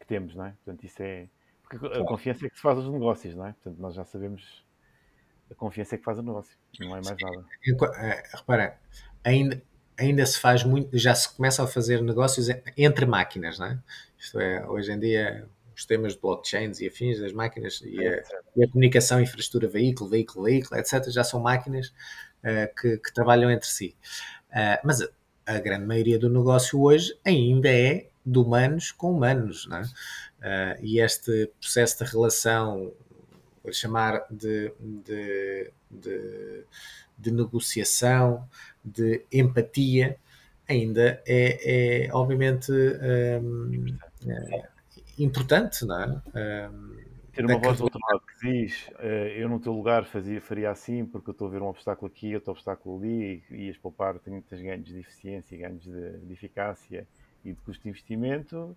que 0.00 0.06
temos, 0.06 0.34
não 0.34 0.46
é? 0.46 0.50
Portanto, 0.64 0.84
isso 0.84 1.00
é. 1.00 1.28
Porque 1.62 1.86
a 1.86 2.04
confiança 2.04 2.44
é 2.44 2.50
que 2.50 2.56
se 2.56 2.62
faz 2.62 2.78
os 2.78 2.88
negócios, 2.90 3.34
não 3.36 3.46
é? 3.46 3.52
Portanto, 3.52 3.78
nós 3.78 3.94
já 3.94 4.04
sabemos. 4.04 4.66
A 5.50 5.54
confiança 5.54 5.94
é 5.94 5.98
que 5.98 6.04
faz 6.04 6.18
o 6.18 6.22
negócio, 6.22 6.54
não 6.80 6.88
é 6.88 7.00
mais 7.00 7.16
nada. 7.22 7.44
É, 7.96 8.22
repara, 8.36 8.78
ainda, 9.24 9.62
ainda 9.96 10.26
se 10.26 10.38
faz 10.38 10.62
muito, 10.62 10.98
já 10.98 11.14
se 11.14 11.34
começa 11.34 11.62
a 11.62 11.66
fazer 11.66 12.02
negócios 12.02 12.48
entre 12.76 13.06
máquinas, 13.06 13.58
não 13.58 13.66
é? 13.66 13.78
Isto 14.18 14.40
é, 14.40 14.68
hoje 14.68 14.92
em 14.92 14.98
dia, 14.98 15.48
os 15.74 15.86
temas 15.86 16.14
de 16.14 16.20
blockchains 16.20 16.80
e 16.80 16.88
afins 16.88 17.18
das 17.18 17.32
máquinas 17.32 17.80
e 17.82 18.06
a, 18.06 18.22
e 18.56 18.64
a 18.64 18.68
comunicação, 18.68 19.20
infraestrutura, 19.20 19.68
veículo, 19.68 20.10
veículo, 20.10 20.44
veículo, 20.44 20.78
etc., 20.78 21.08
já 21.08 21.24
são 21.24 21.40
máquinas 21.40 21.88
uh, 21.88 22.74
que, 22.78 22.98
que, 22.98 23.14
trabalham 23.14 23.50
entre 23.50 23.68
si. 23.68 23.96
Uh, 24.50 24.80
mas 24.84 25.00
a 25.48 25.58
grande 25.58 25.86
maioria 25.86 26.18
do 26.18 26.28
negócio 26.28 26.80
hoje 26.80 27.18
ainda 27.24 27.70
é 27.70 28.06
de 28.24 28.38
humanos 28.38 28.92
com 28.92 29.12
humanos, 29.12 29.66
não 29.66 29.78
é? 29.78 29.82
Uh, 29.82 30.84
e 30.84 31.00
este 31.00 31.50
processo 31.58 32.04
de 32.04 32.10
relação, 32.10 32.92
vou 33.64 33.72
chamar 33.72 34.24
de, 34.30 34.70
de, 34.78 35.72
de, 35.90 36.64
de, 37.18 37.30
negociação, 37.30 38.46
de 38.84 39.24
empatia, 39.32 40.18
ainda 40.68 41.20
é, 41.26 42.04
é 42.06 42.12
obviamente 42.12 42.70
um, 42.70 43.96
é, 44.28 44.68
importante, 45.18 45.86
não 45.86 46.22
é? 46.34 46.68
Um, 46.68 46.98
ter 47.38 47.46
uma 47.46 47.58
voz 47.58 47.78
do 47.78 47.84
outro 47.84 48.00
lado 48.02 48.20
que 48.20 48.46
diz 48.46 48.88
uh, 48.88 49.02
eu 49.36 49.48
no 49.48 49.60
teu 49.60 49.72
lugar 49.72 50.04
fazia, 50.04 50.40
faria 50.40 50.70
assim 50.70 51.06
porque 51.06 51.30
eu 51.30 51.32
estou 51.32 51.46
a 51.46 51.50
ver 51.50 51.62
um 51.62 51.66
obstáculo 51.66 52.10
aqui, 52.10 52.34
outro 52.34 52.50
obstáculo 52.50 52.98
ali 52.98 53.42
e 53.50 53.66
ias 53.66 53.76
poupar, 53.76 54.18
tens 54.18 54.60
ganhos 54.60 54.84
de 54.84 54.98
eficiência, 54.98 55.56
ganhos 55.56 55.84
de, 55.84 56.18
de, 56.18 56.32
eficácia 56.32 57.06
e 57.44 57.52
de 57.52 57.60
custo 57.60 57.84
de 57.84 57.90
investimento. 57.90 58.76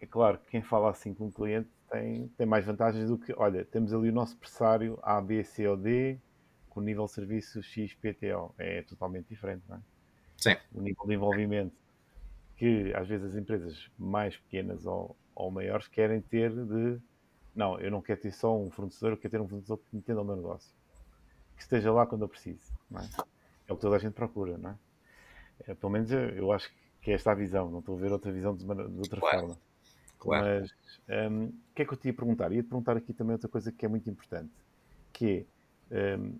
É 0.00 0.06
claro 0.06 0.38
que 0.38 0.50
quem 0.50 0.62
fala 0.62 0.90
assim 0.90 1.14
com 1.14 1.28
o 1.28 1.32
cliente 1.32 1.68
tem, 1.90 2.28
tem 2.36 2.46
mais 2.46 2.64
vantagens 2.64 3.08
do 3.08 3.16
que, 3.16 3.32
olha, 3.36 3.64
temos 3.64 3.92
ali 3.92 4.10
o 4.10 4.12
nosso 4.12 4.36
pressário 4.36 4.98
A, 5.02 5.20
B, 5.20 5.42
C 5.42 5.66
ou 5.66 5.76
D 5.76 6.18
com 6.68 6.80
nível 6.80 7.06
de 7.06 7.12
serviço 7.12 7.62
X, 7.62 7.94
P, 7.94 8.12
T, 8.12 8.32
O. 8.34 8.54
É 8.58 8.82
totalmente 8.82 9.26
diferente, 9.28 9.62
não 9.66 9.76
é? 9.76 9.80
Sim. 10.36 10.56
O 10.72 10.82
nível 10.82 11.06
de 11.06 11.14
envolvimento 11.14 11.74
que 12.56 12.92
às 12.94 13.08
vezes 13.08 13.30
as 13.30 13.34
empresas 13.34 13.90
mais 13.98 14.36
pequenas 14.36 14.84
ou, 14.84 15.16
ou 15.34 15.50
maiores 15.50 15.88
querem 15.88 16.20
ter 16.20 16.50
de 16.50 17.00
não, 17.58 17.76
eu 17.80 17.90
não 17.90 18.00
quero 18.00 18.20
ter 18.20 18.30
só 18.30 18.56
um 18.56 18.70
fornecedor, 18.70 19.10
eu 19.12 19.16
quero 19.16 19.32
ter 19.32 19.40
um 19.40 19.48
fornecedor 19.48 19.78
que 19.78 19.96
entenda 19.96 20.22
o 20.22 20.24
meu 20.24 20.36
negócio. 20.36 20.72
Que 21.56 21.62
esteja 21.62 21.92
lá 21.92 22.06
quando 22.06 22.22
eu 22.22 22.28
preciso. 22.28 22.72
É? 22.94 22.98
é? 23.68 23.72
o 23.72 23.74
que 23.74 23.82
toda 23.82 23.96
a 23.96 23.98
gente 23.98 24.14
procura, 24.14 24.56
não 24.56 24.70
é? 24.70 24.76
é 25.66 25.74
pelo 25.74 25.90
menos 25.90 26.08
eu, 26.12 26.20
eu, 26.20 26.52
acho 26.52 26.72
que 27.02 27.10
é 27.10 27.14
esta 27.14 27.32
a 27.32 27.34
visão, 27.34 27.68
não 27.68 27.80
estou 27.80 27.96
a 27.96 28.00
ver 28.00 28.12
outra 28.12 28.30
visão 28.30 28.54
de, 28.54 28.64
de 28.64 28.70
outra 28.70 29.18
claro. 29.18 29.40
forma. 29.40 29.58
Claro. 30.20 30.46
Mas 30.46 30.70
um, 31.32 31.46
o 31.46 31.74
que 31.74 31.82
é 31.82 31.84
que 31.84 31.92
eu 31.92 31.96
te 31.96 32.06
ia 32.06 32.14
perguntar? 32.14 32.52
Ia 32.52 32.62
te 32.62 32.68
perguntar 32.68 32.96
aqui 32.96 33.12
também 33.12 33.32
outra 33.32 33.48
coisa 33.48 33.72
que 33.72 33.84
é 33.84 33.88
muito 33.88 34.08
importante, 34.08 34.52
que 35.12 35.44
é 35.90 36.16
um, 36.16 36.38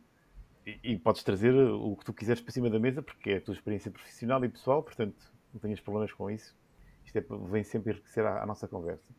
e, 0.64 0.92
e, 0.92 0.98
podes 0.98 1.24
trazer 1.24 1.52
o 1.52 1.96
que 1.96 2.04
tu 2.04 2.12
quiseres 2.12 2.40
para 2.40 2.52
cima 2.52 2.70
da 2.70 2.78
mesa, 2.78 3.02
porque 3.02 3.30
é 3.30 3.36
a 3.38 3.40
tua 3.40 3.54
experiência 3.54 3.90
profissional 3.90 4.44
e 4.44 4.48
pessoal, 4.48 4.84
portanto 4.84 5.16
não 5.52 5.58
tenhas 5.60 5.80
problemas 5.80 6.12
com 6.12 6.30
isso. 6.30 6.56
Isto 7.04 7.18
é, 7.18 7.24
vem 7.50 7.64
sempre 7.64 7.90
enriquecer 7.90 8.24
a, 8.24 8.42
a 8.42 8.46
nossa 8.46 8.68
conversa 8.68 9.12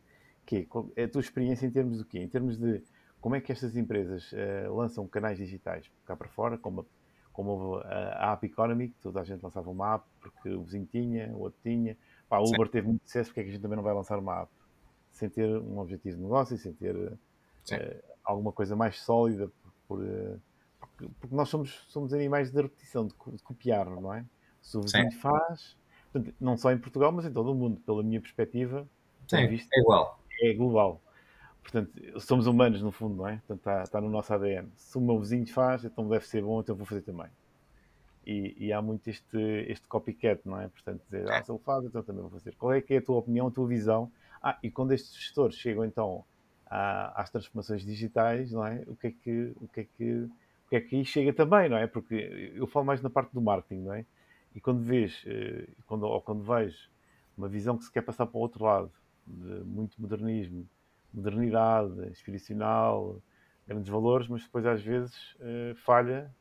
quê? 0.50 0.68
É 0.96 1.04
a 1.04 1.08
tua 1.08 1.20
experiência 1.20 1.64
em 1.64 1.70
termos 1.70 1.98
do 1.98 2.04
quê? 2.04 2.18
Em 2.18 2.28
termos 2.28 2.58
de 2.58 2.82
como 3.20 3.36
é 3.36 3.40
que 3.40 3.52
estas 3.52 3.76
empresas 3.76 4.32
uh, 4.32 4.74
lançam 4.74 5.06
canais 5.06 5.38
digitais 5.38 5.88
cá 6.04 6.16
para 6.16 6.28
fora, 6.28 6.58
como, 6.58 6.84
como 7.32 7.76
a, 7.76 8.30
a, 8.30 8.32
App 8.32 8.44
Economy, 8.44 8.88
que 8.88 8.98
toda 9.00 9.20
a 9.20 9.24
gente 9.24 9.42
lançava 9.42 9.70
uma 9.70 9.94
app 9.94 10.04
porque 10.20 10.48
o 10.48 10.62
vizinho 10.64 10.86
tinha, 10.86 11.28
o 11.34 11.40
outro 11.40 11.60
tinha. 11.62 11.96
Pá, 12.28 12.38
a 12.38 12.40
Uber 12.40 12.66
Sim. 12.66 12.72
teve 12.72 12.88
muito 12.88 13.04
sucesso, 13.04 13.30
porque 13.30 13.40
é 13.40 13.42
que 13.44 13.50
a 13.50 13.52
gente 13.52 13.62
também 13.62 13.76
não 13.76 13.84
vai 13.84 13.94
lançar 13.94 14.18
uma 14.18 14.42
app? 14.42 14.50
Sem 15.12 15.28
ter 15.28 15.48
um 15.48 15.78
objetivo 15.78 16.16
de 16.16 16.22
negócio, 16.22 16.56
sem 16.56 16.72
ter 16.72 16.96
uh, 16.96 17.18
alguma 18.24 18.52
coisa 18.52 18.74
mais 18.74 19.00
sólida, 19.00 19.50
por, 19.86 20.00
uh, 20.00 20.40
porque, 20.96 21.34
nós 21.34 21.48
somos, 21.48 21.84
somos 21.88 22.12
animais 22.12 22.50
de 22.50 22.60
repetição, 22.60 23.06
de, 23.06 23.14
de 23.14 23.42
copiar, 23.42 23.88
não 23.88 24.12
é? 24.12 24.24
Se 24.60 24.76
o 24.76 24.82
vizinho 24.82 25.10
Sim. 25.10 25.18
faz, 25.18 25.76
não 26.40 26.56
só 26.56 26.72
em 26.72 26.78
Portugal, 26.78 27.12
mas 27.12 27.24
em 27.24 27.32
todo 27.32 27.52
o 27.52 27.54
mundo, 27.54 27.80
pela 27.80 28.02
minha 28.02 28.20
perspectiva, 28.20 28.88
Sim, 29.28 29.46
visto, 29.46 29.68
é 29.72 29.80
igual 29.80 30.19
é 30.40 30.54
global. 30.54 31.00
Portanto, 31.62 31.92
somos 32.20 32.46
humanos 32.46 32.82
no 32.82 32.90
fundo, 32.90 33.16
não 33.16 33.28
é? 33.28 33.36
Portanto, 33.36 33.58
está, 33.58 33.82
está 33.82 34.00
no 34.00 34.08
nosso 34.08 34.32
ADN. 34.32 34.68
Se 34.76 34.96
o 34.98 35.00
meu 35.00 35.18
vizinho 35.18 35.46
faz, 35.46 35.84
então 35.84 36.08
deve 36.08 36.26
ser 36.26 36.42
bom, 36.42 36.60
então 36.60 36.74
vou 36.74 36.86
fazer 36.86 37.02
também. 37.02 37.28
E, 38.26 38.54
e, 38.58 38.72
há 38.72 38.82
muito 38.82 39.08
este, 39.08 39.38
este 39.68 39.86
copycat, 39.86 40.40
não 40.44 40.60
é? 40.60 40.68
Portanto, 40.68 41.02
dizer, 41.04 41.30
ah, 41.30 41.42
se 41.42 41.50
ele 41.50 41.58
faz, 41.60 41.84
então 41.84 42.02
também 42.02 42.22
vou 42.22 42.30
fazer. 42.30 42.54
Qual 42.56 42.72
é 42.72 42.80
que 42.80 42.94
é 42.94 42.98
a 42.98 43.02
tua 43.02 43.16
opinião, 43.16 43.46
a 43.48 43.50
tua 43.50 43.66
visão? 43.66 44.10
Ah, 44.42 44.58
e 44.62 44.70
quando 44.70 44.92
estes 44.92 45.14
gestores 45.14 45.56
chegam 45.56 45.84
então 45.84 46.24
à, 46.66 47.20
às 47.20 47.30
transformações 47.30 47.84
digitais, 47.84 48.52
não 48.52 48.66
é? 48.66 48.82
O 48.86 48.96
que 48.96 49.06
é 49.08 49.10
que, 49.10 49.52
o 49.60 49.68
que 49.68 49.80
é 49.80 49.84
que, 49.84 50.12
o 50.12 50.68
que 50.68 50.76
é 50.76 50.80
que 50.80 50.96
aí 50.96 51.04
chega 51.04 51.32
também, 51.32 51.68
não 51.68 51.76
é? 51.76 51.86
Porque 51.86 52.52
eu 52.54 52.66
falo 52.66 52.86
mais 52.86 53.00
na 53.00 53.10
parte 53.10 53.32
do 53.32 53.40
marketing, 53.40 53.82
não 53.82 53.94
é? 53.94 54.04
E 54.54 54.60
quando 54.60 54.80
vês, 54.82 55.22
eh, 55.26 55.68
quando, 55.86 56.04
ou 56.04 56.20
quando 56.20 56.42
vejo 56.42 56.90
uma 57.36 57.48
visão 57.48 57.76
que 57.76 57.84
se 57.84 57.92
quer 57.92 58.02
passar 58.02 58.26
para 58.26 58.36
o 58.36 58.40
outro 58.40 58.64
lado, 58.64 58.90
de 59.26 59.64
muito 59.64 60.00
modernismo, 60.00 60.68
modernidade, 61.12 62.08
inspiracional, 62.08 63.20
grandes 63.66 63.88
valores, 63.88 64.28
mas 64.28 64.42
depois 64.42 64.66
às 64.66 64.82
vezes 64.82 65.14
uh, 65.34 65.74
falha 65.84 66.34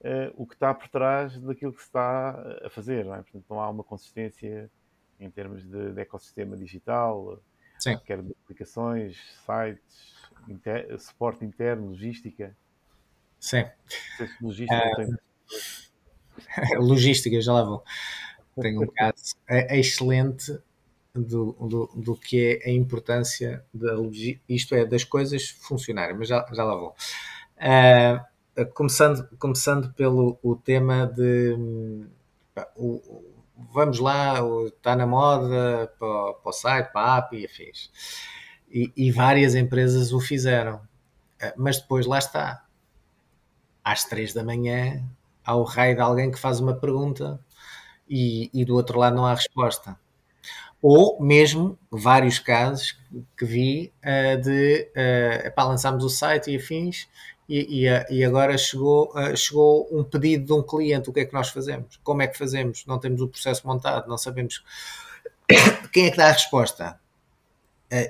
uh, 0.00 0.32
o 0.36 0.46
que 0.46 0.54
está 0.54 0.74
por 0.74 0.88
trás 0.88 1.38
daquilo 1.40 1.72
que 1.72 1.80
se 1.80 1.86
está 1.86 2.30
a 2.64 2.70
fazer. 2.70 3.04
Não 3.04 3.14
é? 3.14 3.22
Portanto, 3.22 3.44
não 3.48 3.60
há 3.60 3.70
uma 3.70 3.84
consistência 3.84 4.70
em 5.18 5.30
termos 5.30 5.64
de, 5.64 5.92
de 5.92 6.00
ecossistema 6.00 6.56
digital, 6.56 7.40
Sim. 7.78 7.98
quer 8.04 8.22
de 8.22 8.32
aplicações, 8.44 9.16
sites, 9.44 10.14
inter, 10.48 10.98
suporte 10.98 11.44
interno, 11.44 11.88
logística. 11.88 12.56
Sim. 13.40 13.64
Logística, 14.40 14.76
uh, 14.76 14.96
tem... 14.96 16.78
logística, 16.78 17.40
já 17.40 17.52
lá 17.52 17.64
vou. 17.64 17.84
Tenho 18.60 18.82
um 18.82 18.86
caso 18.94 19.36
é 19.48 19.78
excelente 19.78 20.58
do, 21.22 21.52
do, 21.52 21.90
do 21.94 22.16
que 22.16 22.60
é 22.64 22.70
a 22.70 22.72
importância 22.72 23.64
da 23.72 23.94
isto 24.48 24.74
é, 24.74 24.84
das 24.84 25.04
coisas 25.04 25.48
funcionarem, 25.48 26.16
mas 26.16 26.28
já, 26.28 26.46
já 26.52 26.64
lá 26.64 26.74
vou. 26.74 26.94
Uh, 27.56 28.66
começando, 28.74 29.28
começando 29.38 29.92
pelo 29.94 30.38
o 30.42 30.56
tema 30.56 31.06
de 31.06 31.56
o, 32.76 33.24
vamos 33.72 33.98
lá, 33.98 34.36
está 34.66 34.96
na 34.96 35.06
moda 35.06 35.92
para, 35.98 36.34
para, 36.34 36.50
o 36.50 36.52
site, 36.52 36.92
para 36.92 37.00
a 37.00 37.18
app 37.18 37.36
e 37.36 37.44
afins. 37.44 37.90
E, 38.70 38.92
e 38.96 39.10
várias 39.10 39.54
empresas 39.54 40.12
o 40.12 40.20
fizeram. 40.20 40.76
Uh, 40.76 41.52
mas 41.56 41.80
depois 41.80 42.06
lá 42.06 42.18
está. 42.18 42.64
Às 43.84 44.04
três 44.04 44.32
da 44.34 44.42
manhã 44.42 45.02
há 45.44 45.54
o 45.54 45.62
raio 45.62 45.94
de 45.94 46.00
alguém 46.00 46.30
que 46.30 46.38
faz 46.38 46.58
uma 46.60 46.74
pergunta 46.74 47.40
e, 48.08 48.50
e 48.52 48.64
do 48.64 48.74
outro 48.74 48.98
lado 48.98 49.14
não 49.14 49.26
há 49.26 49.34
resposta 49.34 49.96
ou 50.82 51.20
mesmo 51.20 51.78
vários 51.90 52.38
casos 52.38 52.98
que 53.36 53.44
vi 53.44 53.92
uh, 54.04 54.40
de 54.40 54.90
uh, 54.96 55.46
epá, 55.46 55.64
lançámos 55.64 56.04
o 56.04 56.08
site 56.08 56.50
e 56.50 56.56
afins 56.56 57.08
e, 57.48 57.84
e, 57.84 57.90
uh, 57.90 58.04
e 58.10 58.24
agora 58.24 58.56
chegou, 58.58 59.12
uh, 59.14 59.36
chegou 59.36 59.88
um 59.90 60.04
pedido 60.04 60.46
de 60.46 60.52
um 60.52 60.62
cliente, 60.62 61.08
o 61.08 61.12
que 61.12 61.20
é 61.20 61.24
que 61.24 61.32
nós 61.32 61.48
fazemos? 61.48 61.98
Como 62.02 62.22
é 62.22 62.26
que 62.26 62.36
fazemos? 62.36 62.84
Não 62.86 62.98
temos 62.98 63.20
o 63.20 63.28
processo 63.28 63.66
montado, 63.66 64.08
não 64.08 64.18
sabemos 64.18 64.62
quem 65.92 66.06
é 66.06 66.10
que 66.10 66.16
dá 66.16 66.28
a 66.28 66.32
resposta. 66.32 66.98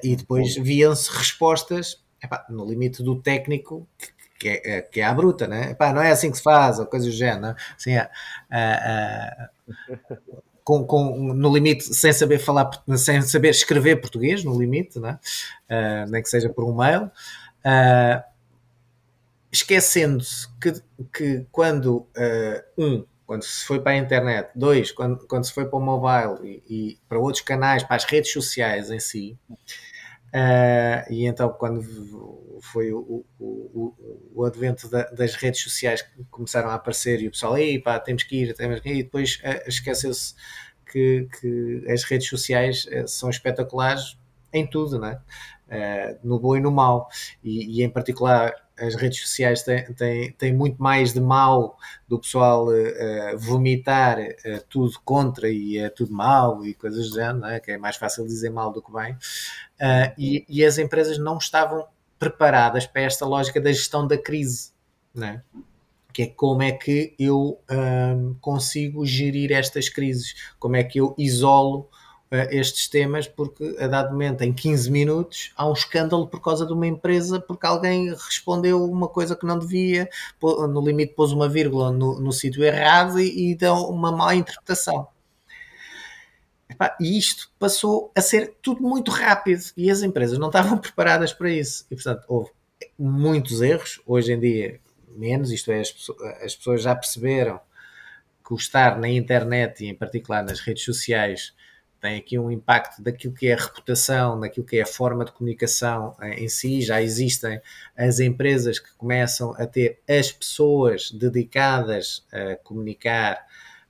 e 0.03 0.17
depois 0.17 0.57
viam-se 0.57 1.11
respostas 1.11 2.03
epá, 2.23 2.47
no 2.49 2.65
limite 2.65 3.03
do 3.03 3.21
técnico 3.21 3.87
que 4.39 4.49
é, 4.49 4.83
que 4.83 5.01
é 5.01 5.05
a 5.05 5.15
bruta, 5.15 5.47
né? 5.47 5.71
Epá, 5.71 5.93
não 5.93 6.03
é 6.03 6.11
assim 6.11 6.31
que 6.31 6.37
se 6.37 6.43
faz, 6.43 6.79
ou 6.79 6.87
coisa 6.87 7.07
do 7.07 7.13
género. 7.13 7.57
Assim, 7.75 7.95
é, 7.95 8.11
com, 10.67 10.85
com, 10.85 11.33
no 11.33 11.55
limite, 11.55 11.95
sem 11.95 12.13
saber 12.13 12.41
falar, 12.41 12.69
sem 12.97 13.23
saber 13.23 13.51
escrever 13.51 14.01
português, 14.01 14.43
no 14.43 14.59
limite, 14.59 14.99
né? 14.99 15.17
Uh, 15.71 16.11
nem 16.11 16.21
que 16.21 16.29
seja 16.29 16.49
por 16.49 16.65
um 16.65 16.75
mail, 16.75 17.05
uh, 17.05 18.21
esquecendo-se 19.53 20.49
que, 20.61 20.73
que 21.15 21.47
quando, 21.53 21.99
uh, 21.99 22.65
um, 22.77 23.05
quando 23.25 23.45
se 23.45 23.65
foi 23.65 23.79
para 23.79 23.93
a 23.93 23.97
internet, 23.97 24.51
dois, 24.57 24.91
quando, 24.91 25.25
quando 25.29 25.45
se 25.45 25.53
foi 25.53 25.67
para 25.67 25.79
o 25.79 25.81
mobile 25.81 26.45
e, 26.45 26.63
e 26.69 26.99
para 27.09 27.21
outros 27.21 27.45
canais, 27.45 27.85
para 27.85 27.95
as 27.95 28.05
redes 28.05 28.33
sociais 28.33 28.91
em 28.91 28.99
si, 28.99 29.39
e 31.11 31.27
então 31.27 31.49
quando 31.51 31.83
foi 32.61 32.93
o, 32.93 33.25
o, 33.39 33.95
o, 34.35 34.45
advento 34.45 34.89
da, 34.89 35.05
das 35.05 35.35
redes 35.35 35.63
sociais 35.63 36.03
que 36.03 36.25
começaram 36.31 36.69
a 36.71 36.75
aparecer 36.75 37.21
e 37.21 37.29
o 37.29 37.31
pessoal, 37.31 37.55
aí 37.55 37.79
pá, 37.79 37.99
temos 37.99 38.23
que 38.25 38.43
ir, 38.43 38.55
temos 38.55 38.81
que 38.81 38.89
ir, 38.89 38.97
e 38.97 39.03
depois 39.03 39.37
uh, 39.37 39.69
esqueceu-se 39.69 40.35
que, 40.91 41.29
que, 41.41 41.85
as 41.89 42.05
redes 42.05 42.29
sociais 42.29 42.87
uh, 42.87 43.07
são 43.07 43.31
espetaculares 43.31 44.19
em 44.53 44.67
tudo, 44.67 44.99
né? 44.99 45.21
Uh, 45.69 46.19
no 46.27 46.39
bom 46.39 46.57
e 46.57 46.61
no 46.61 46.71
mau, 46.71 47.09
e, 47.43 47.81
e 47.81 47.83
em 47.83 47.91
particular 47.91 48.55
as 48.79 48.95
redes 48.95 49.21
sociais 49.21 49.63
têm, 49.63 49.85
têm, 49.95 50.33
têm 50.33 50.55
muito 50.55 50.81
mais 50.81 51.13
de 51.13 51.21
mal 51.21 51.79
do 52.07 52.19
pessoal 52.19 52.69
uh, 52.69 53.39
vomitar 53.39 54.19
uh, 54.19 54.65
tudo 54.69 54.93
contra 55.05 55.49
e 55.49 55.79
é 55.79 55.89
tudo 55.89 56.13
mal 56.13 56.65
e 56.65 56.75
coisas 56.75 57.09
do 57.09 57.15
género, 57.15 57.47
é? 57.47 57.59
que 57.59 57.73
é 57.73 57.79
mais 57.79 57.97
fácil 57.97 58.27
dizer 58.27 58.51
mal 58.51 58.71
do 58.71 58.83
que 58.83 58.93
bem. 58.93 59.17
Uh, 59.81 60.13
e, 60.17 60.45
e, 60.49 60.65
as 60.65 60.79
empresas 60.79 61.19
não 61.19 61.37
estavam 61.37 61.87
preparadas 62.19 62.87
para 62.87 63.03
esta 63.03 63.27
lógica 63.27 63.61
da 63.61 63.71
gestão 63.71 64.07
da 64.07 64.17
crise, 64.17 64.71
né? 65.15 65.43
que 66.17 66.23
é 66.23 66.27
como 66.29 66.63
é 66.63 66.73
que 66.73 67.15
eu 67.19 67.61
um, 67.71 68.35
consigo 68.41 69.05
gerir 69.05 69.53
estas 69.53 69.91
crises, 69.91 70.35
como 70.59 70.75
é 70.75 70.83
que 70.83 70.99
eu 70.99 71.15
isolo 71.19 71.91
uh, 72.33 72.49
estes 72.51 72.89
temas, 72.89 73.29
porque 73.29 73.77
a 73.79 73.87
dado 73.87 74.13
momento, 74.13 74.41
em 74.41 74.51
15 74.51 74.91
minutos, 74.91 75.53
há 75.55 75.69
um 75.69 75.75
escândalo 75.75 76.27
por 76.27 76.41
causa 76.41 76.65
de 76.65 76.73
uma 76.73 76.87
empresa, 76.87 77.39
porque 77.39 77.67
alguém 77.67 78.09
respondeu 78.15 78.83
uma 78.83 79.09
coisa 79.09 79.37
que 79.37 79.45
não 79.45 79.59
devia, 79.59 80.09
no 80.41 80.81
limite 80.81 81.13
pôs 81.13 81.33
uma 81.33 81.51
vírgula 81.51 81.93
no, 81.93 82.19
no 82.19 82.33
sítio 82.33 82.65
errado 82.65 83.21
e, 83.21 83.51
e 83.51 83.55
deu 83.55 83.75
uma 83.75 84.11
má 84.11 84.35
interpretação. 84.35 85.09
E 87.01 87.19
isto 87.19 87.51
passou 87.59 88.13
a 88.15 88.21
ser 88.21 88.57
tudo 88.63 88.83
muito 88.83 89.11
rápido 89.11 89.63
e 89.77 89.91
as 89.91 90.03
empresas 90.03 90.39
não 90.39 90.49
estavam 90.49 90.79
preparadas 90.79 91.33
para 91.33 91.51
isso. 91.51 91.87
E, 91.91 91.95
portanto, 91.95 92.25
houve 92.29 92.51
muitos 92.99 93.63
erros. 93.63 94.01
Hoje 94.07 94.33
em 94.33 94.41
dia, 94.41 94.81
menos, 95.09 95.51
isto 95.51 95.71
é, 95.71 95.81
as, 95.81 95.95
as 96.43 96.55
pessoas 96.55 96.83
já 96.83 96.95
perceberam 96.95 97.61
que 98.47 98.55
o 98.55 98.57
estar 98.57 98.99
na 98.99 99.09
internet 99.09 99.85
e 99.85 99.89
em 99.89 99.95
particular 99.95 100.43
nas 100.43 100.61
redes 100.61 100.85
sociais 100.85 101.53
tem 102.01 102.17
aqui 102.17 102.39
um 102.39 102.51
impacto 102.51 103.03
daquilo 103.03 103.35
que 103.35 103.49
é 103.49 103.55
a 103.55 103.57
reputação, 103.57 104.39
daquilo 104.39 104.67
que 104.67 104.77
é 104.77 104.83
a 104.83 104.87
forma 104.87 105.25
de 105.25 105.33
comunicação 105.33 106.15
eh, 106.21 106.45
em 106.45 106.49
si. 106.49 106.81
Já 106.83 107.03
existem 107.03 107.61
as 107.97 108.21
empresas 108.21 108.79
que 108.79 108.95
começam 108.97 109.53
a 109.59 109.67
ter 109.67 110.01
as 110.09 110.31
pessoas 110.31 111.11
dedicadas 111.11 112.25
a 112.31 112.57
comunicar 112.57 113.45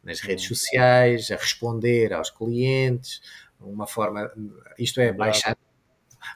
nas 0.06 0.20
redes 0.20 0.46
sociais, 0.46 1.30
a 1.32 1.36
responder 1.36 2.12
aos 2.14 2.30
clientes, 2.30 3.20
uma 3.60 3.86
forma, 3.86 4.30
isto 4.78 5.00
é, 5.00 5.12
baixar 5.12 5.56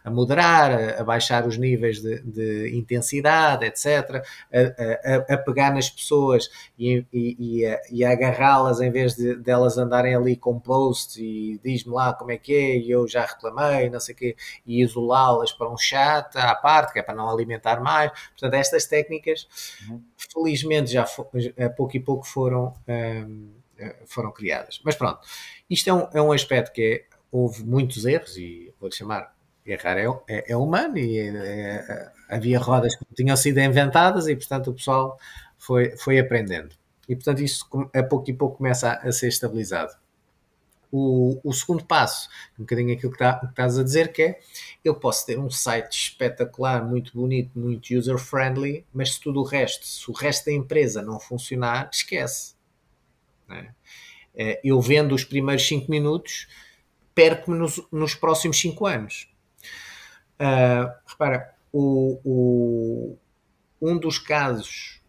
a 0.04 0.10
moderar, 0.10 0.70
a, 0.70 1.00
a, 1.00 1.04
baixar 1.04 1.46
os 1.46 1.56
níveis 1.56 2.00
de, 2.00 2.20
de 2.22 2.76
intensidade, 2.76 3.64
etc., 3.66 4.22
a, 4.52 5.34
a, 5.34 5.38
pegar 5.38 5.72
nas 5.72 5.90
pessoas 5.90 6.48
e, 6.78 7.04
e, 7.12 7.64
e 7.90 8.04
a, 8.04 8.08
a 8.08 8.12
agarrá-las 8.12 8.80
em 8.80 8.90
vez 8.90 9.14
de 9.14 9.34
delas 9.36 9.74
de 9.74 9.80
andarem 9.80 10.14
ali 10.14 10.36
com 10.36 10.58
posts 10.58 11.16
e 11.16 11.60
diz-me 11.62 11.92
lá 11.92 12.12
como 12.12 12.30
é 12.30 12.36
que 12.36 12.54
é, 12.54 12.76
e 12.78 12.90
eu 12.90 13.06
já 13.06 13.24
reclamei, 13.24 13.90
não 13.90 14.00
sei 14.00 14.14
o 14.14 14.18
quê, 14.18 14.36
e 14.66 14.82
isolá-las 14.82 15.52
para 15.52 15.70
um 15.70 15.76
chat 15.76 16.36
à 16.36 16.54
parte, 16.54 16.92
que 16.92 16.98
é 16.98 17.02
para 17.02 17.14
não 17.14 17.28
alimentar 17.28 17.80
mais. 17.80 18.10
Portanto, 18.30 18.54
estas 18.54 18.86
técnicas, 18.86 19.48
uhum. 19.88 20.02
felizmente, 20.16 20.92
já 20.92 21.04
a 21.04 21.70
pouco 21.70 21.96
e 21.96 22.00
pouco 22.00 22.26
foram. 22.26 22.72
Um, 22.88 23.59
foram 24.06 24.32
criadas. 24.32 24.80
Mas 24.84 24.94
pronto, 24.94 25.20
isto 25.68 25.88
é 25.88 25.94
um, 25.94 26.08
é 26.12 26.22
um 26.22 26.32
aspecto 26.32 26.72
que 26.72 26.82
é, 26.82 27.16
houve 27.30 27.64
muitos 27.64 28.04
erros, 28.04 28.36
e 28.36 28.72
vou-lhe 28.80 28.94
chamar 28.94 29.34
errar 29.66 29.98
é, 29.98 30.06
é, 30.28 30.52
é 30.52 30.56
humano, 30.56 30.98
e 30.98 31.18
é, 31.18 31.28
é, 31.28 32.12
havia 32.28 32.58
rodas 32.58 32.96
que 32.96 33.04
tinham 33.14 33.36
sido 33.36 33.58
inventadas, 33.60 34.26
e 34.26 34.36
portanto 34.36 34.70
o 34.70 34.74
pessoal 34.74 35.18
foi, 35.58 35.96
foi 35.96 36.18
aprendendo. 36.18 36.74
E 37.08 37.14
portanto 37.14 37.40
isso 37.40 37.66
a 37.94 38.02
pouco 38.02 38.30
e 38.30 38.32
pouco 38.32 38.58
começa 38.58 38.90
a, 38.90 39.08
a 39.08 39.12
ser 39.12 39.28
estabilizado. 39.28 39.92
O, 40.92 41.40
o, 41.44 41.52
segundo 41.52 41.84
passo, 41.84 42.28
um 42.58 42.62
bocadinho 42.62 42.92
aquilo 42.92 43.12
que, 43.12 43.18
tá, 43.18 43.38
que 43.38 43.46
estás 43.46 43.78
a 43.78 43.84
dizer, 43.84 44.12
que 44.12 44.22
é 44.22 44.40
eu 44.84 44.92
posso 44.94 45.24
ter 45.24 45.38
um 45.38 45.48
site 45.48 45.92
espetacular, 45.92 46.84
muito 46.84 47.12
bonito, 47.12 47.56
muito 47.56 47.94
user-friendly, 47.94 48.84
mas 48.92 49.14
se 49.14 49.20
tudo 49.20 49.40
o 49.40 49.44
resto, 49.44 49.86
se 49.86 50.10
o 50.10 50.12
resto 50.12 50.46
da 50.46 50.52
empresa 50.52 51.00
não 51.00 51.20
funcionar, 51.20 51.88
esquece. 51.92 52.54
É? 53.50 53.70
É, 54.34 54.60
eu 54.62 54.80
vendo 54.80 55.14
os 55.14 55.24
primeiros 55.24 55.66
5 55.66 55.90
minutos, 55.90 56.46
perco-me 57.14 57.58
nos, 57.58 57.80
nos, 57.90 58.14
próximos 58.14 58.58
5 58.60 58.86
anos. 58.86 59.28
Uh, 60.40 60.90
repara, 61.06 61.54
o, 61.72 62.20
o, 62.24 63.18
um 63.80 63.98
dos 63.98 64.18
casos 64.18 65.00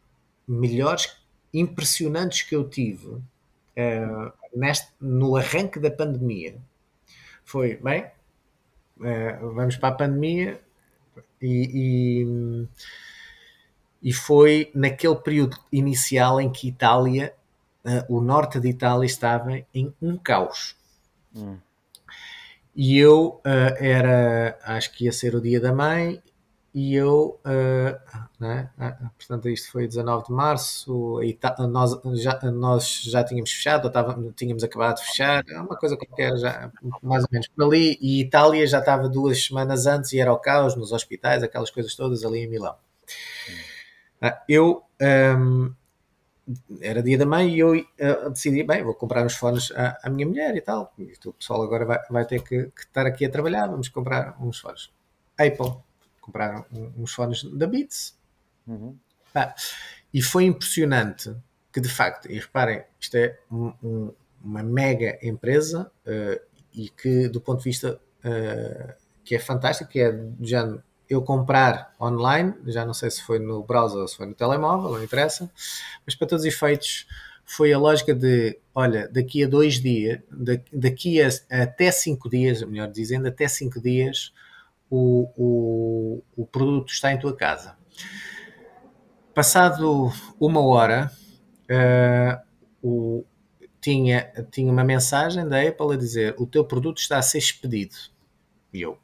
melhores, 0.47 1.17
impressionantes 1.53 2.41
que 2.41 2.55
eu 2.55 2.67
tive 2.67 3.07
uh, 3.07 4.33
neste, 4.53 4.89
no 4.99 5.35
arranque 5.35 5.79
da 5.79 5.91
pandemia 5.91 6.57
foi, 7.43 7.75
bem, 7.75 8.05
uh, 8.97 9.53
vamos 9.53 9.75
para 9.75 9.89
a 9.89 9.97
pandemia 9.97 10.61
e, 11.41 12.25
e, 14.03 14.09
e 14.09 14.13
foi 14.13 14.71
naquele 14.73 15.15
período 15.15 15.57
inicial 15.71 16.39
em 16.39 16.51
que 16.51 16.69
Itália 16.69 17.33
uh, 17.85 18.15
o 18.15 18.21
norte 18.21 18.59
de 18.59 18.69
Itália 18.69 19.05
estava 19.05 19.59
em 19.73 19.93
um 20.01 20.17
caos. 20.17 20.75
Hum. 21.35 21.57
E 22.75 22.97
eu 22.97 23.41
uh, 23.45 23.75
era, 23.79 24.57
acho 24.63 24.91
que 24.93 25.05
ia 25.05 25.11
ser 25.11 25.35
o 25.35 25.41
dia 25.41 25.59
da 25.59 25.73
mãe, 25.73 26.21
e 26.73 26.95
eu, 26.95 27.37
uh, 27.45 29.09
portanto, 29.17 29.49
isto 29.49 29.69
foi 29.73 29.85
19 29.85 30.27
de 30.27 30.31
março, 30.31 31.19
nós 31.69 31.99
já, 32.21 32.39
nós 32.49 33.01
já 33.03 33.25
tínhamos 33.25 33.51
fechado, 33.51 33.89
estava, 33.89 34.17
tínhamos 34.37 34.63
acabado 34.63 34.95
de 34.95 35.03
fechar, 35.03 35.43
é 35.49 35.59
uma 35.59 35.75
coisa 35.75 35.97
qualquer, 35.97 36.37
já, 36.37 36.71
mais 37.03 37.23
ou 37.23 37.29
menos 37.29 37.49
por 37.49 37.65
ali, 37.65 37.97
e 38.01 38.21
Itália 38.21 38.65
já 38.65 38.79
estava 38.79 39.09
duas 39.09 39.43
semanas 39.43 39.85
antes 39.85 40.13
e 40.13 40.19
era 40.21 40.31
o 40.31 40.39
caos 40.39 40.77
nos 40.77 40.93
hospitais, 40.93 41.43
aquelas 41.43 41.69
coisas 41.69 41.93
todas 41.93 42.23
ali 42.23 42.39
em 42.39 42.47
Milão. 42.47 42.75
Hum. 43.49 44.29
Eu 44.47 44.83
um, 45.01 45.73
era 46.81 47.01
dia 47.01 47.17
da 47.17 47.25
mãe 47.25 47.49
e 47.49 47.59
eu 47.59 47.73
uh, 47.73 48.29
decidi, 48.29 48.63
bem, 48.63 48.83
vou 48.83 48.93
comprar 48.93 49.25
uns 49.25 49.35
fones 49.35 49.71
à, 49.71 49.97
à 50.03 50.09
minha 50.09 50.27
mulher 50.27 50.55
e 50.55 50.61
tal. 50.61 50.93
E 50.97 51.13
o 51.25 51.33
pessoal 51.33 51.61
agora 51.61 51.85
vai, 51.85 51.99
vai 52.09 52.25
ter 52.25 52.41
que, 52.43 52.65
que, 52.65 52.81
estar 52.81 53.05
aqui 53.05 53.25
a 53.25 53.29
trabalhar, 53.29 53.67
vamos 53.67 53.89
comprar 53.89 54.35
uns 54.41 54.59
fones. 54.59 54.91
Apple, 55.37 55.75
compraram 56.19 56.65
uns 56.97 57.13
fones 57.13 57.43
da 57.43 57.67
Beats. 57.67 58.17
Uhum. 58.67 58.95
Ah, 59.33 59.55
e 60.13 60.21
foi 60.21 60.45
impressionante 60.45 61.33
que, 61.71 61.79
de 61.79 61.89
facto, 61.89 62.29
e 62.29 62.37
reparem, 62.37 62.83
isto 62.99 63.15
é 63.15 63.37
um, 63.51 63.73
um, 63.83 64.13
uma 64.43 64.61
mega 64.61 65.17
empresa 65.21 65.91
uh, 66.05 66.41
e 66.73 66.89
que, 66.89 67.27
do 67.27 67.39
ponto 67.39 67.59
de 67.59 67.65
vista 67.65 67.99
uh, 68.25 68.93
que 69.23 69.35
é 69.35 69.39
fantástico, 69.39 69.89
que 69.89 70.01
é 70.01 70.13
já 70.41 70.77
eu 71.11 71.21
comprar 71.21 71.93
online, 71.99 72.53
já 72.67 72.85
não 72.85 72.93
sei 72.93 73.11
se 73.11 73.21
foi 73.21 73.37
no 73.37 73.61
browser 73.63 73.99
ou 73.99 74.07
se 74.07 74.15
foi 74.15 74.25
no 74.25 74.33
telemóvel, 74.33 74.91
não 74.91 75.03
interessa, 75.03 75.51
mas 76.05 76.15
para 76.15 76.25
todos 76.25 76.45
os 76.45 76.53
efeitos 76.53 77.05
foi 77.43 77.73
a 77.73 77.77
lógica 77.77 78.15
de, 78.15 78.57
olha, 78.73 79.09
daqui 79.09 79.43
a 79.43 79.47
dois 79.47 79.81
dias, 79.81 80.21
daqui 80.71 81.21
a, 81.21 81.27
até 81.49 81.91
cinco 81.91 82.29
dias, 82.29 82.63
melhor 82.63 82.89
dizendo, 82.89 83.27
até 83.27 83.45
cinco 83.49 83.81
dias, 83.81 84.31
o, 84.89 85.27
o, 85.35 86.23
o 86.37 86.45
produto 86.45 86.93
está 86.93 87.11
em 87.11 87.19
tua 87.19 87.35
casa. 87.35 87.75
Passado 89.33 90.13
uma 90.39 90.61
hora, 90.65 91.11
uh, 91.69 92.41
o, 92.81 93.25
tinha, 93.81 94.31
tinha 94.49 94.71
uma 94.71 94.83
mensagem 94.85 95.45
da 95.45 95.61
Apple 95.61 95.93
a 95.93 95.97
dizer 95.97 96.35
o 96.37 96.45
teu 96.45 96.63
produto 96.63 96.99
está 96.99 97.17
a 97.17 97.21
ser 97.21 97.39
expedido. 97.39 97.95
E 98.73 98.81
eu, 98.81 98.97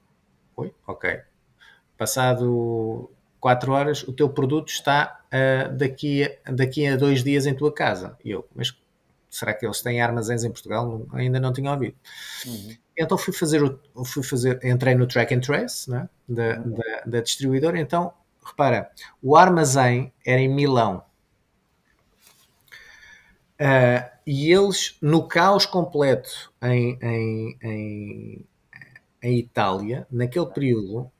oi, 0.55 0.73
ok. 0.85 1.26
Passado 1.97 3.09
quatro 3.39 3.71
horas, 3.71 4.03
o 4.03 4.13
teu 4.13 4.29
produto 4.29 4.69
está 4.69 5.21
uh, 5.27 5.75
daqui, 5.75 6.23
a, 6.23 6.51
daqui 6.51 6.85
a 6.85 6.95
dois 6.95 7.23
dias 7.23 7.45
em 7.45 7.55
tua 7.55 7.73
casa. 7.73 8.17
E 8.23 8.31
eu, 8.31 8.47
mas 8.55 8.77
será 9.29 9.53
que 9.53 9.65
eles 9.65 9.81
têm 9.81 10.01
armazéns 10.01 10.43
em 10.43 10.51
Portugal? 10.51 11.05
Ainda 11.13 11.39
não 11.39 11.53
tinha 11.53 11.71
ouvido. 11.71 11.95
Uhum. 12.45 12.75
Então 12.97 13.17
fui 13.17 13.33
fazer, 13.33 13.63
o, 13.63 14.05
fui 14.05 14.23
fazer, 14.23 14.59
entrei 14.63 14.95
no 14.95 15.07
track 15.07 15.33
and 15.33 15.41
trace 15.41 15.89
né, 15.89 16.09
da, 16.27 16.59
uhum. 16.59 16.71
da, 16.71 17.01
da 17.05 17.21
distribuidora. 17.21 17.79
Então, 17.79 18.13
repara, 18.43 18.91
o 19.21 19.35
armazém 19.35 20.11
era 20.25 20.41
em 20.41 20.49
Milão. 20.49 21.03
Uh, 23.59 24.05
e 24.25 24.51
eles, 24.51 24.97
no 25.01 25.27
caos 25.27 25.65
completo 25.65 26.51
em, 26.61 26.99
em, 27.01 27.57
em, 27.61 28.45
em 29.21 29.39
Itália, 29.39 30.05
naquele 30.11 30.45
período, 30.47 31.03
Uh, 31.05 31.16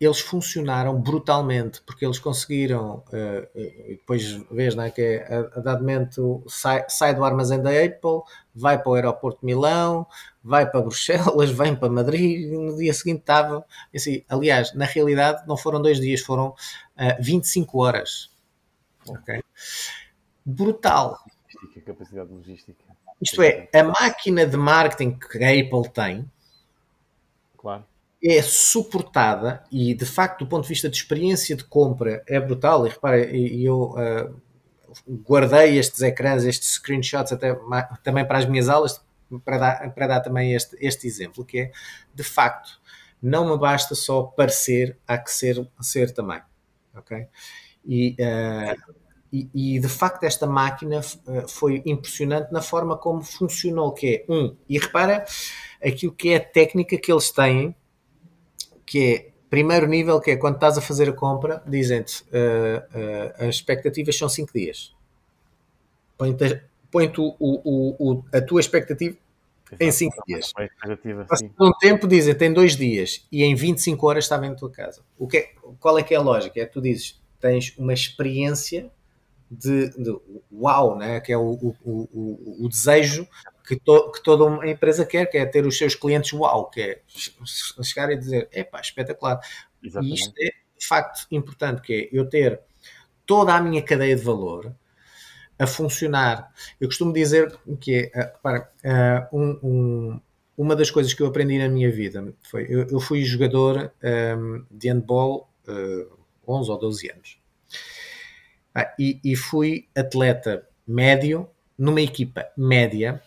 eles 0.00 0.20
funcionaram 0.20 1.00
brutalmente 1.00 1.80
porque 1.82 2.04
eles 2.04 2.18
conseguiram, 2.18 3.04
uh, 3.08 3.58
depois 3.88 4.32
vês 4.50 4.74
não 4.74 4.84
é, 4.84 4.90
que 4.90 5.00
é, 5.00 5.50
a, 5.54 5.60
dado 5.60 5.80
momento 5.80 6.42
sai, 6.48 6.84
sai, 6.88 7.14
do 7.14 7.24
armazém 7.24 7.62
da 7.62 7.70
Apple, 7.70 8.22
vai 8.54 8.80
para 8.80 8.90
o 8.90 8.94
aeroporto 8.94 9.40
de 9.40 9.46
Milão, 9.46 10.06
vai 10.42 10.68
para 10.68 10.82
Bruxelas, 10.82 11.50
vem 11.52 11.74
para 11.74 11.88
Madrid, 11.88 12.50
no 12.50 12.76
dia 12.76 12.92
seguinte 12.92 13.20
estava, 13.20 13.64
assim, 13.94 14.24
aliás, 14.28 14.74
na 14.74 14.84
realidade 14.84 15.46
não 15.46 15.56
foram 15.56 15.80
dois 15.80 16.00
dias, 16.00 16.20
foram 16.20 16.48
uh, 16.48 17.16
25 17.20 17.82
horas. 17.82 18.30
Okay? 19.06 19.42
Brutal. 20.44 21.18
Capacidade 21.84 22.32
logística. 22.32 22.82
Isto 23.20 23.42
é, 23.42 23.68
a 23.72 23.84
máquina 23.84 24.46
de 24.46 24.56
marketing 24.56 25.18
que 25.18 25.42
a 25.42 25.50
Apple 25.50 25.90
tem, 25.92 26.30
claro 27.56 27.84
é 28.24 28.40
suportada 28.40 29.62
e 29.70 29.94
de 29.94 30.06
facto 30.06 30.40
do 30.40 30.46
ponto 30.46 30.62
de 30.62 30.68
vista 30.68 30.88
de 30.88 30.96
experiência 30.96 31.54
de 31.54 31.64
compra 31.64 32.22
é 32.26 32.40
brutal 32.40 32.86
e 32.86 32.90
repara, 32.90 33.18
eu 33.18 33.92
uh, 33.92 34.42
guardei 35.28 35.78
estes 35.78 36.00
ecrãs, 36.00 36.44
estes 36.44 36.74
screenshots 36.74 37.32
até 37.32 37.54
também 38.02 38.26
para 38.26 38.38
as 38.38 38.46
minhas 38.46 38.70
aulas 38.70 39.04
para 39.44 39.58
dar, 39.58 39.94
para 39.94 40.06
dar 40.06 40.20
também 40.20 40.54
este, 40.54 40.74
este 40.80 41.06
exemplo 41.06 41.44
que 41.44 41.60
é 41.60 41.72
de 42.14 42.22
facto 42.22 42.80
não 43.22 43.50
me 43.50 43.58
basta 43.58 43.94
só 43.94 44.22
parecer, 44.22 44.98
há 45.06 45.18
que 45.18 45.30
ser, 45.30 45.68
ser 45.80 46.10
também 46.12 46.40
ok? 46.94 47.26
E, 47.84 48.16
uh, 48.20 48.94
e, 49.30 49.50
e, 49.52 49.78
de 49.78 49.88
facto 49.88 50.24
esta 50.24 50.46
máquina 50.46 51.00
uh, 51.00 51.48
foi 51.48 51.82
impressionante 51.84 52.50
na 52.52 52.62
forma 52.62 52.96
como 52.96 53.22
funcionou, 53.22 53.92
que 53.92 54.24
é 54.26 54.32
um, 54.32 54.56
e 54.66 54.78
repara 54.78 55.26
aquilo 55.84 56.12
que 56.12 56.30
é 56.30 56.36
a 56.36 56.44
técnica 56.44 56.96
que 56.96 57.12
eles 57.12 57.30
têm 57.30 57.76
que 58.86 59.14
é 59.14 59.34
primeiro 59.48 59.86
nível, 59.86 60.20
que 60.20 60.32
é 60.32 60.36
quando 60.36 60.56
estás 60.56 60.76
a 60.76 60.80
fazer 60.80 61.08
a 61.08 61.12
compra, 61.12 61.62
dizem-te 61.66 62.22
uh, 62.24 62.26
uh, 62.28 63.48
as 63.48 63.56
expectativas 63.56 64.16
são 64.16 64.28
5 64.28 64.52
dias. 64.52 64.92
Põe-te 66.18 66.60
põe 66.90 67.12
o, 67.18 67.36
o, 67.40 67.96
o, 67.98 68.24
a 68.32 68.40
tua 68.40 68.60
expectativa 68.60 69.16
Exato. 69.66 69.82
em 69.82 69.90
5 69.90 70.22
dias. 70.26 70.52
Passado 71.28 71.52
um 71.60 71.72
tempo 71.78 72.06
dizem 72.06 72.34
tem 72.34 72.52
2 72.52 72.76
dias 72.76 73.26
e 73.30 73.42
em 73.42 73.54
25 73.54 74.06
horas 74.06 74.24
estava 74.24 74.46
em 74.46 74.54
tua 74.54 74.70
casa. 74.70 75.02
O 75.18 75.26
que 75.26 75.38
é, 75.38 75.50
qual 75.80 75.98
é 75.98 76.02
que 76.02 76.14
é 76.14 76.16
a 76.16 76.20
lógica? 76.20 76.60
É 76.60 76.66
que 76.66 76.72
tu 76.72 76.80
dizes, 76.80 77.20
tens 77.40 77.74
uma 77.76 77.92
experiência 77.92 78.90
de, 79.50 79.90
de 79.90 80.16
uau, 80.52 80.96
né? 80.96 81.20
que 81.20 81.32
é 81.32 81.36
o, 81.36 81.50
o, 81.50 81.76
o, 81.84 82.64
o 82.64 82.68
desejo 82.68 83.26
que, 83.66 83.76
to, 83.76 84.10
que, 84.12 84.22
toda 84.22 84.44
uma 84.44 84.68
empresa 84.68 85.04
quer, 85.06 85.26
que 85.26 85.38
é 85.38 85.46
ter 85.46 85.66
os 85.66 85.76
seus 85.76 85.94
clientes 85.94 86.32
uau, 86.32 86.70
que 86.70 86.80
é 86.80 87.00
chegar 87.82 88.10
e 88.10 88.16
dizer, 88.16 88.48
epá, 88.52 88.80
espetacular. 88.80 89.40
Exatamente. 89.82 90.12
E 90.12 90.22
isto 90.22 90.34
é 90.38 90.50
de 90.78 90.86
facto 90.86 91.26
importante, 91.30 91.80
que 91.82 91.92
é 91.92 92.08
eu 92.18 92.28
ter 92.28 92.60
toda 93.24 93.54
a 93.54 93.60
minha 93.60 93.82
cadeia 93.82 94.14
de 94.14 94.22
valor 94.22 94.74
a 95.58 95.66
funcionar. 95.66 96.52
Eu 96.80 96.88
costumo 96.88 97.12
dizer 97.12 97.56
que 97.80 98.10
é, 98.14 98.24
para, 98.42 98.70
um, 99.32 99.58
um, 99.62 100.20
uma 100.56 100.76
das 100.76 100.90
coisas 100.90 101.14
que 101.14 101.22
eu 101.22 101.26
aprendi 101.26 101.58
na 101.58 101.68
minha 101.68 101.90
vida 101.90 102.34
foi, 102.42 102.66
eu, 102.68 102.86
eu 102.88 103.00
fui 103.00 103.24
jogador 103.24 103.92
um, 104.36 104.64
de 104.70 104.88
handball 104.88 105.48
uh, 105.68 106.18
11 106.46 106.70
ou 106.70 106.78
12 106.78 107.10
anos. 107.10 107.38
Ah, 108.74 108.92
e, 108.98 109.20
e 109.24 109.36
fui 109.36 109.88
atleta 109.96 110.66
médio 110.86 111.48
numa 111.78 112.00
equipa 112.00 112.46
média, 112.56 113.22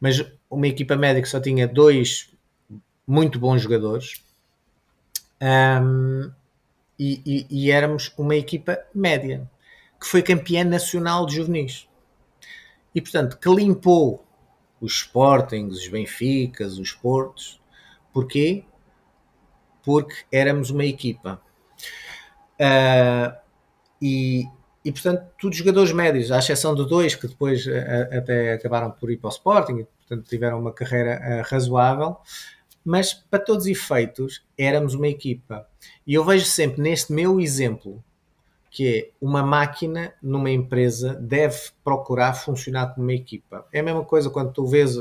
mas 0.00 0.24
uma 0.50 0.66
equipa 0.66 0.96
média 0.96 1.22
que 1.22 1.28
só 1.28 1.40
tinha 1.40 1.66
dois 1.66 2.30
muito 3.06 3.38
bons 3.38 3.62
jogadores 3.62 4.22
um, 5.42 6.30
e, 6.98 7.22
e, 7.24 7.46
e, 7.48 7.70
éramos 7.70 8.12
uma 8.18 8.34
equipa 8.34 8.78
média 8.94 9.48
que 10.00 10.06
foi 10.06 10.22
campeã 10.22 10.64
nacional 10.64 11.26
de 11.26 11.36
juvenis. 11.36 11.88
E 12.94 13.00
portanto 13.00 13.38
que 13.38 13.48
limpou 13.48 14.24
os 14.80 15.00
Sportings, 15.00 15.78
os 15.78 15.88
Benficas, 15.88 16.78
os 16.78 16.92
Portos. 16.92 17.60
Porquê? 18.12 18.64
porque 19.88 20.26
éramos 20.30 20.68
uma 20.68 20.84
equipa. 20.84 21.40
Uh, 22.60 23.34
e, 24.02 24.46
e 24.88 24.92
portanto, 24.92 25.22
todos 25.38 25.58
jogadores 25.58 25.92
médios, 25.92 26.32
à 26.32 26.38
exceção 26.38 26.74
de 26.74 26.82
dois 26.88 27.14
que 27.14 27.28
depois 27.28 27.66
uh, 27.66 28.16
até 28.16 28.54
acabaram 28.54 28.90
por 28.90 29.10
ir 29.10 29.18
para 29.18 29.28
o 29.28 29.30
Sporting, 29.30 29.80
e, 29.80 29.84
portanto 29.84 30.26
tiveram 30.26 30.58
uma 30.58 30.72
carreira 30.72 31.20
uh, 31.20 31.52
razoável, 31.52 32.16
mas 32.82 33.12
para 33.12 33.38
todos 33.38 33.64
os 33.66 33.70
efeitos 33.70 34.42
éramos 34.56 34.94
uma 34.94 35.06
equipa. 35.06 35.68
E 36.06 36.14
eu 36.14 36.24
vejo 36.24 36.46
sempre 36.46 36.80
neste 36.80 37.12
meu 37.12 37.38
exemplo 37.38 38.02
que 38.70 38.88
é 38.88 39.10
uma 39.20 39.42
máquina 39.42 40.14
numa 40.22 40.50
empresa 40.50 41.14
deve 41.14 41.58
procurar 41.84 42.32
funcionar 42.32 42.94
como 42.94 43.06
uma 43.06 43.12
equipa. 43.12 43.66
É 43.70 43.80
a 43.80 43.82
mesma 43.82 44.04
coisa 44.04 44.30
quando 44.30 44.52
tu 44.52 44.66
vês, 44.66 44.94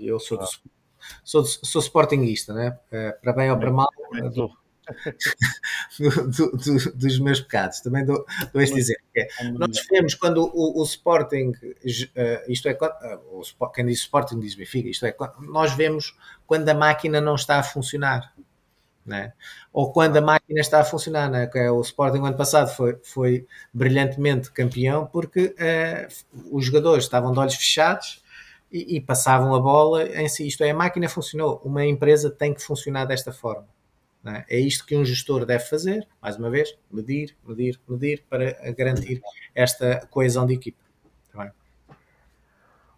eu 0.00 0.18
sou, 0.20 0.38
do, 0.38 0.46
sou, 1.24 1.44
sou 1.44 1.82
sportinguista, 1.82 2.54
né? 2.54 2.78
para 3.20 3.32
bem 3.32 3.50
ou 3.50 3.58
para 3.58 3.70
mal, 3.70 3.88
do, 5.98 6.50
do, 6.56 6.92
dos 6.94 7.18
meus 7.18 7.40
pecados. 7.40 7.80
Também 7.80 8.04
dou, 8.04 8.24
dou 8.52 8.62
este 8.62 8.78
exemplo. 8.78 9.02
É, 9.16 9.50
nós 9.50 9.86
vemos 9.90 10.14
quando 10.14 10.50
o, 10.54 10.80
o 10.80 10.84
Sporting, 10.84 11.50
uh, 11.50 12.50
isto 12.52 12.68
é, 12.68 12.78
o, 13.30 13.66
quem 13.68 13.86
diz 13.86 14.00
Sporting 14.00 14.38
diz 14.38 14.54
Benfica, 14.54 14.88
isto 14.88 15.06
é, 15.06 15.14
nós 15.40 15.72
vemos 15.72 16.16
quando 16.46 16.68
a 16.68 16.74
máquina 16.74 17.20
não 17.20 17.34
está 17.34 17.58
a 17.58 17.62
funcionar. 17.62 18.32
Né? 19.04 19.32
Ou 19.72 19.90
quando 19.90 20.18
a 20.18 20.20
máquina 20.20 20.60
está 20.60 20.80
a 20.80 20.84
funcionar, 20.84 21.50
que 21.50 21.58
é, 21.58 21.70
o 21.70 21.80
Sporting 21.80 22.18
ano 22.18 22.36
passado 22.36 22.68
foi, 22.68 22.98
foi 23.02 23.46
brilhantemente 23.72 24.52
campeão 24.52 25.06
porque 25.06 25.54
uh, 25.58 26.54
os 26.54 26.66
jogadores 26.66 27.04
estavam 27.04 27.32
de 27.32 27.38
olhos 27.38 27.54
fechados 27.54 28.22
e, 28.70 28.96
e, 28.96 29.00
passavam 29.00 29.54
a 29.54 29.60
bola 29.60 30.04
em 30.04 30.28
si. 30.28 30.46
Isto 30.46 30.62
é, 30.62 30.70
a 30.70 30.74
máquina 30.74 31.08
funcionou. 31.08 31.58
Uma 31.64 31.86
empresa 31.86 32.30
tem 32.30 32.52
que 32.52 32.62
funcionar 32.62 33.06
desta 33.06 33.32
forma. 33.32 33.66
É? 34.24 34.56
é? 34.56 34.60
isto 34.60 34.84
que 34.84 34.96
um 34.96 35.04
gestor 35.04 35.46
deve 35.46 35.64
fazer, 35.64 36.06
mais 36.20 36.36
uma 36.36 36.50
vez, 36.50 36.76
medir, 36.90 37.36
medir, 37.46 37.80
medir 37.88 38.24
para 38.28 38.52
garantir 38.72 39.22
esta 39.54 40.06
coesão 40.10 40.44
de 40.44 40.54
equipa. 40.54 40.78
Tá 41.32 41.52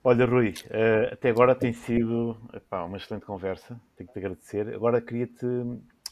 Olha, 0.03 0.25
Rui, 0.25 0.55
uh, 0.67 1.13
até 1.13 1.29
agora 1.29 1.55
tem 1.55 1.73
sido 1.73 2.37
epá, 2.55 2.85
uma 2.85 2.97
excelente 2.97 3.27
conversa, 3.27 3.79
tenho 3.97 4.09
que 4.09 4.15
te 4.15 4.19
agradecer. 4.19 4.75
Agora 4.75 5.01
queria-te 5.01 5.47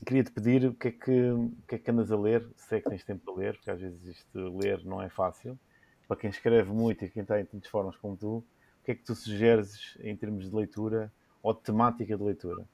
queria 0.04 0.22
-te 0.22 0.30
pedir 0.30 0.66
o 0.66 0.74
que, 0.74 0.88
é 0.88 0.92
que, 0.92 1.30
o 1.30 1.52
que 1.66 1.74
é 1.74 1.78
que 1.78 1.90
andas 1.90 2.12
a 2.12 2.16
ler, 2.16 2.46
se 2.54 2.76
é 2.76 2.80
que 2.80 2.88
tens 2.88 3.02
tempo 3.02 3.24
para 3.24 3.42
ler, 3.42 3.54
porque 3.54 3.70
às 3.70 3.80
vezes 3.80 4.04
isto 4.04 4.58
ler 4.58 4.84
não 4.84 5.02
é 5.02 5.08
fácil. 5.08 5.58
Para 6.06 6.16
quem 6.16 6.30
escreve 6.30 6.70
muito 6.70 7.04
e 7.04 7.08
quem 7.08 7.22
está 7.22 7.40
em 7.40 7.44
tantas 7.44 7.68
formas 7.68 7.96
como 7.96 8.16
tu, 8.16 8.36
o 8.36 8.44
que 8.84 8.92
é 8.92 8.94
que 8.94 9.04
tu 9.04 9.14
sugeres 9.14 9.96
em 10.00 10.16
termos 10.16 10.48
de 10.48 10.54
leitura 10.54 11.12
ou 11.42 11.52
de 11.52 11.60
temática 11.62 12.16
de 12.16 12.22
leitura? 12.22 12.64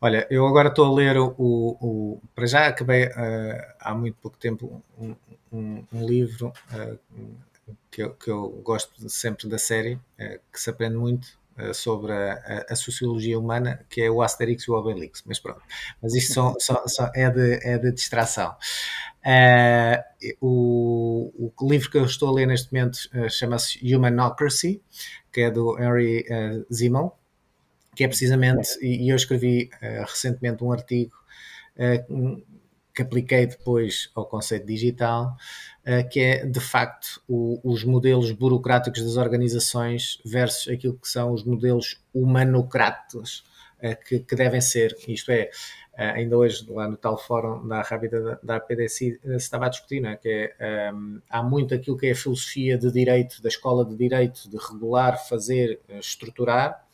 Olha, 0.00 0.26
eu 0.30 0.46
agora 0.46 0.68
estou 0.68 0.86
a 0.86 0.94
ler 0.94 1.18
o. 1.18 1.34
o 1.38 2.22
para 2.34 2.46
já 2.46 2.66
acabei 2.66 3.06
uh, 3.06 3.74
há 3.78 3.94
muito 3.94 4.16
pouco 4.16 4.38
tempo 4.38 4.82
um, 4.98 5.14
um, 5.52 5.84
um 5.92 6.06
livro 6.06 6.52
uh, 6.72 6.98
que, 7.90 8.02
eu, 8.02 8.14
que 8.14 8.30
eu 8.30 8.48
gosto 8.64 9.08
sempre 9.10 9.46
da 9.46 9.58
série, 9.58 9.94
uh, 9.94 10.40
que 10.50 10.58
se 10.60 10.70
aprende 10.70 10.96
muito 10.96 11.38
sobre 11.74 12.10
a, 12.10 12.64
a, 12.70 12.74
sociologia 12.74 13.38
humana, 13.38 13.84
que 13.90 14.00
é 14.00 14.10
o 14.10 14.22
Asterix 14.22 14.62
e 14.62 14.70
o 14.70 14.74
Obelix. 14.74 15.22
Mas 15.26 15.38
pronto, 15.38 15.60
mas 16.00 16.14
isto 16.14 16.32
só, 16.32 16.54
só, 16.58 16.88
só 16.88 17.10
é, 17.14 17.28
de, 17.28 17.60
é 17.62 17.76
de 17.76 17.92
distração. 17.92 18.56
o, 20.40 21.52
o 21.54 21.68
livro 21.68 21.90
que 21.90 21.98
eu 21.98 22.06
estou 22.06 22.30
a 22.30 22.32
ler 22.32 22.46
neste 22.46 22.72
momento 22.72 22.98
chama-se 23.28 23.94
Humanocracy, 23.94 24.80
que 25.30 25.42
é 25.42 25.50
do 25.50 25.78
Henry 25.78 26.24
uh, 26.30 26.64
Zimmel 26.72 27.19
que 27.94 28.04
é 28.04 28.08
precisamente, 28.08 28.78
e 28.80 29.10
eu 29.10 29.16
escrevi 29.16 29.70
uh, 29.82 30.02
recentemente 30.02 30.62
um 30.62 30.72
artigo 30.72 31.14
uh, 31.76 32.42
que 32.94 33.02
apliquei 33.02 33.46
depois 33.46 34.10
ao 34.14 34.26
conceito 34.26 34.66
digital, 34.66 35.36
uh, 35.86 36.08
que 36.08 36.20
é 36.20 36.46
de 36.46 36.60
facto 36.60 37.20
o, 37.28 37.60
os 37.64 37.84
modelos 37.84 38.30
burocráticos 38.30 39.02
das 39.02 39.16
organizações 39.16 40.20
versus 40.24 40.72
aquilo 40.72 40.98
que 40.98 41.08
são 41.08 41.32
os 41.32 41.44
modelos 41.44 42.00
humanocratos 42.14 43.48
que, 44.06 44.18
que, 44.18 44.36
devem 44.36 44.60
ser, 44.60 44.94
isto 45.08 45.32
é, 45.32 45.48
ainda 45.96 46.36
hoje 46.36 46.66
lá 46.68 46.86
no 46.86 46.98
tal 46.98 47.16
fórum 47.16 47.66
da 47.66 47.80
Rápida 47.80 48.38
da, 48.42 48.58
da 48.58 48.88
se 48.90 49.18
estava 49.24 49.64
a 49.64 49.68
discutir, 49.70 50.04
é? 50.04 50.16
que 50.16 50.52
é, 50.58 50.92
um, 50.92 51.18
há 51.30 51.42
muito 51.42 51.74
aquilo 51.74 51.96
que 51.96 52.08
é 52.08 52.10
a 52.10 52.14
filosofia 52.14 52.76
de 52.76 52.92
direito, 52.92 53.40
da 53.40 53.48
escola 53.48 53.82
de 53.86 53.96
direito, 53.96 54.50
de 54.50 54.58
regular, 54.58 55.26
fazer, 55.26 55.80
estruturar, 55.88 56.86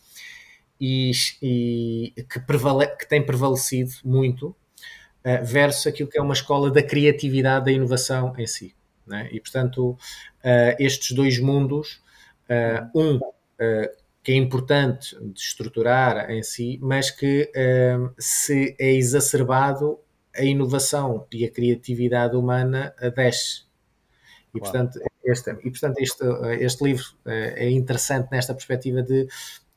e, 0.80 1.10
e 1.42 2.12
que, 2.28 2.40
prevale, 2.40 2.86
que, 2.86 3.08
tem 3.08 3.24
prevalecido 3.24 3.92
muito 4.04 4.48
uh, 4.48 5.44
versus 5.44 5.86
aquilo 5.86 6.08
que 6.08 6.18
é 6.18 6.22
uma 6.22 6.34
escola 6.34 6.70
da 6.70 6.82
criatividade, 6.82 7.66
da 7.66 7.72
inovação 7.72 8.34
em 8.38 8.46
si. 8.46 8.74
Né? 9.06 9.28
E, 9.32 9.40
portanto, 9.40 9.90
uh, 9.90 10.76
estes 10.78 11.14
dois 11.14 11.38
mundos, 11.38 12.02
uh, 12.50 12.98
um 12.98 13.20
que 14.22 14.32
é 14.32 14.34
importante 14.34 15.16
de 15.18 15.40
estruturar 15.40 16.30
em 16.30 16.42
si, 16.42 16.78
mas 16.82 17.10
que 17.10 17.50
se 18.18 18.76
é 18.78 18.92
exacerbado, 18.92 19.98
a 20.36 20.42
inovação 20.42 21.26
e 21.32 21.46
a 21.46 21.50
criatividade 21.50 22.36
humana 22.36 22.94
desce. 23.14 23.62
E, 24.52 24.58
portanto, 24.58 25.00
este, 25.24 25.50
e, 25.52 25.70
portanto 25.70 25.98
este, 26.00 26.24
este 26.60 26.84
livro 26.84 27.04
é 27.24 27.70
interessante 27.70 28.28
nesta 28.30 28.52
perspectiva 28.52 29.00
de 29.02 29.26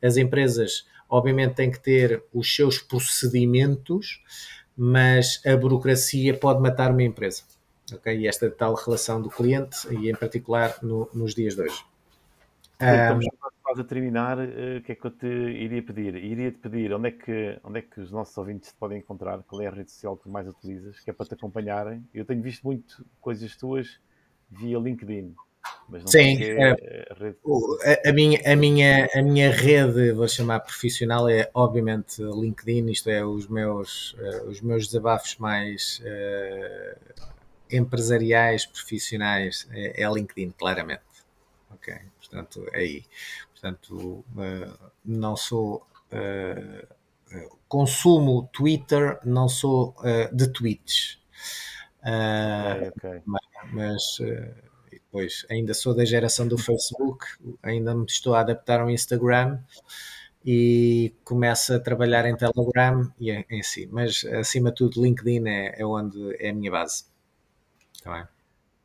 as 0.01 0.17
empresas, 0.17 0.87
obviamente, 1.09 1.55
têm 1.55 1.71
que 1.71 1.79
ter 1.79 2.23
os 2.33 2.53
seus 2.53 2.77
procedimentos, 2.77 4.23
mas 4.75 5.41
a 5.45 5.55
burocracia 5.55 6.37
pode 6.37 6.61
matar 6.61 6.91
uma 6.91 7.03
empresa. 7.03 7.43
Okay? 7.93 8.19
E 8.19 8.27
esta 8.27 8.49
tal 8.49 8.73
relação 8.75 9.21
do 9.21 9.29
cliente, 9.29 9.87
e 9.93 10.09
em 10.09 10.15
particular 10.15 10.77
no, 10.81 11.09
nos 11.13 11.33
dias 11.33 11.55
de 11.55 11.63
hoje. 11.63 11.83
Estamos 12.79 13.25
quase 13.61 13.81
a 13.81 13.83
terminar. 13.83 14.39
Eh, 14.39 14.77
o 14.77 14.81
que 14.81 14.93
é 14.93 14.95
que 14.95 15.05
eu 15.05 15.11
te 15.11 15.27
iria 15.27 15.83
pedir? 15.83 16.15
Iria 16.15 16.51
te 16.51 16.57
pedir 16.57 16.93
onde 16.93 17.09
é, 17.09 17.11
que, 17.11 17.59
onde 17.63 17.79
é 17.79 17.81
que 17.81 17.99
os 17.99 18.11
nossos 18.11 18.35
ouvintes 18.37 18.69
te 18.69 18.75
podem 18.75 18.99
encontrar, 18.99 19.43
qual 19.43 19.61
é 19.61 19.67
a 19.67 19.71
rede 19.71 19.91
social 19.91 20.15
que 20.17 20.29
mais 20.29 20.47
utilizas, 20.47 20.99
que 20.99 21.09
é 21.09 21.13
para 21.13 21.25
te 21.25 21.33
acompanharem. 21.33 22.03
Eu 22.13 22.25
tenho 22.25 22.41
visto 22.41 22.63
muito 22.63 23.05
coisas 23.19 23.55
tuas 23.55 23.99
via 24.49 24.79
LinkedIn. 24.79 25.35
Sim, 26.05 26.37
é, 26.43 26.71
a, 26.71 28.09
a, 28.09 28.13
minha, 28.13 28.39
a, 28.45 28.55
minha, 28.55 29.09
a 29.13 29.21
minha 29.23 29.51
rede, 29.51 30.11
vou 30.11 30.27
chamar 30.27 30.59
profissional, 30.59 31.27
é 31.27 31.49
obviamente 31.53 32.21
LinkedIn, 32.21 32.91
isto 32.91 33.09
é 33.09 33.25
os 33.25 33.47
meus, 33.47 34.13
uh, 34.13 34.47
os 34.47 34.61
meus 34.61 34.85
desabafos 34.85 35.37
mais 35.37 35.99
uh, 36.01 37.23
empresariais, 37.71 38.67
profissionais, 38.67 39.67
é, 39.71 40.03
é, 40.03 40.11
LinkedIn, 40.11 40.51
claramente. 40.51 41.01
Ok, 41.71 41.93
portanto, 42.19 42.67
é 42.71 42.79
aí. 42.79 43.03
Portanto, 43.51 44.23
uh, 44.35 44.91
não 45.03 45.35
sou. 45.35 45.85
consumo 47.67 48.47
Twitter, 48.53 49.19
não 49.23 49.47
sou 49.47 49.95
de 50.31 50.47
tweets. 50.47 51.19
Okay, 52.01 52.89
okay. 52.89 53.21
Mas 53.71 54.19
Pois, 55.11 55.45
ainda 55.49 55.73
sou 55.73 55.95
da 55.95 56.05
geração 56.05 56.47
do 56.47 56.57
Facebook, 56.57 57.25
ainda 57.63 57.95
me 57.95 58.05
estou 58.05 58.35
a 58.35 58.41
adaptar 58.41 58.79
ao 58.79 58.89
Instagram 58.91 59.59
e 60.45 61.13
começo 61.23 61.73
a 61.73 61.79
trabalhar 61.79 62.25
em 62.25 62.35
Telegram 62.35 63.11
e 63.19 63.31
em, 63.31 63.63
si. 63.63 63.87
Mas, 63.91 64.23
acima 64.25 64.69
de 64.69 64.77
tudo, 64.77 65.01
LinkedIn 65.01 65.47
é, 65.47 65.81
é 65.81 65.85
onde 65.85 66.35
é 66.39 66.49
a 66.49 66.53
minha 66.53 66.69
base. 66.69 67.05
Tá 68.03 68.13
bem? 68.13 68.27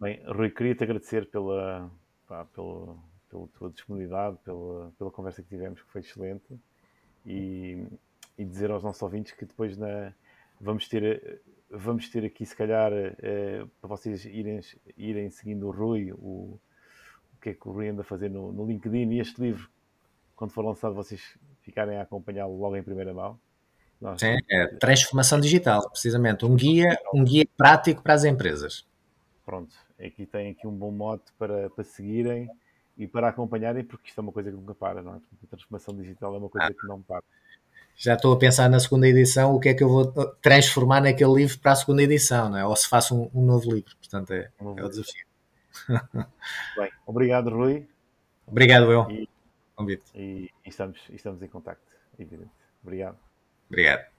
bem, 0.01 0.27
Rui, 0.27 0.51
queria-te 0.51 0.83
agradecer 0.83 1.27
pela, 1.27 1.91
pá, 2.27 2.47
pela, 2.47 2.97
pela 3.29 3.47
tua 3.49 3.71
disponibilidade, 3.71 4.39
pela, 4.45 4.93
pela 4.99 5.11
conversa 5.11 5.43
que 5.43 5.49
tivemos, 5.51 5.83
que 5.83 5.91
foi 5.91 6.01
excelente. 6.01 6.59
E, 7.27 7.87
e 8.39 8.45
dizer 8.45 8.71
aos 8.71 8.83
nossos 8.83 9.03
ouvintes 9.03 9.33
que 9.33 9.45
depois 9.45 9.77
na, 9.77 10.13
vamos 10.59 10.89
ter 10.89 11.41
vamos 11.77 12.09
ter 12.09 12.25
aqui, 12.25 12.45
se 12.47 12.57
calhar, 12.57 12.93
uh, 12.93 13.69
para 13.81 13.89
vocês 13.89 14.25
irem, 14.25 14.61
irem 14.97 15.31
seguindo 15.31 15.67
o 15.67 15.71
Rui, 15.71 16.13
o, 16.13 16.59
o 17.37 17.41
que 17.41 17.51
é 17.51 17.55
que 17.55 17.69
o 17.69 17.73
Rui 17.73 17.89
anda 17.89 18.03
a 18.03 18.05
fazer 18.05 18.31
no, 18.31 18.53
no 18.53 18.67
LinkedIn. 18.67 19.11
E 19.13 19.21
este 19.21 19.41
livro, 19.41 19.69
quando 20.37 20.51
for 20.51 20.65
lançado, 20.65 20.95
vocês 20.95 21.37
ficarem 21.63 21.99
a 21.99 22.03
acompanhá-lo 22.03 22.57
logo 22.57 22.77
em 22.77 22.83
primeira 22.83 23.13
mão. 23.13 23.39
Nós, 24.01 24.21
Sim, 24.21 24.37
é 24.51 24.67
transformação 24.77 25.41
digital, 25.41 25.89
precisamente. 25.91 26.45
Um 26.45 26.55
guia, 26.55 26.99
um 27.13 27.25
guia 27.25 27.47
prático 27.57 28.03
para 28.03 28.15
as 28.15 28.25
empresas. 28.25 28.87
Pronto, 29.45 29.75
aqui 29.99 30.27
tem 30.27 30.51
aqui 30.51 30.67
um 30.67 30.73
bom 30.73 30.91
mote 30.91 31.33
para, 31.39 31.71
para 31.71 31.85
seguirem 31.85 32.49
e 32.97 33.07
para 33.07 33.29
acompanharem, 33.29 33.85
porque 33.85 34.09
isto 34.09 34.19
é 34.19 34.23
uma 34.23 34.33
coisa 34.33 34.51
que 34.51 34.57
nunca 34.57 34.75
para, 34.75 35.03
não 35.03 35.15
é? 35.15 35.17
A 35.17 35.47
transformação 35.49 35.95
digital 35.97 36.35
é 36.35 36.39
uma 36.39 36.49
coisa 36.49 36.69
ah. 36.69 36.75
que 36.75 36.87
não 36.87 37.03
para. 37.03 37.25
Já 37.97 38.15
estou 38.15 38.33
a 38.33 38.39
pensar 38.39 38.69
na 38.69 38.81
segunda 38.81 39.09
edição, 39.09 39.55
o 39.55 39.61
que 39.61 39.69
é 39.69 39.75
que 39.75 39.83
eu 39.83 39.89
vou 39.89 40.07
transformar 40.43 41.01
naquele 41.01 41.33
livro 41.33 41.59
para 41.59 41.73
a 41.73 41.77
segunda 41.77 42.03
edição, 42.03 42.51
não 42.51 42.59
é? 42.59 42.65
Ou 42.65 42.75
se 42.75 42.89
faço 42.89 43.15
um, 43.15 43.31
um 43.35 43.45
novo 43.45 43.73
livro, 43.73 43.97
portanto 43.97 44.33
é, 44.33 44.51
um 44.61 44.79
é 44.79 44.85
o 44.85 44.89
desafio. 44.89 45.27
Bem, 46.77 46.91
obrigado 47.07 47.51
Rui. 47.51 47.87
Obrigado 48.47 48.91
eu. 48.91 49.11
E, 49.11 49.29
e, 50.15 50.51
e 50.65 50.69
estamos, 50.69 50.99
estamos 51.11 51.43
em 51.43 51.49
contacto, 51.49 51.93
evidente. 52.19 52.51
Obrigado. 52.83 53.17
Obrigado. 53.69 54.14